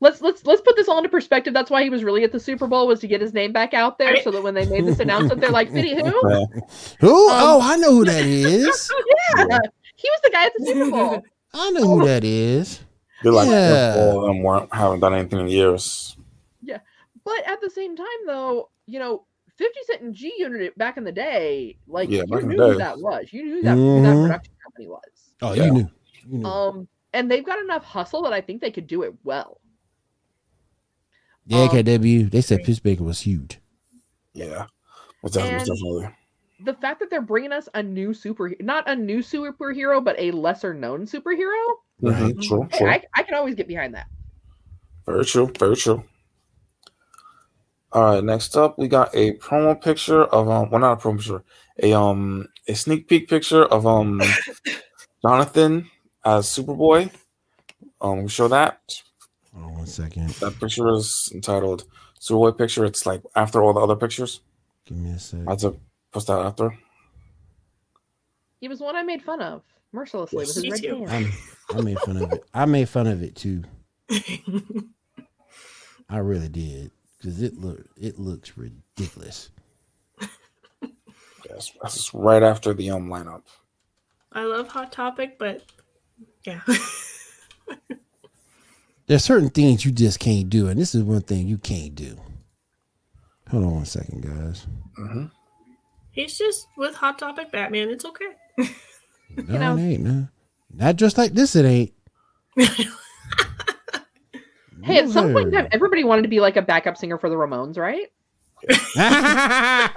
let's 0.00 0.20
let's 0.20 0.44
let's 0.44 0.60
put 0.62 0.74
this 0.74 0.88
all 0.88 0.98
into 0.98 1.08
perspective. 1.08 1.54
That's 1.54 1.70
why 1.70 1.82
he 1.84 1.90
was 1.90 2.02
really 2.02 2.24
at 2.24 2.32
the 2.32 2.40
Super 2.40 2.66
Bowl 2.66 2.88
was 2.88 2.98
to 3.00 3.06
get 3.06 3.20
his 3.20 3.32
name 3.32 3.52
back 3.52 3.72
out 3.72 3.98
there, 3.98 4.16
so 4.22 4.30
that 4.32 4.42
when 4.42 4.54
they 4.54 4.66
made 4.66 4.84
this 4.84 4.98
announcement, 4.98 5.40
they're 5.40 5.50
like, 5.50 5.70
"Fitty 5.70 5.94
who? 5.94 6.02
Yeah. 6.28 6.44
who? 7.00 7.28
oh, 7.30 7.60
I 7.62 7.76
know 7.76 7.92
who 7.92 8.04
that 8.04 8.24
is. 8.24 8.90
Yeah, 9.38 9.58
he 9.96 10.08
was 10.10 10.20
the 10.24 10.30
guy 10.30 10.44
at 10.46 10.52
the 10.58 10.66
Super 10.66 10.90
Bowl." 10.96 11.22
I 11.54 11.70
know 11.70 11.98
who 11.98 12.06
that 12.06 12.24
is. 12.24 12.80
They're 13.22 13.32
like 13.32 13.48
Yeah. 13.48 13.94
all 13.96 14.20
of 14.20 14.26
them 14.26 14.42
weren't 14.42 14.72
haven't 14.74 15.00
done 15.00 15.14
anything 15.14 15.40
in 15.40 15.48
years. 15.48 16.16
Yeah, 16.62 16.78
but 17.24 17.46
at 17.46 17.60
the 17.60 17.70
same 17.70 17.96
time, 17.96 18.06
though, 18.26 18.70
you 18.86 18.98
know, 18.98 19.24
Fifty 19.56 19.80
Cent 19.86 20.02
and 20.02 20.14
G 20.14 20.32
Unit 20.38 20.76
back 20.78 20.96
in 20.96 21.04
the 21.04 21.12
day, 21.12 21.76
like 21.86 22.08
Yeah, 22.10 22.22
you 22.22 22.26
back 22.26 22.42
in 22.42 22.48
the 22.48 22.54
knew 22.54 22.72
who 22.72 22.78
that 22.78 22.98
was. 22.98 23.32
You 23.32 23.44
knew 23.44 23.62
that 23.62 23.74
who 23.76 24.02
that 24.02 24.14
production 24.22 24.54
company 24.64 24.88
was. 24.88 25.34
Oh, 25.42 25.52
Yeah. 25.54 25.64
you 25.66 25.72
knew. 25.72 25.90
You 26.28 26.38
knew. 26.38 26.46
Um, 26.46 26.88
and 27.12 27.30
they've 27.30 27.44
got 27.44 27.58
enough 27.58 27.84
hustle 27.84 28.22
that 28.22 28.32
I 28.32 28.40
think 28.40 28.60
they 28.60 28.70
could 28.70 28.86
do 28.86 29.02
it 29.02 29.14
well. 29.24 29.60
yeah, 31.46 31.62
um, 31.64 31.68
KW. 31.68 32.30
They 32.30 32.40
said 32.40 32.62
Pittsburgh 32.64 33.00
was 33.00 33.20
huge. 33.20 33.58
Yeah, 34.32 34.66
was 35.22 35.32
definitely, 35.32 35.58
And- 35.58 35.66
definitely. 35.66 36.16
The 36.64 36.74
fact 36.74 37.00
that 37.00 37.10
they're 37.10 37.20
bringing 37.20 37.52
us 37.52 37.68
a 37.74 37.82
new 37.82 38.14
super, 38.14 38.54
not 38.60 38.88
a 38.88 38.94
new 38.94 39.18
superhero, 39.18 40.04
but 40.04 40.16
a 40.18 40.30
lesser 40.30 40.74
known 40.74 41.06
superhero, 41.06 41.60
Right. 42.02 42.34
Mhm, 42.34 42.42
True, 42.42 42.68
hey, 42.70 42.78
true. 42.78 42.88
I, 42.88 43.02
I 43.16 43.22
can 43.22 43.34
always 43.34 43.54
get 43.54 43.68
behind 43.68 43.94
that. 43.94 44.06
Very 45.06 45.24
true. 45.24 45.52
Very 45.56 45.76
true. 45.76 46.02
All 47.92 48.02
right. 48.02 48.24
Next 48.24 48.56
up, 48.56 48.76
we 48.78 48.88
got 48.88 49.14
a 49.14 49.34
promo 49.38 49.80
picture 49.80 50.24
of 50.24 50.48
um. 50.48 50.70
Well, 50.70 50.80
not 50.80 50.92
a 50.94 50.96
promo 50.96 51.16
picture. 51.18 51.44
A 51.82 51.92
um. 51.92 52.48
A 52.66 52.74
sneak 52.74 53.08
peek 53.08 53.28
picture 53.28 53.64
of 53.64 53.86
um. 53.86 54.20
Jonathan 55.22 55.88
as 56.24 56.46
Superboy. 56.46 57.10
Um. 58.00 58.24
We 58.24 58.28
show 58.28 58.48
that. 58.48 58.80
Hold 59.54 59.64
on 59.66 59.74
one 59.74 59.86
second. 59.86 60.30
That 60.40 60.58
picture 60.58 60.88
is 60.92 61.30
entitled 61.32 61.84
Superboy 62.20 62.58
picture. 62.58 62.84
It's 62.84 63.06
like 63.06 63.22
after 63.36 63.62
all 63.62 63.74
the 63.74 63.80
other 63.80 63.96
pictures. 63.96 64.40
Give 64.86 64.98
me 64.98 65.10
a 65.12 65.18
sec. 65.20 65.44
That's 65.46 65.62
a 65.62 65.74
What's 66.12 66.26
that 66.26 66.40
after? 66.40 66.76
He 68.60 68.68
was 68.68 68.80
one 68.80 68.96
I 68.96 69.02
made 69.02 69.22
fun 69.22 69.40
of 69.40 69.62
mercilessly 69.92 70.46
with 70.46 70.56
his 70.56 70.68
red 70.68 70.80
too. 70.80 71.04
pants. 71.06 71.12
I'm, 71.12 71.32
I 71.72 71.80
made 71.80 72.00
fun 72.00 72.16
of 72.16 72.32
it. 72.32 72.44
I 72.54 72.64
made 72.66 72.88
fun 72.88 73.06
of 73.06 73.22
it 73.22 73.34
too. 73.34 73.64
I 76.08 76.18
really 76.18 76.48
did 76.48 76.90
because 77.18 77.42
it 77.42 77.58
look 77.58 77.84
it 77.96 78.18
looks 78.18 78.56
ridiculous. 78.56 79.50
Yes, 81.48 81.72
that's 81.82 82.12
right 82.14 82.42
after 82.42 82.74
the 82.74 82.90
um 82.90 83.08
lineup. 83.08 83.42
I 84.32 84.44
love 84.44 84.68
Hot 84.68 84.92
Topic, 84.92 85.38
but 85.38 85.62
yeah. 86.44 86.60
There's 89.06 89.24
certain 89.24 89.50
things 89.50 89.84
you 89.84 89.90
just 89.92 90.20
can't 90.20 90.48
do, 90.48 90.68
and 90.68 90.80
this 90.80 90.94
is 90.94 91.02
one 91.02 91.22
thing 91.22 91.48
you 91.48 91.58
can't 91.58 91.94
do. 91.94 92.18
Hold 93.50 93.64
on 93.64 93.74
one 93.76 93.84
second, 93.84 94.22
guys. 94.22 94.66
hmm 94.96 95.24
He's 96.12 96.36
just 96.38 96.66
with 96.76 96.94
Hot 96.96 97.18
Topic 97.18 97.50
Batman. 97.52 97.88
It's 97.90 98.04
okay. 98.04 98.26
No, 99.48 99.58
know- 99.58 99.76
it 99.78 99.80
ain't. 99.94 100.02
No. 100.02 100.28
Not 100.74 100.96
just 100.96 101.16
like 101.16 101.32
this. 101.32 101.56
It 101.56 101.64
ain't. 101.64 101.92
Hey, 104.84 104.98
at 104.98 105.10
some 105.10 105.32
point 105.32 105.46
in 105.46 105.52
time, 105.52 105.68
everybody 105.70 106.02
wanted 106.02 106.22
to 106.22 106.28
be 106.28 106.40
like 106.40 106.56
a 106.56 106.62
backup 106.62 106.96
singer 106.96 107.16
for 107.16 107.30
the 107.30 107.36
Ramones, 107.36 107.78
right? 107.78 108.08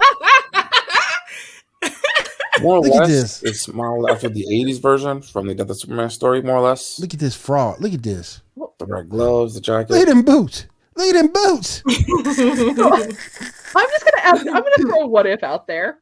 More 2.62 2.76
or 2.76 2.80
Look 2.82 2.94
at 2.94 3.00
less, 3.00 3.08
this. 3.08 3.42
it's 3.42 3.68
more 3.68 3.88
or 3.88 4.00
less 4.00 4.14
after 4.14 4.28
the 4.30 4.46
'80s 4.50 4.80
version 4.80 5.20
from 5.20 5.46
the 5.48 5.54
Death 5.54 5.68
of 5.70 5.76
Superman 5.78 6.08
story, 6.08 6.40
more 6.40 6.56
or 6.56 6.60
less. 6.62 6.98
Look 6.98 7.12
at 7.12 7.20
this 7.20 7.34
fraud. 7.36 7.80
Look 7.80 7.92
at 7.92 8.02
this. 8.02 8.40
The 8.78 8.86
red 8.86 9.10
gloves, 9.10 9.54
the 9.54 9.60
jacket. 9.60 9.90
Look 9.90 10.02
at 10.02 10.08
them 10.08 10.22
boots. 10.22 10.66
Look 10.94 11.08
at 11.08 11.20
them 11.20 11.32
boots. 11.32 11.82
I'm 11.86 11.96
just 12.24 14.04
gonna 14.04 14.22
ask. 14.22 14.46
I'm 14.46 14.52
gonna 14.62 14.70
throw 14.80 15.02
a 15.02 15.06
what 15.06 15.26
if 15.26 15.42
out 15.42 15.66
there. 15.66 15.98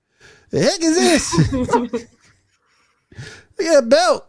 The 0.54 0.62
heck 0.62 0.80
is 0.82 0.94
this? 0.94 1.52
Look 1.52 1.94
at 1.94 2.06
that 3.58 3.88
belt. 3.88 4.28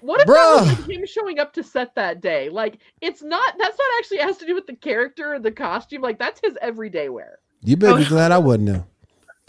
What 0.00 0.22
if 0.22 0.26
Bruh. 0.26 0.32
that 0.34 0.60
was 0.60 0.78
like 0.78 0.88
him 0.88 1.06
showing 1.06 1.38
up 1.38 1.52
to 1.52 1.62
set 1.62 1.94
that 1.94 2.22
day? 2.22 2.48
Like, 2.48 2.78
it's 3.02 3.22
not. 3.22 3.54
That's 3.58 3.76
not 3.76 3.86
actually 3.98 4.18
has 4.20 4.38
to 4.38 4.46
do 4.46 4.54
with 4.54 4.66
the 4.66 4.76
character 4.76 5.34
or 5.34 5.38
the 5.38 5.52
costume. 5.52 6.00
Like, 6.00 6.18
that's 6.18 6.40
his 6.42 6.56
everyday 6.62 7.10
wear. 7.10 7.40
You 7.62 7.76
better 7.76 7.98
be 7.98 8.06
Oh. 8.06 8.08
glad 8.08 8.32
I 8.32 8.38
wasn't 8.38 8.66
there. 8.68 8.86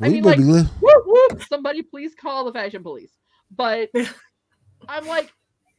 I 0.01 0.07
you 0.07 0.11
mean, 0.15 0.23
better 0.23 0.37
be 0.39 0.43
glad. 0.43 0.65
Whoop 0.81 1.03
whoop! 1.05 1.43
Somebody 1.47 1.83
please 1.83 2.13
call 2.15 2.43
the 2.43 2.51
fashion 2.51 2.83
police. 2.83 3.13
But 3.55 3.89
I'm 4.89 5.07
like, 5.07 5.31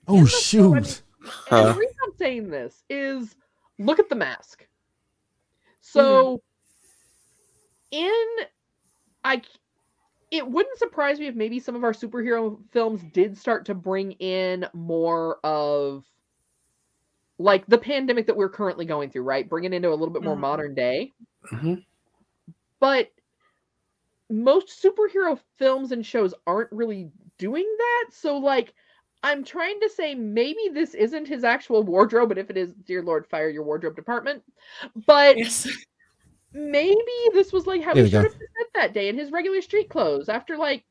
Oh 0.09 0.17
in 0.17 0.25
the 0.25 0.31
I 0.31 0.73
mean, 0.73 0.85
shoot! 0.85 1.03
and 1.51 1.67
the 1.69 1.75
reason 1.79 1.97
I'm 2.03 2.17
saying 2.17 2.49
this 2.49 2.83
is 2.89 3.37
look 3.79 3.99
at 3.99 4.09
the 4.09 4.17
mask. 4.17 4.67
So 5.83 6.41
mm-hmm. 7.93 7.99
in 7.99 8.47
I 9.23 9.43
it 10.31 10.47
wouldn't 10.47 10.79
surprise 10.79 11.19
me 11.19 11.27
if 11.27 11.35
maybe 11.35 11.59
some 11.59 11.75
of 11.75 11.85
our 11.85 11.93
superhero 11.93 12.59
films 12.71 13.03
did 13.13 13.37
start 13.37 13.65
to 13.67 13.75
bring 13.75 14.13
in 14.13 14.67
more 14.73 15.39
of 15.45 16.05
like 17.39 17.67
the 17.67 17.79
pandemic 17.79 18.27
that 18.27 18.37
we're 18.37 18.49
currently 18.51 18.85
going 18.85 19.11
through, 19.11 19.23
right? 19.23 19.49
Bring 19.49 19.65
it 19.65 19.73
into 19.73 19.89
a 19.89 19.95
little 19.97 20.11
bit 20.13 20.23
more 20.23 20.37
Mhm. 20.37 20.41
modern 20.41 20.75
day. 20.75 21.13
Mhm. 21.47 21.85
But 22.79 23.11
most 24.29 24.83
superhero 24.83 25.39
films 25.57 25.91
and 25.91 26.05
shows 26.07 26.35
aren't 26.47 26.71
really 26.71 27.11
doing 27.39 27.67
that. 27.79 28.11
So 28.13 28.37
like 28.37 28.75
I'm 29.23 29.45
trying 29.45 29.79
to 29.81 29.89
say 29.89 30.15
maybe 30.15 30.69
this 30.73 30.95
isn't 30.95 31.27
his 31.29 31.45
actual 31.45 31.83
wardrobe, 31.83 32.29
but 32.31 32.39
if 32.39 32.49
it 32.49 32.57
is, 32.57 32.73
dear 32.87 33.03
Lord, 33.03 33.27
fire 33.27 33.51
your 33.51 33.65
wardrobe 33.65 33.97
department. 33.97 34.43
But 35.07 35.37
yes. 35.37 35.69
maybe 36.53 36.97
this 37.33 37.53
was 37.53 37.67
like 37.67 37.83
how 37.83 37.95
There 37.95 38.05
he 38.05 38.09
we 38.09 38.11
go. 38.11 38.23
should 38.23 38.31
have 38.33 38.39
present 38.39 38.69
that 38.75 38.93
day 38.95 39.09
in 39.09 39.19
his 39.19 39.31
regular 39.31 39.61
street 39.61 39.89
clothes 39.89 40.29
after 40.29 40.57
like 40.57 40.85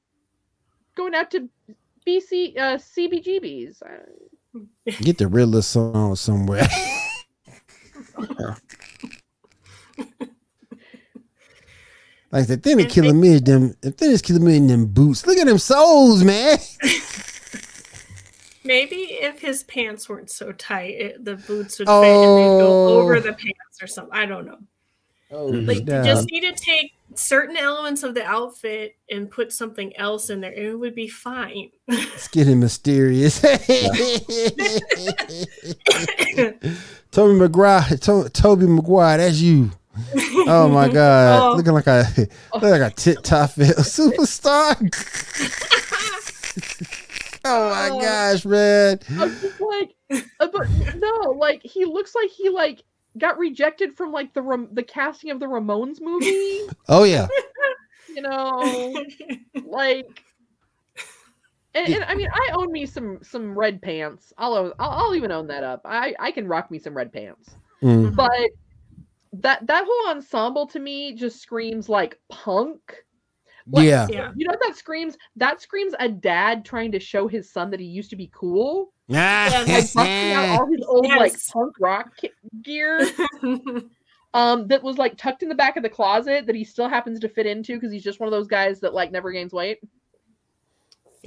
going 0.96 1.14
out 1.16 1.32
to 1.32 1.50
BC 2.08 2.58
uh, 2.58 2.78
CBGBs. 2.78 3.82
Uh, 3.84 4.60
Get 5.02 5.18
the 5.18 5.28
Riddler 5.28 5.62
song 5.62 6.16
somewhere. 6.16 6.68
like 12.32 12.48
the 12.48 12.58
thing 12.58 12.78
that 12.78 12.84
And 12.84 12.92
killing 12.92 13.20
me 13.20 13.30
is 13.30 13.42
them. 13.42 13.76
The 13.82 13.92
thing 13.92 14.10
that's 14.12 14.22
killing 14.22 14.44
me 14.46 14.58
in 14.58 14.68
them 14.68 14.86
boots. 14.86 15.26
Look 15.26 15.38
at 15.38 15.48
them 15.48 15.58
soles, 15.58 16.24
man. 16.24 16.58
Maybe 18.64 18.98
if 18.98 19.40
his 19.40 19.64
pants 19.64 20.08
weren't 20.08 20.30
so 20.30 20.52
tight, 20.52 20.94
it, 20.94 21.26
the 21.26 21.38
boots 21.38 21.80
would 21.80 21.88
fit 21.88 21.94
and 21.94 22.04
they'd 22.38 22.60
go 22.62 22.88
Oh. 22.90 23.00
over 23.00 23.20
the 23.20 23.34
pants 23.34 23.82
or 23.82 23.88
something. 23.88 24.14
I 24.16 24.26
don't 24.28 24.46
know. 24.46 24.60
Oh, 25.32 25.46
Like 25.48 25.86
damn. 25.86 26.04
you 26.06 26.12
just 26.12 26.32
need 26.32 26.42
to 26.42 26.54
take 26.54 26.94
certain 27.16 27.56
elements 27.56 28.02
of 28.04 28.16
the 28.16 28.24
outfit 28.26 28.96
and 29.12 29.30
put 29.30 29.54
something 29.54 29.96
else 29.98 30.30
in 30.32 30.42
there, 30.42 30.52
and 30.52 30.66
it 30.66 30.76
would 30.76 30.96
be 30.96 31.08
fine. 31.08 31.70
it's 31.88 32.28
getting 32.30 32.60
mysterious. 32.60 33.40
Tobey 37.12 37.34
Maguire, 37.34 37.98
to- 38.02 38.30
Tobey 38.30 38.68
Maguire, 38.68 39.18
that's 39.18 39.40
you. 39.40 39.72
Oh 40.48 40.68
my 40.70 40.88
god, 40.94 41.42
Oh. 41.42 41.56
looking 41.56 41.74
like 41.74 41.88
a 41.88 42.06
look 42.54 42.64
like 42.64 42.82
a 42.82 42.90
tit 42.96 43.24
top 43.24 43.50
superstar. 43.52 44.76
oh 47.46 47.70
my 47.70 47.90
Oh. 47.92 48.00
gosh, 48.00 48.46
man. 48.46 49.00
I 49.20 49.26
was 49.26 49.42
just 49.42 49.60
like, 49.62 49.96
uh, 50.40 50.48
but 50.52 50.68
no, 50.96 51.32
like 51.38 51.62
he 51.64 51.86
looks 51.86 52.14
like 52.16 52.30
he 52.30 52.50
like 52.50 52.84
got 53.18 53.38
rejected 53.38 53.96
from 53.98 54.12
like 54.12 54.34
the 54.34 54.42
Ram- 54.42 54.70
the 54.74 54.84
casting 54.84 55.32
of 55.32 55.40
the 55.40 55.48
Ramones 55.48 56.00
movie. 56.02 56.62
Oh 56.88 57.04
yeah, 57.04 57.28
You 58.16 58.22
know, 58.22 59.06
like. 59.66 60.24
And, 61.76 61.94
and 61.94 62.04
I 62.06 62.16
mean, 62.16 62.30
I 62.34 62.50
own 62.56 62.72
me 62.72 62.88
some 62.88 63.20
some 63.22 63.58
red 63.58 63.80
pants. 63.82 64.34
I'll, 64.40 64.74
I'll 64.80 64.90
I'll 64.90 65.16
even 65.16 65.32
own 65.32 65.46
that 65.48 65.64
up. 65.64 65.82
I 65.86 66.16
I 66.20 66.32
can 66.32 66.48
rock 66.48 66.72
me 66.72 66.80
some 66.80 66.98
red 66.98 67.14
pants. 67.14 67.52
Mm. 67.84 68.16
but 68.16 68.50
that 69.34 69.66
that 69.68 69.86
whole 69.88 70.12
ensemble 70.12 70.68
to 70.68 70.80
me 70.80 71.14
just 71.14 71.40
screams 71.42 71.88
like 71.88 72.20
punk 72.30 72.80
Like, 73.68 73.86
yeah. 73.86 74.08
yeah. 74.10 74.32
you 74.36 74.46
know 74.48 74.52
what 74.52 74.60
that 74.68 74.76
screams 74.76 75.16
that 75.36 75.62
screams 75.62 75.94
a 76.00 76.10
dad 76.10 76.66
trying 76.66 76.92
to 76.94 77.00
show 77.00 77.28
his 77.28 77.52
son 77.52 77.70
that 77.72 77.80
he 77.80 77.86
used 77.86 78.10
to 78.10 78.16
be 78.16 78.30
cool 78.34 78.92
Yeah, 79.12 79.64
like 79.68 79.94
busting 79.94 80.32
out 80.34 80.60
all 80.60 80.68
his 80.68 80.86
old 80.88 81.08
like 81.08 81.34
punk 81.52 81.74
rock 81.80 82.12
gear 82.62 83.10
um 84.36 84.68
that 84.68 84.84
was 84.84 85.00
like 85.00 85.18
tucked 85.18 85.42
in 85.42 85.50
the 85.50 85.56
back 85.56 85.78
of 85.78 85.84
the 85.84 85.90
closet 85.90 86.46
that 86.46 86.56
he 86.56 86.64
still 86.64 86.88
happens 86.88 87.20
to 87.20 87.28
fit 87.28 87.48
into 87.48 87.74
because 87.74 87.92
he's 87.92 88.04
just 88.04 88.20
one 88.20 88.28
of 88.28 88.32
those 88.32 88.48
guys 88.48 88.80
that 88.80 88.94
like 88.94 89.12
never 89.12 89.32
gains 89.32 89.52
weight 89.52 89.80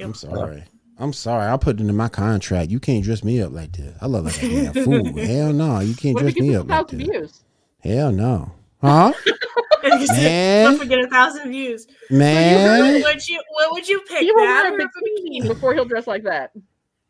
I'm 0.01 0.14
sorry. 0.14 0.64
I'm 0.99 1.12
sorry. 1.12 1.45
I'll 1.47 1.59
put 1.59 1.80
it 1.80 1.87
in 1.87 1.95
my 1.97 2.09
contract. 2.09 2.70
You 2.70 2.78
can't 2.80 3.03
dress 3.05 3.24
me 3.24 3.43
up 3.43 3.53
like 3.53 3.72
this. 3.72 3.95
I 4.01 4.07
look 4.07 4.24
like 4.24 4.43
a 4.43 4.49
damn 4.72 4.72
fool. 4.85 5.05
Hell 5.18 5.53
no. 5.53 5.80
You 5.80 5.95
can't 5.95 6.14
what 6.14 6.22
dress 6.22 6.35
he 6.35 6.41
me 6.43 6.55
up 6.55 6.68
like 6.68 6.89
thousand 6.89 6.99
that. 7.01 7.33
Hell 7.80 8.12
no. 8.12 8.53
Huh? 8.80 9.12
Don't 9.83 10.09
Man. 10.09 10.78
forget 10.78 11.01
a 11.01 11.09
thousand 11.09 11.51
views. 11.51 11.89
Man. 12.09 13.03
What 13.03 13.14
would 13.14 13.28
you 13.28 13.43
What 13.51 13.72
would 13.72 13.89
you 13.89 14.01
pick? 14.09 14.20
he 14.20 14.30
will 14.33 14.43
wear 14.43 14.68
a 14.68 14.72
or 14.72 14.76
a 14.76 14.85
bikini 14.85 15.43
bikini? 15.43 15.49
before 15.49 15.74
he'll 15.74 15.85
dress 15.85 16.07
like 16.07 16.22
that 16.22 16.53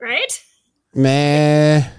Right? 0.00 0.42
Man. 0.94 1.90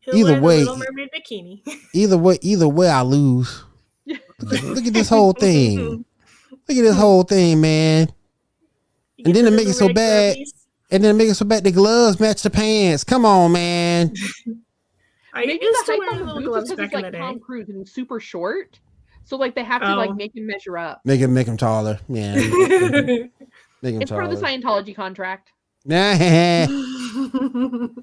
He'll 0.00 0.16
Either 0.16 0.40
way- 0.40 0.64
the 0.64 0.70
Little 0.72 0.76
Mermaid 0.88 1.08
bikini. 1.14 1.62
Either 1.92 2.16
way, 2.18 2.38
either 2.42 2.68
way 2.68 2.88
I 2.88 3.02
lose. 3.02 3.64
Look 4.06 4.18
at, 4.52 4.62
look 4.64 4.86
at 4.86 4.92
this 4.92 5.08
whole 5.08 5.32
thing. 5.32 6.04
Look 6.50 6.76
at 6.78 6.82
this 6.82 6.96
whole 6.96 7.22
thing, 7.24 7.60
man. 7.60 8.08
And 9.24 9.34
then 9.34 9.44
the 9.44 9.50
to 9.50 9.56
make 9.56 9.66
it 9.68 9.74
so 9.74 9.92
bad- 9.92 10.36
grubbies. 10.36 10.52
And 10.88 11.02
then 11.02 11.16
make 11.16 11.28
it 11.28 11.34
so 11.34 11.44
bad 11.44 11.64
the 11.64 11.72
gloves 11.72 12.20
match 12.20 12.42
the 12.42 12.50
pants. 12.50 13.02
Come 13.02 13.24
on, 13.24 13.50
man. 13.50 14.12
I 15.34 15.44
Maybe 15.44 15.58
used 15.64 15.86
the 15.86 15.92
to 15.92 15.92
hype 15.92 15.98
wear 15.98 16.10
on 16.12 16.18
the 16.18 16.24
little 16.34 16.42
gloves 16.50 16.70
is 16.70 16.76
because 16.76 16.76
back 16.76 16.84
it's 16.86 16.94
in 16.94 17.00
the 17.00 17.02
like 17.06 17.12
day. 17.12 17.18
Tom 17.18 17.40
Cruise 17.40 17.68
and 17.68 17.86
super 17.88 18.20
short, 18.20 18.78
so 19.24 19.36
like 19.36 19.56
they 19.56 19.64
have 19.64 19.82
to 19.82 19.92
Oh. 19.92 19.96
like 19.96 20.14
make 20.14 20.34
him 20.36 20.46
measure 20.46 20.78
up. 20.78 21.00
Make 21.04 21.20
him 21.20 21.34
make 21.34 21.48
him 21.48 21.56
taller. 21.56 21.98
Yeah. 22.08 22.36
Make 22.36 23.94
him 23.94 24.00
It's 24.02 24.10
part 24.12 24.24
of 24.24 24.30
the. 24.30 24.36
Scientology 24.36 24.94
contract. 24.94 25.50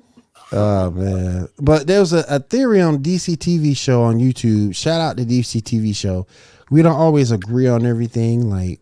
oh 0.51 0.91
man. 0.91 1.47
But 1.59 1.87
there 1.87 1.99
was 1.99 2.13
a, 2.13 2.23
a 2.29 2.39
theory 2.39 2.81
on 2.81 3.03
DC 3.03 3.35
TV 3.37 3.75
show 3.75 4.03
on 4.03 4.19
YouTube. 4.19 4.75
Shout 4.75 5.01
out 5.01 5.17
to 5.17 5.25
DC 5.25 5.61
TV 5.61 5.95
show. 5.95 6.27
We 6.71 6.81
don't 6.81 6.95
always 6.95 7.31
agree 7.31 7.67
on 7.67 7.85
everything, 7.85 8.49
like 8.49 8.79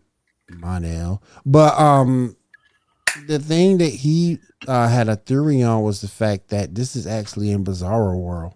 Monel. 0.50 1.20
But 1.44 1.78
um 1.78 2.36
the 3.26 3.38
thing 3.38 3.78
that 3.78 3.92
he 3.92 4.38
uh, 4.66 4.88
had 4.88 5.08
a 5.08 5.16
theory 5.16 5.62
on 5.62 5.82
was 5.82 6.00
the 6.00 6.08
fact 6.08 6.48
that 6.48 6.74
this 6.74 6.96
is 6.96 7.06
actually 7.06 7.50
in 7.50 7.62
Bizarro 7.64 8.18
World. 8.18 8.54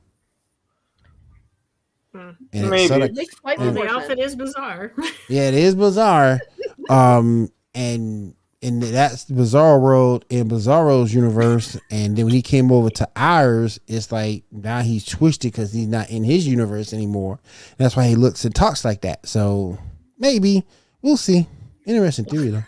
And 2.15 2.71
Maybe. 2.71 2.87
sorta- 2.87 3.05
It 3.07 3.15
makes 3.15 3.35
quite 3.35 3.59
well, 3.59 3.73
more 3.75 3.85
the 3.85 3.91
outfit 3.91 4.19
is 4.19 4.35
bizarre. 4.35 4.93
yeah, 5.29 5.49
it 5.49 5.55
is 5.55 5.75
bizarre. 5.75 6.41
Um, 6.89 7.51
and 7.75 8.36
and 8.63 8.83
that's 8.83 9.27
Bizarro 9.27 9.81
World 9.81 10.25
in 10.31 10.49
Bizarro's 10.49 11.13
universe. 11.15 11.79
And 11.91 12.17
then 12.17 12.25
when 12.25 12.35
he 12.35 12.43
came 12.43 12.73
over 12.73 12.91
to 12.91 13.09
ours, 13.15 13.79
it's 13.87 14.11
like 14.11 14.45
now 14.51 14.81
he's 14.81 15.05
twisted 15.05 15.53
because 15.53 15.73
he's 15.73 15.87
not 15.87 16.11
in 16.11 16.25
his 16.25 16.47
universe 16.47 16.93
anymore. 16.93 17.39
That's 17.77 17.97
why 17.97 18.07
he 18.09 18.15
looks 18.15 18.45
and 18.45 18.55
talks 18.55 18.85
like 18.85 19.03
that. 19.03 19.27
So 19.27 19.79
maybe 20.19 20.65
we'll 21.03 21.17
see. 21.17 21.47
Interesting 21.87 22.25
theory 22.25 22.49
though. 22.49 22.65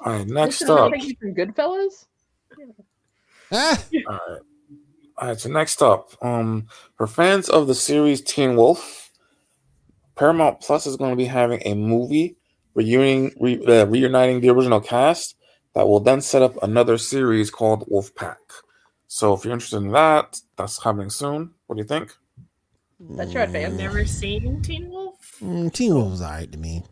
All 0.00 0.12
right, 0.12 0.26
next 0.26 0.60
Listen 0.60 0.78
up. 0.78 0.92
from 1.20 1.34
Goodfellas. 1.34 2.06
Ah, 3.50 3.82
All 4.08 4.12
right. 4.12 4.40
All 5.20 5.28
right, 5.28 5.40
so 5.40 5.48
next 5.48 5.82
up, 5.82 6.10
um, 6.22 6.68
for 6.96 7.08
fans 7.08 7.48
of 7.48 7.66
the 7.66 7.74
series 7.74 8.20
Teen 8.20 8.54
Wolf, 8.54 9.10
Paramount 10.14 10.60
Plus 10.60 10.86
is 10.86 10.96
going 10.96 11.10
to 11.10 11.16
be 11.16 11.24
having 11.24 11.60
a 11.64 11.74
movie 11.74 12.36
reuniting, 12.78 13.34
re, 13.40 13.52
uh, 13.66 13.86
reuniting 13.86 14.40
the 14.40 14.48
original 14.50 14.80
cast 14.80 15.36
that 15.74 15.86
will 15.86 16.00
then 16.00 16.20
set 16.20 16.42
up 16.42 16.54
another 16.62 16.96
series 16.98 17.50
called 17.50 17.86
Wolfpack. 17.88 18.36
So 19.08 19.32
if 19.34 19.44
you're 19.44 19.52
interested 19.54 19.78
in 19.78 19.90
that, 19.92 20.40
that's 20.56 20.82
happening 20.82 21.10
soon. 21.10 21.50
What 21.66 21.76
do 21.76 21.82
you 21.82 21.88
think? 21.88 22.14
That's 23.00 23.32
show 23.32 23.40
had 23.40 23.54
I've 23.54 23.74
never 23.74 24.04
seen 24.04 24.60
Teen 24.62 24.90
Wolf. 24.90 25.36
mm, 25.42 25.72
Teen 25.72 25.94
Wolf 25.94 26.10
was 26.12 26.22
alright 26.22 26.50
to 26.52 26.58
me. 26.58 26.82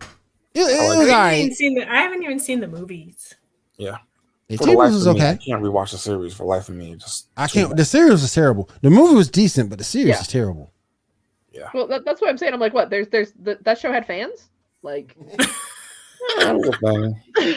It, 0.55 0.61
it 0.61 0.89
like 0.89 0.99
was 0.99 1.09
I 1.09 1.09
haven't, 1.09 1.09
even 1.09 1.15
alright. 1.15 1.53
seen 1.55 1.75
the, 1.75 1.91
I 1.93 1.97
haven't 1.97 2.23
even 2.23 2.39
seen 2.39 2.61
the 2.61 2.69
movies. 2.69 3.35
Yeah, 3.77 3.97
For 4.51 4.57
Teen 4.57 4.59
the 4.59 4.67
Wolf 4.67 4.79
life 4.79 4.93
was 4.93 5.07
of 5.07 5.17
me, 5.17 5.23
I 5.23 5.37
can't 5.37 5.63
rewatch 5.63 5.91
the 5.93 5.99
series 5.99 6.33
for 6.35 6.45
life 6.45 6.69
of 6.69 6.77
me. 6.77 6.95
Just 6.97 7.29
I 7.37 7.47
can't. 7.49 7.77
The 7.77 7.85
series 7.85 8.23
was 8.23 8.33
terrible. 8.33 8.71
The 8.83 8.91
movie 8.91 9.15
was 9.17 9.29
decent, 9.31 9.69
but 9.69 9.79
the 9.79 9.85
series 9.85 10.09
Yeah. 10.09 10.21
is 10.21 10.29
terrible. 10.29 10.73
Yeah. 11.53 11.69
Well, 11.75 11.87
that, 11.89 12.05
that's 12.05 12.21
what 12.21 12.31
I'm 12.31 12.39
saying. 12.39 12.53
I'm 12.55 12.61
like, 12.61 12.73
what? 12.75 12.89
There's, 12.91 13.09
there's 13.09 13.33
the, 13.33 13.59
that 13.63 13.79
show 13.79 13.91
had 13.93 14.07
fans. 14.07 14.49
Like, 14.83 15.17
That 16.39 16.57
was 16.57 16.69
a 16.69 16.73
thing. 16.79 17.57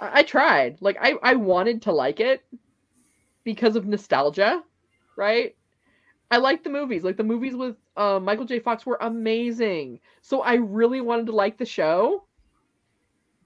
I, 0.00 0.20
I 0.20 0.22
tried. 0.22 0.78
Like, 0.80 0.96
I, 1.00 1.14
I 1.22 1.34
wanted 1.34 1.82
to 1.82 1.92
like 1.92 2.20
it 2.20 2.44
because 3.44 3.76
of 3.76 3.86
nostalgia, 3.86 4.62
right? 5.16 5.54
I 6.30 6.38
like 6.38 6.64
the 6.64 6.70
movies. 6.70 7.04
Like 7.04 7.16
the 7.16 7.22
movies 7.24 7.54
with 7.54 7.76
uh, 7.96 8.18
Michael 8.20 8.44
J. 8.46 8.58
Fox 8.58 8.84
were 8.86 8.98
amazing. 9.00 10.00
So 10.22 10.40
I 10.42 10.54
really 10.54 11.00
wanted 11.00 11.26
to 11.26 11.32
like 11.32 11.58
the 11.58 11.66
show. 11.66 12.24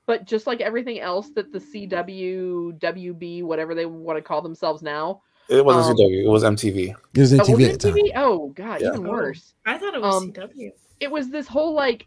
But 0.06 0.24
just 0.24 0.46
like 0.46 0.62
everything 0.62 1.00
else 1.00 1.28
that 1.34 1.52
the 1.52 1.58
CW, 1.58 2.78
WB, 2.78 3.42
whatever 3.42 3.74
they 3.74 3.84
want 3.84 4.16
to 4.16 4.22
call 4.22 4.40
themselves 4.40 4.80
now, 4.82 5.20
It 5.50 5.62
wasn't 5.64 5.98
Um, 6.00 6.06
CW. 6.06 6.24
It 6.24 6.28
was 6.28 6.44
MTV. 6.44 6.94
It 7.14 7.20
was 7.20 7.32
in 7.34 7.40
Oh, 7.40 7.42
was 7.42 7.50
TV 7.50 7.60
it 7.64 7.72
at 7.74 7.80
the 7.80 7.90
time. 7.90 7.98
TV? 7.98 8.12
Oh 8.16 8.48
god, 8.54 8.80
Yeah. 8.80 8.88
even 8.88 9.06
worse. 9.06 9.52
I 9.66 9.76
thought 9.76 9.94
it 9.94 10.00
was 10.00 10.14
Um, 10.22 10.32
CW. 10.32 10.70
It 11.00 11.10
was 11.10 11.30
this 11.30 11.46
whole 11.46 11.74
like 11.74 12.06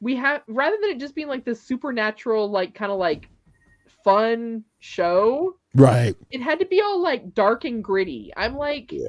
we 0.00 0.14
have 0.16 0.42
rather 0.46 0.76
than 0.80 0.90
it 0.90 0.98
just 1.00 1.14
being 1.14 1.28
like 1.28 1.44
this 1.44 1.60
supernatural, 1.62 2.50
like 2.50 2.74
kind 2.74 2.92
of 2.92 2.98
like 2.98 3.28
fun 4.04 4.64
show, 4.78 5.56
Right. 5.74 6.14
it 6.30 6.40
had 6.42 6.58
to 6.60 6.66
be 6.66 6.80
all 6.80 7.02
like 7.02 7.34
dark 7.34 7.64
and 7.64 7.82
gritty. 7.82 8.32
I'm 8.36 8.56
like, 8.56 8.92
Yeah. 8.92 9.08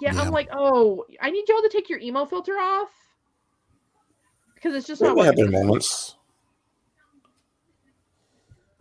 yeah, 0.00 0.14
Yeah. 0.14 0.20
I'm 0.22 0.30
like, 0.30 0.48
oh, 0.52 1.04
I 1.20 1.30
need 1.30 1.48
y'all 1.48 1.62
to 1.62 1.68
take 1.70 1.88
your 1.88 1.98
emo 2.00 2.24
filter 2.24 2.58
off 2.58 2.90
because 4.54 4.74
it's 4.74 4.86
just 4.86 5.00
not 5.02 5.16
They 5.16 5.24
had 5.24 5.36
their 5.36 5.50
moments. 5.50 6.16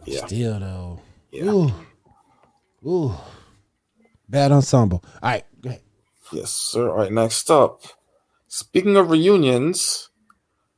Yeah. 0.06 0.26
Still 0.26 0.60
though. 0.60 1.00
Yeah. 1.32 1.44
Ooh. 1.52 1.72
Ooh. 2.88 3.14
Bad 4.28 4.52
ensemble. 4.52 5.04
All 5.22 5.30
right. 5.30 5.44
Go 5.62 5.70
ahead. 5.70 5.82
Yes, 6.32 6.52
sir. 6.52 6.90
All 6.90 6.98
right, 6.98 7.12
next 7.12 7.50
up. 7.52 7.82
Speaking 8.50 8.98
of 8.98 9.12
reunions, 9.12 10.10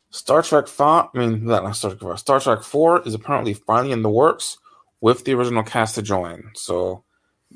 Star 0.09 0.43
Trek 0.43 0.67
Five. 0.67 1.07
I 1.15 1.17
mean, 1.17 1.45
not 1.45 1.63
not 1.63 1.75
Star 1.75 1.91
Trek 1.91 2.01
Five. 2.01 2.19
Star 2.19 2.39
Trek 2.41 2.63
Four 2.63 3.01
is 3.07 3.13
apparently 3.13 3.53
finally 3.53 3.93
in 3.93 4.01
the 4.01 4.09
works 4.09 4.57
with 4.99 5.23
the 5.23 5.33
original 5.33 5.63
cast 5.63 5.95
to 5.95 6.01
join. 6.01 6.51
So 6.53 7.05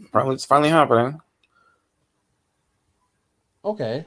apparently, 0.06 0.36
it's 0.36 0.46
finally 0.46 0.70
happening. 0.70 1.20
Okay. 3.64 4.06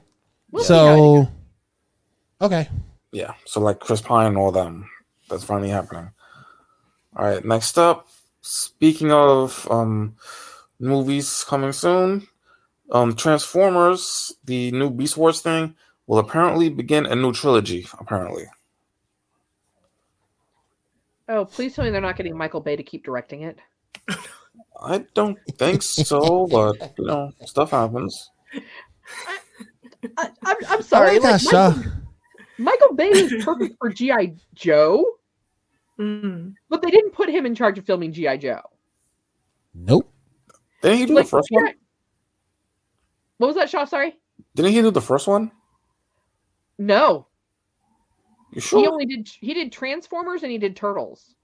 We'll 0.51 0.65
see 0.65 0.73
how 0.73 0.95
it 0.95 0.97
goes. 0.97 1.27
So. 1.27 2.47
Okay. 2.47 2.69
Yeah. 3.13 3.35
So 3.45 3.61
like 3.61 3.81
Chris 3.81 4.01
Pine 4.01 4.29
and 4.29 4.39
all 4.39 4.51
them, 4.51 4.89
that's 5.29 5.45
finally 5.45 5.69
happening. 5.69 6.11
All 7.17 7.27
right. 7.27 7.45
Next 7.45 7.77
up. 7.77 8.09
Speaking 8.41 9.13
of 9.13 9.69
um, 9.71 10.17
movies 10.81 11.45
coming 11.47 11.73
soon, 11.73 12.27
um, 12.93 13.15
Transformers, 13.15 14.33
the 14.45 14.71
new 14.73 14.89
Beast 14.89 15.19
Wars 15.19 15.43
thing, 15.43 15.75
will 16.09 16.19
apparently 16.19 16.69
begin 16.71 17.07
a 17.07 17.15
new 17.15 17.33
trilogy. 17.33 17.87
Apparently. 18.01 18.45
oh, 21.29 21.45
please 21.45 21.75
tell 21.75 21.85
me 21.85 21.91
they're 21.93 22.01
not 22.01 22.17
getting 22.17 22.37
Michael 22.37 22.61
Bay 22.61 22.75
to 22.75 22.83
keep 22.83 23.05
directing 23.05 23.43
it. 23.43 23.59
I 24.83 25.05
don't 25.15 25.39
think 25.59 25.83
so, 25.83 26.47
but 26.47 26.95
you 26.99 27.07
know, 27.07 27.31
stuff 27.45 27.71
happens. 27.71 28.31
I, 30.17 30.31
I'm, 30.45 30.57
I'm 30.69 30.83
sorry, 30.83 31.11
I 31.11 31.13
like 31.19 31.23
like, 31.23 31.33
Michael, 31.45 31.51
Shaw- 31.51 31.91
Michael 32.59 32.95
Bay 32.95 33.09
is 33.11 33.45
perfect 33.45 33.77
for 33.79 33.91
GI 33.91 34.35
Joe, 34.55 35.05
Mm. 35.99 36.55
but 36.69 36.81
they 36.81 36.93
didn't 36.93 37.11
put 37.11 37.29
him 37.29 37.45
in 37.45 37.57
charge 37.57 37.77
of 37.77 37.85
filming 37.85 38.13
GI 38.13 38.39
Joe. 38.39 38.61
Nope. 39.75 40.09
Didn't 40.81 40.99
he 40.99 41.07
do 41.07 41.15
Like, 41.15 41.25
the 41.25 41.31
first 41.31 41.49
one? 41.51 41.75
What 43.39 43.49
was 43.49 43.57
that, 43.57 43.69
Shaw? 43.69 43.85
Sorry. 43.85 44.17
Didn't 44.55 44.71
he 44.73 44.81
do 44.81 44.93
the 44.93 45.01
first 45.01 45.27
one? 45.27 45.51
No, 46.79 47.29
You 48.53 48.61
sure? 48.61 48.81
he 48.81 48.87
only 48.87 49.07
did 49.07 49.29
he 49.41 49.55
did 49.55 49.73
Transformers 49.73 50.43
and 50.43 50.53
he 50.53 50.59
did 50.59 50.77
Turtles. 50.77 51.35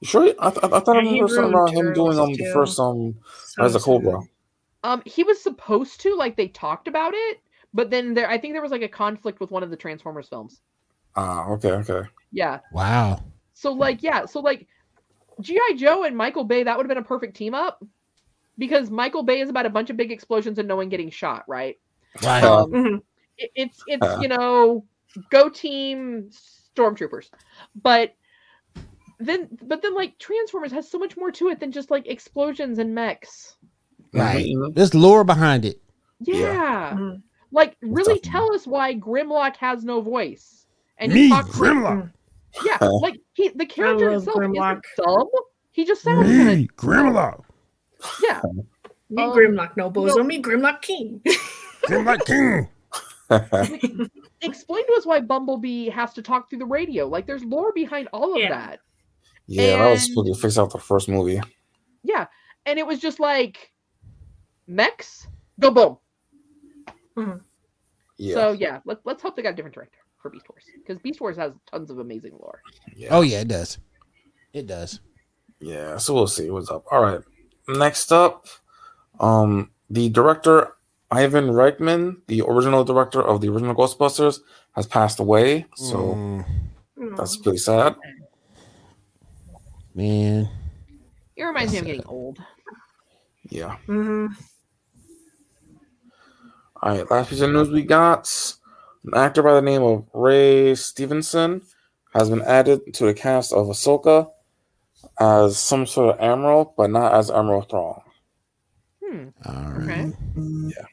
You 0.00 0.06
sure? 0.08 0.34
I, 0.38 0.50
th- 0.50 0.62
I 0.64 0.68
thought 0.80 0.88
I 0.88 0.92
Yeah, 0.98 1.04
he 1.04 1.22
remember 1.22 1.28
something 1.28 1.54
about 1.54 1.74
him 1.74 1.92
doing 1.92 2.18
um 2.18 2.32
Turtles, 2.32 2.38
the 2.38 2.50
first 2.52 2.78
um 2.78 3.14
So 3.44 3.64
as 3.64 3.74
a 3.74 3.78
sad. 3.78 3.84
Cobra. 3.84 4.22
Um, 4.84 5.02
he 5.04 5.24
was 5.24 5.42
supposed 5.42 6.00
to 6.02 6.14
like 6.16 6.36
they 6.36 6.48
talked 6.48 6.88
about 6.88 7.14
it, 7.14 7.40
but 7.74 7.90
then 7.90 8.14
there 8.14 8.28
I 8.28 8.38
think 8.38 8.54
there 8.54 8.62
was 8.62 8.70
like 8.70 8.82
a 8.82 8.88
conflict 8.88 9.40
with 9.40 9.50
one 9.50 9.62
of 9.62 9.70
the 9.70 9.76
Transformers 9.76 10.28
films. 10.28 10.60
Ah, 11.16 11.48
okay, 11.50 11.72
okay. 11.72 12.02
Yeah. 12.32 12.60
Wow. 12.72 13.20
So 13.54 13.72
like 13.72 14.02
yeah, 14.02 14.26
so 14.26 14.40
like 14.40 14.66
GI 15.40 15.74
Joe 15.76 16.04
and 16.04 16.16
Michael 16.16 16.44
Bay 16.44 16.62
that 16.64 16.76
would 16.76 16.84
have 16.86 16.88
been 16.88 16.98
a 17.04 17.08
perfect 17.08 17.36
team 17.36 17.54
up 17.54 17.82
because 18.58 18.90
Michael 18.90 19.22
Bay 19.24 19.40
is 19.40 19.50
about 19.50 19.66
a 19.66 19.70
bunch 19.70 19.90
of 19.90 19.96
big 19.96 20.12
explosions 20.12 20.58
and 20.58 20.68
no 20.68 20.76
one 20.76 20.88
getting 20.88 21.10
shot, 21.10 21.44
right? 21.48 21.76
Right. 22.22 22.42
Um, 22.44 22.70
Mhm. 22.72 23.02
It- 23.38 23.50
it's 23.54 23.82
it's 23.86 24.06
Uh. 24.06 24.18
you 24.20 24.28
know 24.28 24.84
go 25.30 25.48
team 25.48 26.28
stormtroopers 26.76 27.30
but 27.82 28.14
then 29.18 29.48
but 29.62 29.80
then 29.82 29.94
like 29.94 30.18
transformers 30.18 30.72
has 30.72 30.90
so 30.90 30.98
much 30.98 31.16
more 31.16 31.30
to 31.32 31.48
it 31.48 31.58
than 31.60 31.72
just 31.72 31.90
like 31.90 32.06
explosions 32.06 32.78
and 32.78 32.94
mechs 32.94 33.56
Right. 34.12 34.46
Mhm. 34.46 34.74
There's 34.74 34.94
lore 34.94 35.24
behind 35.24 35.64
it. 35.64 35.80
yeah, 36.20 36.36
Yeah. 36.36 36.92
Mhm. 36.94 37.22
like 37.50 37.76
really 37.82 38.14
definitely- 38.20 38.30
tell 38.30 38.52
us 38.54 38.66
why 38.66 38.94
grimlock 38.94 39.56
has 39.56 39.84
no 39.84 40.00
voice 40.00 40.66
and 40.98 41.12
Me, 41.12 41.22
he 41.24 41.28
talks 41.30 41.50
Grimlock. 41.50 42.10
yeah 42.64 42.78
Uh. 42.80 42.98
like 43.00 43.18
he 43.34 43.48
the 43.50 43.66
character 43.66 44.10
himself 44.10 44.36
Grimlock. 44.36 44.80
isn't 44.98 45.06
dumb 45.06 45.28
he 45.72 45.84
just 45.84 46.02
sounds 46.02 46.26
kind 46.26 46.60
Me, 46.60 46.68
Grimlock. 46.76 47.42
yeah 48.22 48.40
Me 49.08 49.22
Um, 49.22 49.30
Grimlock, 49.32 49.76
no 49.76 49.90
bozo. 49.90 50.16
no. 50.16 50.24
Me 50.24 50.42
Grimlock 50.42 50.82
King. 50.82 51.22
Grimlock 51.86 52.24
King. 52.26 52.68
explain 54.42 54.86
to 54.86 54.94
us 54.96 55.04
why 55.06 55.20
bumblebee 55.20 55.88
has 55.88 56.12
to 56.14 56.22
talk 56.22 56.48
through 56.48 56.58
the 56.60 56.64
radio 56.66 57.06
like 57.06 57.26
there's 57.26 57.42
lore 57.44 57.72
behind 57.72 58.08
all 58.12 58.34
of 58.34 58.40
Yeah. 58.40 58.48
that 58.50 58.80
yeah, 59.48 59.78
that 59.78 59.90
was 59.90 60.00
And- 60.04 60.08
supposed 60.10 60.34
to 60.34 60.40
fix 60.40 60.58
out 60.58 60.72
the 60.72 60.78
first 60.78 61.08
movie. 61.08 61.40
Yeah. 62.02 62.26
And 62.66 62.78
it 62.80 62.86
was 62.86 62.98
just 62.98 63.20
like 63.20 63.72
mechs, 64.66 65.28
go 65.60 65.70
boom. 67.16 67.40
Yeah. 68.18 68.34
So 68.34 68.52
yeah, 68.52 68.80
let, 68.84 68.98
let's 69.04 69.22
hope 69.22 69.36
they 69.36 69.42
got 69.42 69.52
a 69.52 69.56
different 69.56 69.74
director 69.74 69.98
for 70.20 70.30
Beast 70.30 70.46
Wars. 70.48 70.64
Because 70.76 70.98
Beast 71.00 71.20
Wars 71.20 71.36
has 71.36 71.52
tons 71.70 71.90
of 71.90 71.98
amazing 71.98 72.32
lore. 72.40 72.60
yeah. 72.96 73.08
Oh 73.10 73.20
yeah, 73.20 73.40
it 73.40 73.48
does. 73.48 73.78
It 74.52 74.66
does. 74.66 75.00
Yeah, 75.60 75.96
so 75.98 76.14
we'll 76.14 76.26
see 76.26 76.50
what's 76.50 76.70
up. 76.70 76.84
All 76.90 77.02
right. 77.02 77.20
Next 77.68 78.12
up, 78.12 78.46
um, 79.20 79.70
the 79.90 80.08
director 80.08 80.75
Ivan 81.10 81.48
Reitman, 81.48 82.16
the 82.26 82.42
original 82.42 82.84
director 82.84 83.22
of 83.22 83.40
the 83.40 83.48
original 83.48 83.74
Ghostbusters, 83.74 84.40
has 84.72 84.86
passed 84.86 85.18
away. 85.20 85.66
So 85.74 86.14
Mm, 86.98 87.16
that's 87.16 87.36
pretty 87.36 87.58
sad. 87.58 87.96
man. 89.94 90.48
It 91.36 91.44
reminds 91.44 91.72
me 91.72 91.78
of 91.78 91.84
getting 91.86 92.06
old. 92.06 92.38
Yeah. 93.50 93.76
hmm 93.86 94.26
All 96.82 96.96
right. 96.96 97.10
Last 97.10 97.30
piece 97.30 97.40
of 97.40 97.50
news 97.50 97.70
we 97.70 97.82
got: 97.82 98.28
an 99.04 99.12
actor 99.14 99.42
by 99.42 99.54
the 99.54 99.62
name 99.62 99.82
of 99.82 100.06
Ray 100.12 100.74
Stevenson 100.74 101.62
has 102.14 102.30
been 102.30 102.42
added 102.42 102.80
to 102.94 103.04
the 103.06 103.14
cast 103.14 103.52
of 103.52 103.66
Ahsoka 103.66 104.30
as 105.20 105.58
some 105.58 105.86
sort 105.86 106.14
of 106.14 106.20
Admiral, 106.20 106.74
but 106.76 106.90
not 106.90 107.14
as 107.14 107.30
Admiral 107.30 107.62
Thrawn. 107.62 108.00
Hmm. 109.04 109.28
All 109.44 109.54
right. 109.54 109.88
Okay. 109.90 110.12
Yeah. 110.36 110.86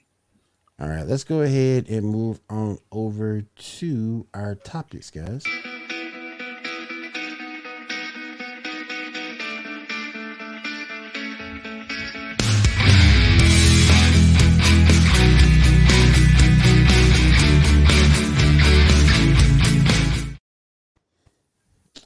All 0.79 0.89
right. 0.89 1.05
Let's 1.05 1.23
go 1.23 1.41
ahead 1.41 1.87
and 1.89 2.05
move 2.05 2.41
on 2.49 2.79
over 2.91 3.41
to 3.41 4.27
our 4.33 4.55
topics, 4.55 5.11
guys. 5.11 5.43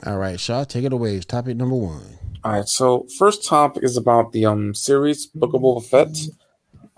All 0.06 0.18
right, 0.20 0.40
Shaw, 0.40 0.64
take 0.64 0.86
it 0.86 0.94
away. 0.94 1.16
It's 1.16 1.26
topic 1.26 1.58
number 1.58 1.76
one. 1.76 2.18
All 2.44 2.54
right, 2.54 2.68
so 2.68 3.08
first 3.18 3.46
topic 3.46 3.84
is 3.84 3.98
about 3.98 4.32
the 4.32 4.46
um 4.46 4.74
series 4.74 5.26
Book 5.26 5.54
of 5.54 5.86
Fett. 5.86 6.18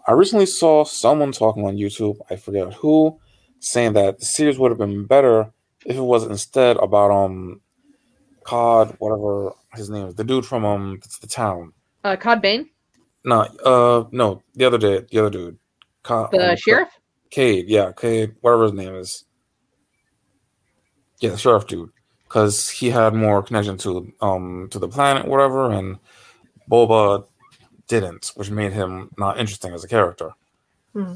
I 0.09 0.13
recently 0.13 0.47
saw 0.47 0.85
someone 0.85 1.31
talking 1.31 1.67
on 1.67 1.77
YouTube, 1.77 2.17
I 2.31 2.35
forget 2.35 2.73
who, 2.73 3.19
saying 3.59 3.93
that 3.93 4.17
the 4.17 4.25
series 4.25 4.57
would 4.57 4.71
have 4.71 4.79
been 4.79 5.05
better 5.05 5.51
if 5.85 5.97
it 5.97 6.01
was 6.01 6.25
instead 6.25 6.77
about 6.77 7.11
um 7.11 7.61
Cod, 8.43 8.95
whatever 8.97 9.51
his 9.75 9.91
name 9.91 10.07
is, 10.07 10.15
the 10.15 10.23
dude 10.23 10.47
from 10.47 10.65
um 10.65 10.99
the 11.21 11.27
town. 11.27 11.73
Uh, 12.03 12.15
Cad 12.15 12.41
Bane, 12.41 12.67
No, 13.23 13.41
uh, 13.63 14.05
no, 14.11 14.41
the 14.55 14.65
other 14.65 14.79
day, 14.79 15.05
the 15.11 15.19
other 15.19 15.29
dude, 15.29 15.59
Cod, 16.01 16.31
the 16.31 16.53
um, 16.53 16.57
sheriff. 16.57 16.89
Cade, 17.29 17.69
yeah, 17.69 17.91
Cade, 17.95 18.33
whatever 18.41 18.63
his 18.63 18.73
name 18.73 18.95
is. 18.95 19.25
Yeah, 21.19 21.29
the 21.29 21.37
sheriff 21.37 21.67
dude, 21.67 21.91
because 22.23 22.67
he 22.67 22.89
had 22.89 23.13
more 23.13 23.43
connection 23.43 23.77
to 23.77 24.11
um 24.21 24.69
to 24.71 24.79
the 24.79 24.87
planet, 24.87 25.27
whatever, 25.27 25.69
and 25.71 25.99
Boba 26.67 27.27
didn't, 27.89 28.31
which 28.35 28.49
made 28.49 28.71
him 28.71 29.09
not 29.17 29.37
interesting 29.37 29.73
as 29.73 29.83
a 29.83 29.87
character. 29.89 30.31
Hmm. 30.93 31.15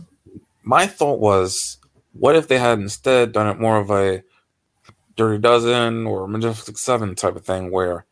My 0.63 0.86
thought 0.88 1.19
was, 1.19 1.78
what 2.11 2.36
if 2.36 2.47
they 2.49 2.59
had 2.59 2.80
instead 2.80 3.32
done 3.32 3.47
it 3.47 3.59
more 3.59 3.78
of 3.78 3.89
a 3.89 4.24
Dirty 5.15 5.39
Dozen 5.39 6.05
or 6.05 6.28
Majestic 6.28 6.78
Seven 6.78 7.15
type 7.15 7.36
of 7.36 7.45
thing, 7.45 7.71
where 7.71 8.05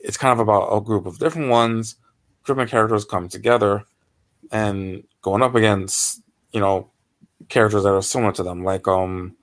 it's 0.00 0.16
kind 0.16 0.32
of 0.32 0.40
about 0.40 0.74
a 0.74 0.80
group 0.80 1.06
of 1.06 1.18
different 1.18 1.50
ones, 1.50 1.96
different 2.44 2.70
characters 2.70 3.04
come 3.04 3.28
together 3.28 3.84
and 4.50 5.04
going 5.22 5.42
up 5.42 5.54
against, 5.54 6.22
you 6.52 6.60
know, 6.60 6.90
characters 7.48 7.82
that 7.82 7.92
are 7.92 8.02
similar 8.02 8.32
to 8.32 8.42
them, 8.42 8.64
like 8.64 8.88
um 8.88 9.36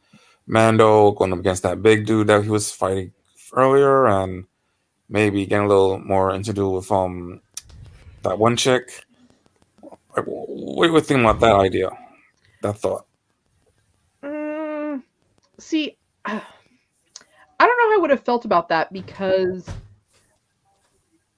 Mando 0.47 1.11
going 1.11 1.31
up 1.31 1.39
against 1.39 1.63
that 1.63 1.81
big 1.81 2.05
dude 2.05 2.27
that 2.27 2.43
he 2.43 2.49
was 2.49 2.71
fighting 2.71 3.13
earlier, 3.53 4.07
and 4.07 4.45
maybe 5.09 5.45
getting 5.45 5.65
a 5.65 5.69
little 5.69 5.99
more 5.99 6.33
into 6.33 6.53
do 6.53 6.69
with 6.69 6.91
um 6.91 7.41
that 8.23 8.39
one 8.39 8.55
chick. 8.55 9.05
Like, 10.15 10.25
What 10.25 10.87
do 10.87 10.93
you 10.93 10.99
think 11.01 11.21
about 11.21 11.39
that 11.41 11.55
idea? 11.55 11.89
That 12.61 12.77
thought. 12.77 13.05
Mm, 14.23 15.03
see, 15.59 15.97
I 16.25 16.41
don't 17.59 17.77
know 17.77 17.89
how 17.91 17.97
I 17.97 18.01
would 18.01 18.09
have 18.09 18.23
felt 18.23 18.45
about 18.45 18.69
that 18.69 18.91
because 18.91 19.69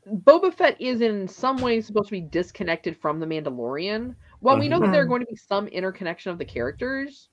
Boba 0.08 0.54
Fett 0.54 0.80
is 0.80 1.02
in 1.02 1.28
some 1.28 1.58
ways 1.58 1.88
supposed 1.88 2.08
to 2.08 2.12
be 2.12 2.22
disconnected 2.22 2.98
from 2.98 3.20
the 3.20 3.26
Mandalorian. 3.26 4.16
While 4.40 4.60
we 4.60 4.70
know 4.70 4.80
that 4.80 4.92
there 4.92 5.02
are 5.02 5.06
Mhm. 5.06 5.10
going 5.10 5.22
to 5.22 5.28
be 5.28 5.36
some 5.36 5.68
interconnection 5.68 6.32
of 6.32 6.38
the 6.38 6.46
characters, 6.46 7.30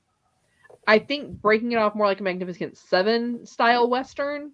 I 0.86 0.98
think 0.98 1.40
breaking 1.42 1.72
it 1.72 1.76
off 1.76 1.94
more 1.94 2.06
like 2.06 2.20
a 2.20 2.22
Magnificent 2.22 2.76
Seven 2.76 3.44
style 3.44 3.88
Western 3.90 4.52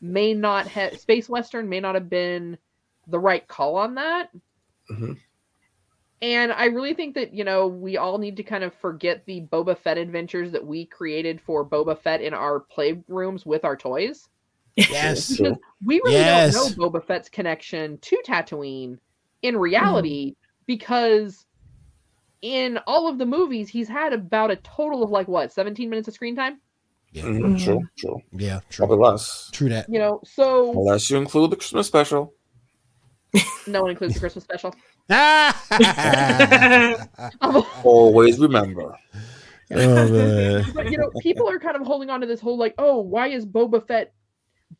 may 0.00 0.34
not 0.34 0.66
have 0.66 0.98
space 0.98 1.28
Western 1.28 1.68
may 1.68 1.80
not 1.80 1.94
have 1.94 2.10
been 2.10 2.58
the 3.08 3.18
right 3.18 3.46
call 3.48 3.76
on 3.76 3.94
that. 3.96 4.30
Mhm. 4.90 5.18
And 6.20 6.52
I 6.52 6.66
really 6.66 6.94
think 6.94 7.14
that, 7.14 7.32
you 7.32 7.44
know, 7.44 7.68
we 7.68 7.96
all 7.96 8.18
need 8.18 8.36
to 8.38 8.42
kind 8.42 8.64
of 8.64 8.74
forget 8.74 9.24
the 9.26 9.42
Boba 9.42 9.78
Fett 9.78 9.98
adventures 9.98 10.50
that 10.52 10.66
we 10.66 10.84
created 10.86 11.40
for 11.40 11.64
Boba 11.64 11.96
Fett 11.96 12.20
in 12.20 12.34
our 12.34 12.64
playrooms 12.76 13.46
with 13.46 13.64
our 13.64 13.76
toys. 13.76 14.28
Yes. 14.76 15.36
True. 15.36 15.56
We 15.84 16.00
really 16.04 16.16
Yes. 16.16 16.54
don't 16.54 16.76
know 16.76 16.90
Boba 16.90 17.04
Fett's 17.04 17.28
connection 17.28 17.98
to 17.98 18.20
Tatooine 18.26 18.98
in 19.42 19.56
reality 19.56 20.34
because 20.66 21.46
in 22.42 22.78
all 22.86 23.08
of 23.08 23.18
the 23.18 23.26
movies, 23.26 23.68
he's 23.68 23.88
had 23.88 24.12
about 24.12 24.50
a 24.50 24.56
total 24.56 25.02
of 25.04 25.10
like 25.10 25.28
what, 25.28 25.52
17 25.52 25.88
minutes 25.88 26.08
of 26.08 26.14
screen 26.14 26.34
time? 26.36 26.60
Yeah. 27.12 27.24
Mhm, 27.24 27.62
True, 27.62 27.80
true. 27.96 28.20
Yeah. 28.32 28.60
True. 28.70 28.86
Probably 28.86 29.04
less. 29.04 29.50
True 29.52 29.68
that. 29.70 29.86
You 29.88 29.98
know, 30.00 30.20
so 30.24 30.72
Unless 30.72 31.10
you 31.10 31.16
include 31.16 31.50
the 31.52 31.56
Christmas 31.56 31.86
special. 31.86 32.34
no 33.66 33.82
one 33.82 33.90
includes 33.90 34.14
the 34.14 34.20
Christmas 34.20 34.44
special. 34.44 34.74
oh 37.40 37.68
Always 37.84 38.38
remember. 38.38 38.94
man. 39.70 40.64
but 40.74 40.90
you 40.90 40.98
know, 40.98 41.10
people 41.20 41.48
are 41.48 41.58
kind 41.58 41.76
of 41.76 41.86
holding 41.86 42.10
on 42.10 42.20
to 42.20 42.26
this 42.26 42.40
whole 42.40 42.56
like, 42.56 42.74
oh, 42.78 43.00
why 43.00 43.28
is 43.28 43.46
Boba 43.46 43.86
Fett 43.86 44.14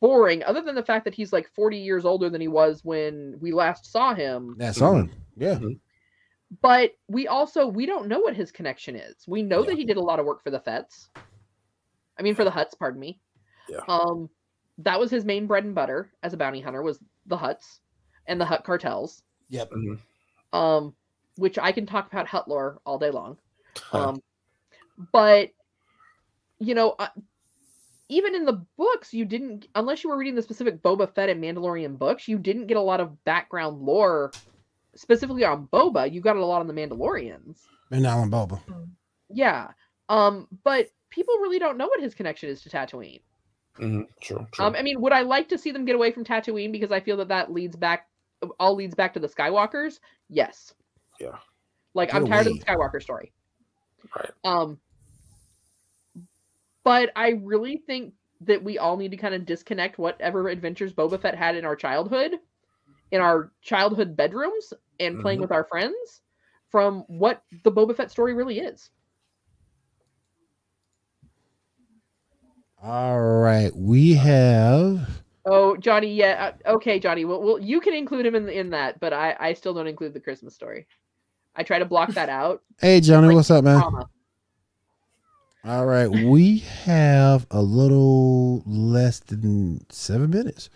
boring? 0.00 0.42
Other 0.44 0.62
than 0.62 0.74
the 0.74 0.82
fact 0.82 1.04
that 1.04 1.14
he's 1.14 1.32
like 1.32 1.48
40 1.54 1.78
years 1.78 2.04
older 2.04 2.30
than 2.30 2.40
he 2.40 2.48
was 2.48 2.84
when 2.84 3.36
we 3.40 3.52
last 3.52 3.90
saw 3.90 4.14
him. 4.14 4.54
That's 4.58 4.80
on. 4.80 5.10
Yeah. 5.36 5.58
But 6.62 6.92
we 7.08 7.28
also 7.28 7.66
we 7.66 7.84
don't 7.84 8.08
know 8.08 8.20
what 8.20 8.34
his 8.34 8.50
connection 8.50 8.96
is. 8.96 9.16
We 9.26 9.42
know 9.42 9.62
that 9.64 9.76
he 9.76 9.84
did 9.84 9.98
a 9.98 10.02
lot 10.02 10.18
of 10.18 10.24
work 10.24 10.42
for 10.42 10.50
the 10.50 10.60
Fets. 10.60 11.10
I 12.18 12.22
mean 12.22 12.34
for 12.34 12.44
the 12.44 12.50
Hutts, 12.50 12.78
pardon 12.78 13.00
me. 13.00 13.20
Yeah. 13.68 13.80
Um 13.86 14.30
that 14.78 14.98
was 14.98 15.10
his 15.10 15.24
main 15.24 15.46
bread 15.46 15.64
and 15.64 15.74
butter 15.74 16.10
as 16.22 16.32
a 16.32 16.36
bounty 16.36 16.60
hunter 16.60 16.82
was 16.82 17.00
the 17.26 17.36
Hutts 17.36 17.80
and 18.28 18.40
the 18.40 18.44
Hutt 18.44 18.64
cartels. 18.64 19.22
Yep. 19.50 19.70
Mhm. 19.72 19.98
Um 20.52 20.94
which 21.36 21.58
I 21.58 21.72
can 21.72 21.86
talk 21.86 22.10
about 22.12 22.26
Hutt 22.26 22.48
lore 22.48 22.80
all 22.84 22.98
day 22.98 23.10
long. 23.10 23.36
Um, 23.92 24.20
but 25.12 25.50
you 26.58 26.74
know, 26.74 26.96
uh, 26.98 27.08
even 28.08 28.34
in 28.34 28.44
the 28.44 28.64
books, 28.76 29.12
you 29.14 29.24
didn't, 29.24 29.68
unless 29.74 30.02
you 30.02 30.10
were 30.10 30.16
reading 30.16 30.34
the 30.34 30.42
specific 30.42 30.82
Boba 30.82 31.12
Fett 31.14 31.28
and 31.28 31.42
Mandalorian 31.42 31.98
books, 31.98 32.26
you 32.26 32.38
didn't 32.38 32.66
get 32.66 32.76
a 32.76 32.80
lot 32.82 33.00
of 33.00 33.22
background 33.24 33.82
lore 33.82 34.32
specifically 34.96 35.44
on 35.44 35.68
Boba. 35.68 36.10
You 36.10 36.20
got 36.20 36.36
it 36.36 36.42
a 36.42 36.44
lot 36.44 36.60
on 36.60 36.66
the 36.66 36.72
Mandalorians. 36.72 37.58
And 37.90 38.06
Alan 38.06 38.30
Boba. 38.30 38.60
Yeah. 39.30 39.68
Um, 40.08 40.48
but 40.64 40.90
people 41.10 41.38
really 41.38 41.58
don't 41.58 41.76
know 41.78 41.86
what 41.86 42.00
his 42.00 42.14
connection 42.14 42.48
is 42.48 42.62
to 42.62 42.70
Tatooine. 42.70 43.20
Mhm, 43.78 44.06
True, 44.20 44.44
true. 44.50 44.64
Um, 44.64 44.74
I 44.74 44.82
mean, 44.82 45.00
would 45.00 45.12
I 45.12 45.20
like 45.20 45.48
to 45.50 45.58
see 45.58 45.70
them 45.70 45.84
get 45.84 45.94
away 45.94 46.10
from 46.10 46.24
Tatooine 46.24 46.72
because 46.72 46.90
I 46.90 46.98
feel 46.98 47.18
that 47.18 47.28
that 47.28 47.52
leads 47.52 47.76
back, 47.76 48.07
all 48.58 48.74
leads 48.74 48.94
back 48.94 49.14
to 49.14 49.20
the 49.20 49.28
Skywalkers? 49.28 50.00
Yes. 50.28 50.74
Yeah. 51.20 51.38
Like 51.94 52.10
Get 52.10 52.16
I'm 52.16 52.26
tired 52.26 52.46
of 52.46 52.58
the 52.58 52.64
Skywalker 52.64 53.02
story. 53.02 53.32
Right. 54.16 54.30
Um, 54.44 54.78
but 56.84 57.10
I 57.16 57.30
really 57.42 57.76
think 57.76 58.14
that 58.42 58.62
we 58.62 58.78
all 58.78 58.96
need 58.96 59.10
to 59.10 59.16
kind 59.16 59.34
of 59.34 59.44
disconnect 59.44 59.98
whatever 59.98 60.48
adventures 60.48 60.92
Boba 60.92 61.20
Fett 61.20 61.34
had 61.34 61.56
in 61.56 61.64
our 61.64 61.74
childhood, 61.74 62.32
in 63.10 63.20
our 63.20 63.50
childhood 63.62 64.16
bedrooms, 64.16 64.72
and 65.00 65.20
playing 65.20 65.38
Mhm. 65.38 65.42
with 65.42 65.52
our 65.52 65.64
friends, 65.64 66.22
from 66.70 67.00
what 67.08 67.42
the 67.64 67.72
Boba 67.72 67.96
Fett 67.96 68.10
story 68.10 68.34
really 68.34 68.60
is. 68.60 68.90
All 72.82 73.20
right. 73.20 73.74
We 73.74 74.14
have 74.14 75.22
Oh, 75.44 75.76
Johnny, 75.76 76.12
yeah, 76.14 76.52
uh, 76.66 76.72
okay, 76.74 76.98
Johnny. 76.98 77.24
Well, 77.24 77.42
well, 77.42 77.58
you 77.58 77.80
can 77.80 77.94
include 77.94 78.26
him 78.26 78.34
in 78.34 78.48
in 78.48 78.70
that, 78.70 79.00
but 79.00 79.12
I 79.12 79.36
I 79.38 79.52
still 79.54 79.72
don't 79.74 79.86
include 79.86 80.12
the 80.14 80.20
Christmas 80.20 80.54
story. 80.54 80.86
I 81.54 81.62
try 81.62 81.78
to 81.78 81.84
block 81.84 82.10
that 82.14 82.28
out. 82.28 82.62
Hey 82.80 83.00
Johnny, 83.00 83.28
Like, 83.28 83.36
what's 83.36 83.50
up, 83.50 83.64
man? 83.64 83.80
Trauma. 83.80 84.08
All 85.64 85.86
right, 85.86 86.08
we 86.08 86.58
have 86.84 87.46
a 87.50 87.60
little 87.60 88.62
less 88.66 89.18
than 89.20 89.84
seven 89.90 90.30
minutes. 90.30 90.70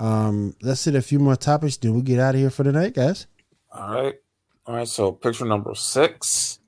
Um, 0.00 0.54
let's 0.62 0.84
hit 0.84 0.94
a 0.94 1.02
few 1.02 1.18
more 1.18 1.34
topics, 1.34 1.76
then 1.76 1.92
we'll 1.92 2.02
get 2.02 2.20
out 2.20 2.34
of 2.36 2.40
here 2.40 2.50
for 2.50 2.62
the 2.62 2.70
night, 2.70 2.94
guys. 2.94 3.26
All 3.72 3.90
right. 3.90 4.14
All 4.66 4.76
right. 4.76 4.86
So 4.86 5.12
picture 5.12 5.44
number 5.44 5.74
six. 5.74 6.60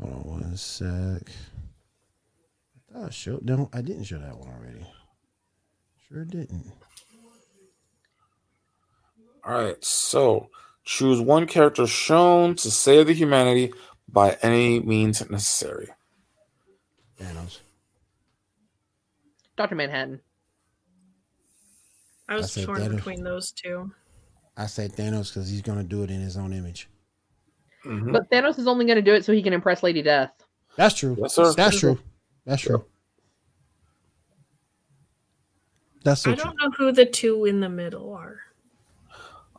Hold 0.00 0.14
on 0.14 0.20
one 0.42 0.56
sec. 0.56 1.30
I 2.90 2.92
thought 2.92 3.06
I 3.06 3.10
showed 3.10 3.44
no, 3.44 3.70
I 3.72 3.82
didn't 3.82 4.04
show 4.04 4.18
that 4.18 4.36
one 4.36 4.48
already. 4.48 4.84
Sure 6.12 6.24
didn't. 6.24 6.72
All 9.44 9.54
right. 9.54 9.82
So 9.82 10.50
choose 10.84 11.20
one 11.20 11.46
character 11.46 11.86
shown 11.86 12.54
to 12.56 12.70
save 12.70 13.06
the 13.06 13.14
humanity 13.14 13.72
by 14.08 14.36
any 14.42 14.80
means 14.80 15.28
necessary. 15.30 15.88
Thanos. 17.18 17.60
Doctor 19.56 19.74
Manhattan. 19.74 20.20
I 22.28 22.36
was 22.36 22.52
said 22.52 22.66
torn 22.66 22.80
Thanos. 22.80 22.96
between 22.96 23.24
those 23.24 23.52
two. 23.52 23.90
I 24.56 24.66
say 24.66 24.88
Thanos 24.88 25.28
because 25.32 25.48
he's 25.48 25.62
gonna 25.62 25.82
do 25.82 26.02
it 26.02 26.10
in 26.10 26.20
his 26.20 26.36
own 26.36 26.52
image. 26.52 26.88
Mhm. 27.84 28.12
But 28.12 28.30
Thanos 28.30 28.58
is 28.58 28.66
only 28.66 28.84
going 28.84 28.96
to 28.96 29.02
do 29.02 29.14
it 29.14 29.24
so 29.24 29.32
he 29.32 29.42
can 29.42 29.52
impress 29.52 29.82
Lady 29.82 30.02
Death. 30.02 30.30
That's 30.76 30.94
true. 30.94 31.16
Yes, 31.18 31.34
sir. 31.34 31.52
That's 31.54 31.78
true. 31.78 31.98
That's 32.44 32.62
true. 32.62 32.84
That's 36.04 36.22
so 36.22 36.32
I 36.32 36.34
don't 36.34 36.56
know 36.60 36.70
who 36.76 36.92
the 36.92 37.06
two 37.06 37.44
in 37.44 37.60
the 37.60 37.68
middle 37.68 38.12
are. 38.12 38.40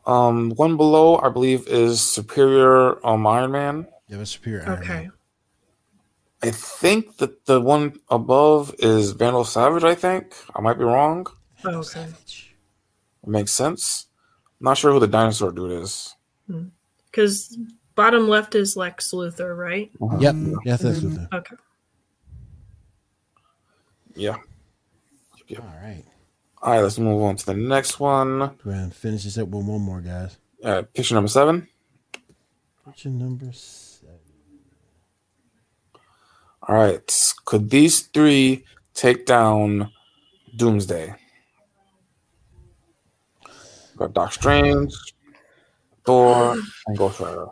Um, 0.06 0.50
one 0.50 0.76
below, 0.76 1.18
I 1.18 1.30
believe, 1.30 1.66
is 1.66 2.00
Superior 2.00 3.04
um, 3.06 3.26
Iron 3.26 3.52
Man. 3.52 3.86
Yeah, 4.08 4.18
but 4.18 4.28
superior. 4.28 4.64
Iron 4.68 4.78
Okay. 4.82 4.94
Man. 4.94 5.12
I 6.42 6.50
think 6.50 7.16
that 7.18 7.46
the 7.46 7.58
one 7.60 7.94
above 8.10 8.74
is 8.78 9.12
Vandal 9.12 9.44
Savage. 9.44 9.82
I 9.82 9.94
think 9.94 10.34
I 10.54 10.60
might 10.60 10.78
be 10.78 10.84
wrong. 10.84 11.26
Oh, 11.64 11.78
okay. 11.78 11.88
Savage. 11.88 12.54
It 13.22 13.28
makes 13.30 13.52
sense. 13.52 14.08
I'm 14.60 14.66
not 14.66 14.76
sure 14.76 14.92
who 14.92 15.00
the 15.00 15.06
dinosaur 15.06 15.52
dude 15.52 15.82
is. 15.82 16.14
Because 17.06 17.56
bottom 17.94 18.28
left 18.28 18.54
is 18.54 18.76
Lex 18.76 19.12
Luthor, 19.12 19.56
right? 19.56 19.90
Yep. 20.18 20.34
Yes, 20.66 20.82
that's 20.82 21.00
Luthor. 21.00 21.32
Okay. 21.32 21.56
Yeah. 24.14 24.36
All 25.58 25.80
right. 25.82 26.04
All 26.64 26.72
right, 26.72 26.80
let's 26.80 26.98
move 26.98 27.20
on 27.20 27.36
to 27.36 27.44
the 27.44 27.52
next 27.52 28.00
one. 28.00 28.38
Go 28.38 28.70
ahead 28.70 28.84
and 28.84 28.94
finish 28.94 29.24
this 29.24 29.36
up 29.36 29.48
with 29.48 29.66
one 29.66 29.82
more, 29.82 30.00
guys. 30.00 30.38
Uh, 30.62 30.80
picture 30.94 31.14
number 31.14 31.28
seven. 31.28 31.68
Picture 32.86 33.10
number 33.10 33.52
seven. 33.52 34.16
All 36.62 36.74
right. 36.74 37.32
Could 37.44 37.68
these 37.68 38.00
three 38.00 38.64
take 38.94 39.26
down 39.26 39.90
Doomsday? 40.56 41.14
Got 43.98 44.14
Doc 44.14 44.32
Strange, 44.32 44.94
Thor, 46.06 46.56
and 46.86 46.96
Ghost 46.96 47.20
Rider. 47.20 47.48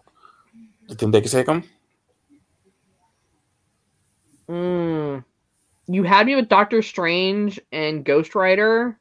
You 0.88 0.94
think 0.94 1.12
they 1.12 1.20
could 1.20 1.30
take 1.30 1.44
them? 1.44 1.64
Mm. 4.48 5.22
You 5.86 6.02
had 6.02 6.24
me 6.24 6.34
with 6.34 6.48
Doctor 6.48 6.80
Strange 6.80 7.60
and 7.72 8.06
Ghost 8.06 8.34
Rider. 8.34 8.98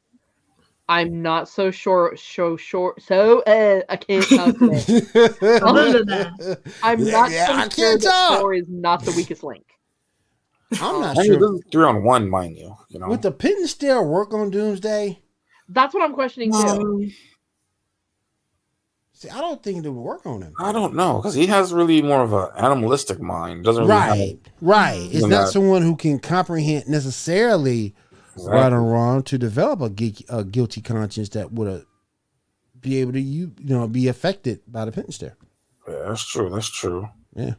I'm 0.92 1.22
not 1.22 1.48
so 1.48 1.70
sure. 1.70 2.16
So 2.16 2.56
sure. 2.56 2.94
So 2.98 3.40
uh, 3.42 3.82
I 3.88 3.96
can't 3.96 4.28
talk. 4.28 4.54
Other 5.62 5.92
than 6.04 6.06
that. 6.06 6.60
I'm 6.82 7.04
not 7.04 7.30
Yeah, 7.30 7.46
so 7.46 7.52
I 7.52 7.60
sure 7.62 7.68
can't 7.70 8.00
that 8.02 8.08
talk. 8.10 8.38
Thor 8.40 8.54
is 8.54 8.66
not 8.68 9.04
the 9.04 9.12
weakest 9.12 9.42
link. 9.42 9.64
I'm 10.80 11.00
not 11.00 11.18
I 11.18 11.24
sure. 11.26 11.58
three 11.70 11.84
on 11.84 12.02
one, 12.02 12.28
mind 12.30 12.56
you. 12.56 12.76
You 12.88 12.98
know, 12.98 13.08
Would 13.08 13.22
the 13.22 13.30
Pit 13.32 13.56
still 13.68 14.04
work 14.06 14.32
on 14.32 14.50
Doomsday? 14.50 15.20
That's 15.68 15.94
what 15.94 16.02
I'm 16.02 16.14
questioning 16.14 16.50
too. 16.52 16.58
Um, 16.58 17.10
See, 19.12 19.28
I 19.30 19.40
don't 19.40 19.62
think 19.62 19.84
it 19.84 19.88
would 19.88 20.00
work 20.02 20.26
on 20.26 20.42
him. 20.42 20.52
I 20.58 20.72
don't 20.72 20.94
know 20.94 21.18
because 21.18 21.34
he 21.34 21.46
has 21.46 21.72
really 21.72 22.02
more 22.02 22.22
of 22.22 22.32
an 22.32 22.48
animalistic 22.56 23.20
mind. 23.20 23.64
Doesn't 23.64 23.84
really 23.86 23.94
have- 24.00 24.10
Right, 24.18 24.38
right. 24.60 25.08
It's 25.12 25.20
not 25.22 25.28
not- 25.30 25.48
someone 25.50 25.82
who 25.82 25.94
can 25.94 26.18
comprehend 26.18 26.88
necessarily 26.88 27.94
Exactly. 28.34 28.52
right 28.52 28.72
or 28.72 28.82
wrong 28.82 29.22
to 29.24 29.38
develop 29.38 29.80
a, 29.80 29.90
geek, 29.90 30.24
a 30.28 30.44
guilty 30.44 30.80
conscience 30.80 31.28
that 31.30 31.52
would 31.52 31.68
uh, 31.68 31.84
be 32.80 32.98
able 33.00 33.12
to 33.12 33.20
you 33.20 33.52
you 33.60 33.74
know 33.74 33.86
be 33.88 34.08
affected 34.08 34.60
by 34.66 34.84
the 34.84 34.92
Pit 34.92 35.06
there. 35.20 35.36
Yeah, 35.88 36.08
that's 36.08 36.24
true. 36.30 36.50
That's 36.50 36.70
true. 36.70 37.08
Yeah, 37.34 37.54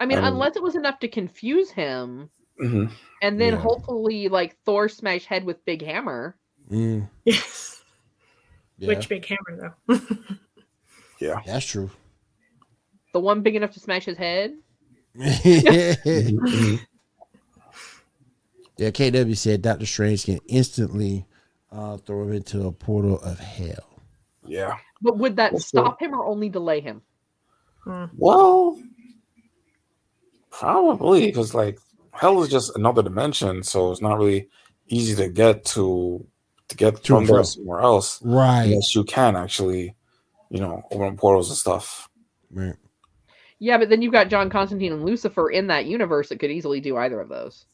I 0.00 0.06
mean, 0.06 0.18
Um, 0.18 0.24
unless 0.24 0.56
it 0.56 0.62
was 0.62 0.76
enough 0.76 0.98
to 1.00 1.08
confuse 1.08 1.70
him, 1.70 2.30
hmm 2.58 2.86
and 3.22 3.40
then 3.40 3.54
Yeah. 3.54 3.58
hopefully 3.60 4.28
like 4.28 4.56
Thor 4.64 4.88
smash 4.88 5.24
head 5.24 5.44
with 5.44 5.64
big 5.64 5.82
hammer. 5.82 6.36
mm, 6.70 7.08
Yes. 7.24 7.82
yeah. 8.78 8.88
Which 8.88 9.08
big 9.08 9.24
hammer 9.26 9.74
though? 9.88 9.98
Yeah. 11.20 11.40
that's 11.46 11.64
true. 11.64 11.90
The 13.14 13.20
one 13.20 13.40
big 13.40 13.56
enough 13.56 13.72
to 13.72 13.80
smash 13.80 14.04
his 14.04 14.18
head. 14.18 14.52
yeah. 18.78 18.90
KW 18.90 19.36
said 19.36 19.62
Doctor 19.62 19.86
Strange 19.86 20.24
can 20.24 20.38
instantly 20.48 21.26
uh, 21.72 21.96
throw 21.98 22.22
him 22.24 22.32
into 22.34 22.66
a 22.66 22.72
portal 22.72 23.20
of 23.20 23.38
hell. 23.38 24.00
Yeah. 24.46 24.76
But 25.02 25.18
would 25.18 25.36
that 25.36 25.52
Well, 25.52 25.60
so- 25.60 25.82
stop 25.82 26.00
him 26.00 26.14
or 26.14 26.24
only 26.24 26.48
delay 26.48 26.80
him? 26.80 27.02
Well, 28.16 28.80
probably 30.50 31.26
because 31.26 31.54
like 31.54 31.78
hell 32.12 32.42
is 32.42 32.48
just 32.48 32.76
another 32.76 33.02
dimension, 33.02 33.62
so 33.62 33.92
it's 33.92 34.00
not 34.02 34.18
really 34.18 34.48
easy 34.88 35.14
to 35.16 35.28
get 35.28 35.64
to 35.66 36.26
to 36.68 36.76
get 36.76 36.96
To 37.04 37.14
from 37.14 37.26
there 37.26 37.44
somewhere 37.44 37.80
else. 37.80 38.20
Right. 38.22 38.64
Unless 38.64 38.94
you 38.94 39.04
can 39.04 39.36
actually, 39.36 39.94
you 40.50 40.60
know, 40.60 40.82
open 40.90 41.16
portals 41.16 41.48
and 41.48 41.56
stuff. 41.56 42.08
right. 42.50 42.74
Yeah, 43.58 43.78
but 43.78 43.88
then 43.88 44.02
you've 44.02 44.12
got 44.12 44.28
John 44.28 44.50
Constantine 44.50 44.92
and 44.92 45.04
Lucifer 45.06 45.48
in 45.48 45.68
that 45.68 45.86
universe 45.86 46.28
that 46.28 46.38
could 46.40 46.50
easily 46.50 46.78
do 46.80 46.96
either 46.98 47.18
of 47.20 47.30
those. 47.30 47.64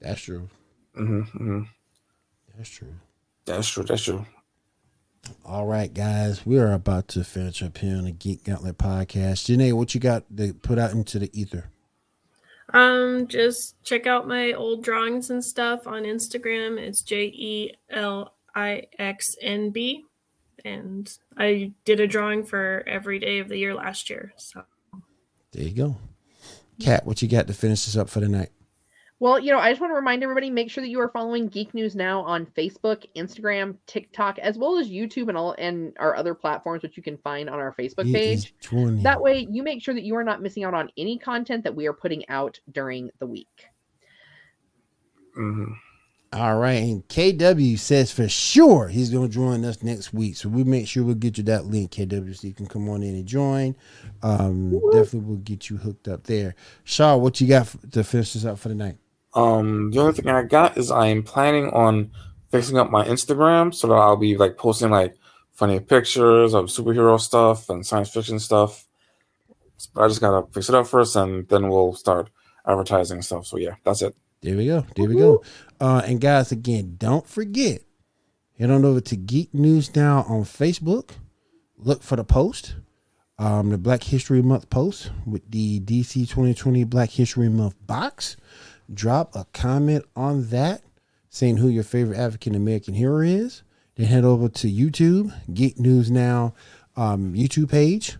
That's 0.00 0.20
true. 0.20 0.48
hmm 0.94 1.20
hmm 1.22 1.62
That's 2.56 2.68
true. 2.70 2.94
That's 3.44 3.68
true. 3.68 3.84
That's 3.84 4.02
true. 4.04 4.26
All 5.44 5.66
right, 5.66 5.92
guys, 5.92 6.46
we 6.46 6.58
are 6.58 6.72
about 6.72 7.08
to 7.08 7.24
finish 7.24 7.62
up 7.62 7.78
here 7.78 7.96
on 7.96 8.04
the 8.04 8.12
Geek 8.12 8.44
Gauntlet 8.44 8.78
podcast. 8.78 9.44
Janae, 9.46 9.72
what 9.72 9.94
you 9.94 10.00
got 10.00 10.24
to 10.36 10.54
put 10.54 10.78
out 10.78 10.92
into 10.92 11.18
the 11.18 11.30
ether? 11.38 11.70
Um, 12.72 13.26
just 13.26 13.82
check 13.82 14.06
out 14.06 14.28
my 14.28 14.52
old 14.52 14.82
drawings 14.84 15.30
and 15.30 15.44
stuff 15.44 15.86
on 15.86 16.02
Instagram. 16.02 16.78
It's 16.78 17.02
J 17.02 17.24
E 17.24 17.72
L 17.90 18.34
I 18.54 18.84
X 18.98 19.34
N 19.40 19.70
B. 19.70 20.04
And 20.64 21.10
I 21.36 21.72
did 21.84 22.00
a 22.00 22.06
drawing 22.06 22.44
for 22.44 22.84
every 22.86 23.18
day 23.18 23.38
of 23.38 23.48
the 23.48 23.56
year 23.56 23.74
last 23.74 24.10
year. 24.10 24.32
So 24.36 24.64
There 25.52 25.64
you 25.64 25.70
go. 25.74 25.96
Kat, 26.80 27.06
what 27.06 27.22
you 27.22 27.28
got 27.28 27.46
to 27.46 27.54
finish 27.54 27.86
this 27.86 27.96
up 27.96 28.08
for 28.08 28.20
the 28.20 28.28
night? 28.28 28.50
Well, 29.20 29.40
you 29.40 29.50
know, 29.50 29.58
I 29.58 29.70
just 29.70 29.80
want 29.80 29.90
to 29.90 29.96
remind 29.96 30.22
everybody 30.22 30.48
make 30.48 30.70
sure 30.70 30.82
that 30.82 30.90
you 30.90 31.00
are 31.00 31.08
following 31.08 31.48
Geek 31.48 31.74
News 31.74 31.96
Now 31.96 32.20
on 32.20 32.46
Facebook, 32.46 33.04
Instagram, 33.16 33.76
TikTok, 33.88 34.38
as 34.38 34.56
well 34.56 34.78
as 34.78 34.88
YouTube 34.88 35.28
and 35.28 35.36
all 35.36 35.56
and 35.58 35.92
our 35.98 36.14
other 36.14 36.34
platforms 36.34 36.84
which 36.84 36.96
you 36.96 37.02
can 37.02 37.18
find 37.18 37.50
on 37.50 37.58
our 37.58 37.74
Facebook 37.74 38.04
He 38.04 38.12
page. 38.12 38.54
That 39.02 39.20
way 39.20 39.46
you 39.50 39.64
make 39.64 39.82
sure 39.82 39.94
that 39.94 40.04
you 40.04 40.14
are 40.14 40.22
not 40.22 40.40
missing 40.40 40.62
out 40.62 40.72
on 40.74 40.90
any 40.96 41.18
content 41.18 41.64
that 41.64 41.74
we 41.74 41.86
are 41.88 41.92
putting 41.92 42.28
out 42.28 42.60
during 42.70 43.10
the 43.18 43.26
week. 43.26 43.66
hmm 45.34 45.64
All 46.32 46.58
right, 46.58 46.74
and 46.74 47.06
KW 47.08 47.76
says 47.76 48.12
for 48.12 48.28
sure 48.28 48.86
he's 48.86 49.10
going 49.10 49.28
to 49.28 49.34
join 49.34 49.64
us 49.64 49.82
next 49.82 50.12
week. 50.14 50.36
So 50.36 50.48
we 50.48 50.62
make 50.62 50.86
sure 50.86 51.02
we'll 51.02 51.16
get 51.16 51.38
you 51.38 51.44
that 51.44 51.64
link, 51.64 51.90
KW, 51.90 52.36
so 52.36 52.46
you 52.46 52.54
can 52.54 52.66
come 52.66 52.88
on 52.88 53.02
in 53.02 53.16
and 53.16 53.26
join. 53.26 53.74
Um, 54.22 54.70
definitely 54.92 55.20
we'll 55.20 55.38
get 55.38 55.70
you 55.70 55.78
hooked 55.78 56.06
up 56.06 56.24
there. 56.24 56.54
Shaw, 56.84 57.16
what 57.16 57.40
you 57.40 57.48
got 57.48 57.62
f- 57.62 57.76
to 57.92 58.04
finish 58.04 58.34
this 58.34 58.44
up 58.44 58.60
for 58.60 58.68
the 58.68 58.76
night? 58.76 58.98
Um, 59.34 59.90
the 59.90 60.00
only 60.00 60.12
thing 60.12 60.28
I 60.28 60.42
got 60.42 60.76
is 60.78 60.90
I 60.90 61.06
am 61.06 61.22
planning 61.22 61.68
on 61.70 62.10
fixing 62.50 62.78
up 62.78 62.90
my 62.90 63.04
Instagram 63.06 63.74
so 63.74 63.88
that 63.88 63.94
I'll 63.94 64.16
be 64.16 64.36
like 64.36 64.56
posting 64.56 64.90
like 64.90 65.16
funny 65.52 65.80
pictures 65.80 66.54
of 66.54 66.66
superhero 66.66 67.20
stuff 67.20 67.68
and 67.68 67.84
science 67.84 68.10
fiction 68.10 68.38
stuff. 68.38 68.86
But 69.94 70.04
I 70.04 70.08
just 70.08 70.20
gotta 70.20 70.46
fix 70.52 70.68
it 70.68 70.74
up 70.74 70.86
first, 70.86 71.14
and 71.16 71.48
then 71.48 71.68
we'll 71.68 71.94
start 71.94 72.30
advertising 72.66 73.22
stuff. 73.22 73.46
So 73.46 73.58
yeah, 73.58 73.74
that's 73.84 74.02
it. 74.02 74.14
There 74.40 74.56
we 74.56 74.66
go. 74.66 74.86
There 74.94 75.08
we 75.08 75.16
go. 75.16 75.42
Uh, 75.80 76.02
and 76.04 76.20
guys, 76.20 76.52
again, 76.52 76.94
don't 76.98 77.26
forget, 77.26 77.82
head 78.58 78.70
on 78.70 78.84
over 78.84 79.00
to 79.00 79.16
Geek 79.16 79.52
News 79.52 79.94
Now 79.94 80.24
on 80.28 80.42
Facebook. 80.42 81.10
Look 81.76 82.02
for 82.02 82.16
the 82.16 82.24
post, 82.24 82.74
um, 83.38 83.70
the 83.70 83.78
Black 83.78 84.02
History 84.02 84.42
Month 84.42 84.70
post 84.70 85.10
with 85.26 85.48
the 85.50 85.80
DC 85.80 86.28
2020 86.28 86.84
Black 86.84 87.10
History 87.10 87.48
Month 87.48 87.74
box. 87.86 88.36
Drop 88.92 89.34
a 89.34 89.46
comment 89.52 90.04
on 90.16 90.48
that 90.48 90.82
saying 91.30 91.58
who 91.58 91.68
your 91.68 91.84
favorite 91.84 92.18
African 92.18 92.54
American 92.54 92.94
hero 92.94 93.20
is. 93.20 93.62
Then 93.96 94.06
head 94.06 94.24
over 94.24 94.48
to 94.48 94.70
YouTube, 94.70 95.32
Geek 95.52 95.78
News 95.78 96.10
Now 96.10 96.54
um, 96.98 97.34
YouTube 97.34 97.70
page. 97.70 98.16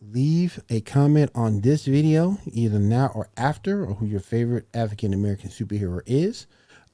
Leave 0.00 0.62
a 0.68 0.80
comment 0.80 1.30
on 1.34 1.60
this 1.60 1.86
video 1.86 2.38
either 2.52 2.78
now 2.78 3.10
or 3.14 3.28
after 3.36 3.84
or 3.84 3.94
who 3.94 4.06
your 4.06 4.20
favorite 4.20 4.66
african 4.74 5.14
american 5.14 5.48
superhero 5.48 6.00
is. 6.06 6.46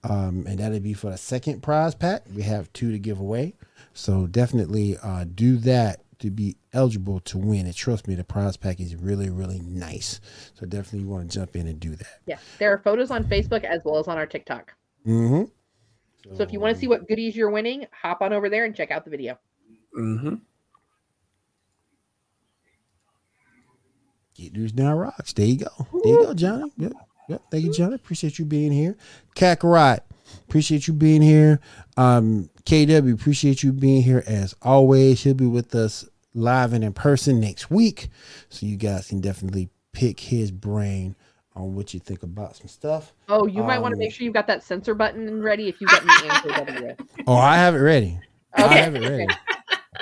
Um, 0.04 0.46
and 0.46 0.58
that'll 0.58 0.80
be 0.80 0.94
for 0.94 1.10
the 1.10 1.18
second 1.18 1.62
prize 1.62 1.94
pack. 1.94 2.22
We 2.34 2.42
have 2.42 2.72
two 2.72 2.92
to 2.92 2.98
give 2.98 3.18
away. 3.18 3.54
So 3.92 4.26
definitely 4.26 4.96
uh, 5.02 5.24
do 5.34 5.56
that 5.58 6.02
to 6.20 6.30
be 6.30 6.56
eligible 6.72 7.18
to 7.20 7.36
win 7.38 7.66
and 7.66 7.74
trust 7.74 8.06
me 8.06 8.14
the 8.14 8.24
prize 8.24 8.56
pack 8.56 8.78
is 8.80 8.94
really 8.94 9.28
really 9.28 9.60
nice 9.60 10.20
so 10.54 10.64
definitely 10.66 11.00
you 11.00 11.08
want 11.08 11.28
to 11.30 11.38
jump 11.38 11.56
in 11.56 11.66
and 11.66 11.80
do 11.80 11.94
that 11.96 12.20
Yeah. 12.26 12.38
There 12.58 12.72
are 12.72 12.78
photos 12.78 13.10
on 13.10 13.24
Facebook 13.24 13.64
as 13.64 13.80
well 13.84 13.98
as 13.98 14.06
on 14.08 14.16
our 14.16 14.26
TikTok. 14.26 14.74
mm-hmm. 15.06 15.44
So 16.36 16.42
if 16.42 16.52
you 16.52 16.60
want 16.60 16.74
to 16.74 16.80
see 16.80 16.86
what 16.86 17.08
goodies 17.08 17.34
you're 17.34 17.50
winning, 17.50 17.86
hop 17.92 18.20
on 18.22 18.32
over 18.32 18.48
there 18.50 18.64
and 18.66 18.76
check 18.76 18.90
out 18.90 19.04
the 19.04 19.10
video. 19.10 19.38
hmm 19.94 20.34
Geek 24.34 24.52
News 24.52 24.74
Now 24.74 24.94
Rocks. 24.96 25.32
There 25.32 25.46
you 25.46 25.56
go. 25.58 25.86
There 26.04 26.12
you 26.12 26.24
go, 26.24 26.34
Johnny. 26.34 26.72
Yep. 26.76 26.92
Yep. 27.28 27.42
Thank 27.50 27.64
you, 27.64 27.72
Johnny. 27.72 27.94
Appreciate 27.94 28.38
you 28.38 28.44
being 28.44 28.72
here. 28.72 28.96
Kakarot. 29.34 30.00
Appreciate 30.50 30.88
you 30.88 30.94
being 30.94 31.22
here. 31.22 31.60
Um, 31.96 32.50
KW, 32.64 33.14
appreciate 33.14 33.62
you 33.62 33.72
being 33.72 34.02
here 34.02 34.24
as 34.26 34.52
always. 34.62 35.22
He'll 35.22 35.34
be 35.34 35.46
with 35.46 35.72
us 35.76 36.04
live 36.34 36.72
and 36.72 36.82
in 36.82 36.92
person 36.92 37.38
next 37.38 37.70
week. 37.70 38.08
So 38.48 38.66
you 38.66 38.76
guys 38.76 39.06
can 39.06 39.20
definitely 39.20 39.68
pick 39.92 40.18
his 40.18 40.50
brain 40.50 41.14
on 41.54 41.76
what 41.76 41.94
you 41.94 42.00
think 42.00 42.24
about 42.24 42.56
some 42.56 42.66
stuff. 42.66 43.12
Oh, 43.28 43.46
you 43.46 43.62
might 43.62 43.78
want 43.78 43.92
to 43.92 43.94
Um, 43.96 44.00
make 44.00 44.12
sure 44.12 44.24
you've 44.24 44.34
got 44.34 44.48
that 44.48 44.64
censor 44.64 44.92
button 44.92 45.40
ready 45.40 45.68
if 45.68 45.80
you've 45.80 45.88
got 45.88 46.02
any 46.02 46.28
ANKW. 46.28 47.08
Oh, 47.28 47.36
I 47.36 47.54
have 47.54 47.76
it 47.76 47.78
ready. 47.78 48.18
I 48.52 48.76
have 48.78 48.96
it 48.96 49.08
ready. 49.08 49.28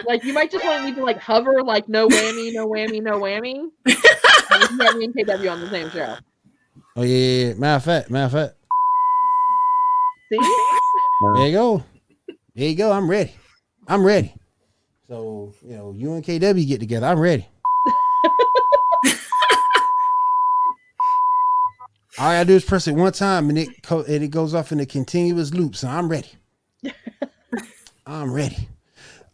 Like 0.06 0.22
you 0.22 0.32
might 0.32 0.50
just 0.50 0.64
want 0.64 0.80
to 0.80 0.86
need 0.86 0.94
to 0.94 1.04
like 1.04 1.18
hover 1.18 1.62
like 1.62 1.88
no 1.88 2.08
whammy, 2.08 2.54
no 2.54 2.68
whammy, 2.68 3.02
no 3.02 3.18
whammy. 3.18 3.68
And 3.84 3.86
you 4.70 4.84
have 4.84 4.96
me 4.96 5.06
and 5.06 5.14
KW 5.14 5.50
on 5.52 5.60
the 5.60 5.68
same 5.70 5.90
show. 5.90 6.14
Oh, 6.94 7.02
yeah, 7.02 7.16
yeah, 7.16 7.46
yeah. 7.48 7.54
Matter 7.54 7.76
of 7.76 7.84
fact, 7.84 8.10
matter 8.10 8.26
of 8.26 8.32
fact. 8.32 8.57
See? 10.30 10.38
There 11.34 11.46
you 11.46 11.52
go. 11.52 11.84
There 12.54 12.68
you 12.68 12.74
go. 12.76 12.92
I'm 12.92 13.08
ready. 13.10 13.32
I'm 13.86 14.04
ready. 14.04 14.34
So, 15.08 15.54
you 15.64 15.76
know, 15.76 15.92
you 15.96 16.12
and 16.14 16.22
KW 16.24 16.66
get 16.66 16.80
together. 16.80 17.06
I'm 17.06 17.18
ready. 17.18 17.48
All 22.18 22.26
I 22.26 22.34
gotta 22.36 22.46
do 22.46 22.56
is 22.56 22.64
press 22.64 22.88
it 22.88 22.94
one 22.94 23.12
time 23.12 23.48
and 23.48 23.58
it 23.58 23.82
co- 23.82 24.02
and 24.02 24.24
it 24.24 24.28
goes 24.28 24.52
off 24.52 24.72
in 24.72 24.80
a 24.80 24.86
continuous 24.86 25.54
loop. 25.54 25.76
So 25.76 25.88
I'm 25.88 26.08
ready. 26.08 26.32
I'm 28.06 28.32
ready. 28.32 28.68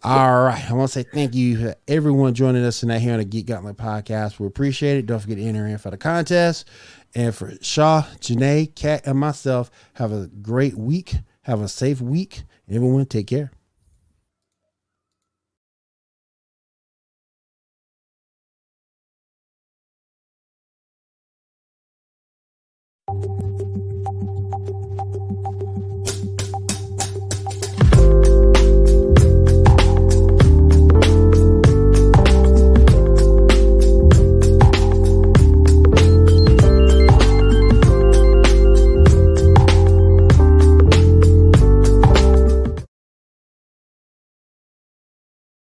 All 0.03 0.42
right. 0.42 0.70
I 0.70 0.74
want 0.74 0.90
to 0.90 1.03
say 1.03 1.09
thank 1.11 1.34
you 1.34 1.57
to 1.59 1.76
everyone 1.88 2.34
joining 2.34 2.62
us 2.62 2.80
tonight 2.80 2.99
here 2.99 3.14
on 3.14 3.20
the 3.20 3.24
Geek 3.24 3.47
Gauntlet 3.47 3.78
podcast. 3.78 4.38
We 4.38 4.47
appreciate 4.47 4.99
it. 4.99 5.07
Don't 5.07 5.18
forget 5.18 5.38
to 5.38 5.45
enter 5.45 5.66
in 5.66 5.78
for 5.78 5.90
the 5.90 5.97
contest. 5.97 6.68
And 7.15 7.35
for 7.35 7.53
Shaw, 7.62 8.03
Janae, 8.21 8.75
Kat, 8.75 9.07
and 9.07 9.19
myself, 9.19 9.71
have 9.95 10.12
a 10.12 10.27
great 10.27 10.77
week. 10.77 11.17
Have 11.43 11.61
a 11.61 11.69
safe 11.69 12.01
week. 12.01 12.43
Everyone, 12.69 13.07
take 13.07 13.29
care. 13.29 13.53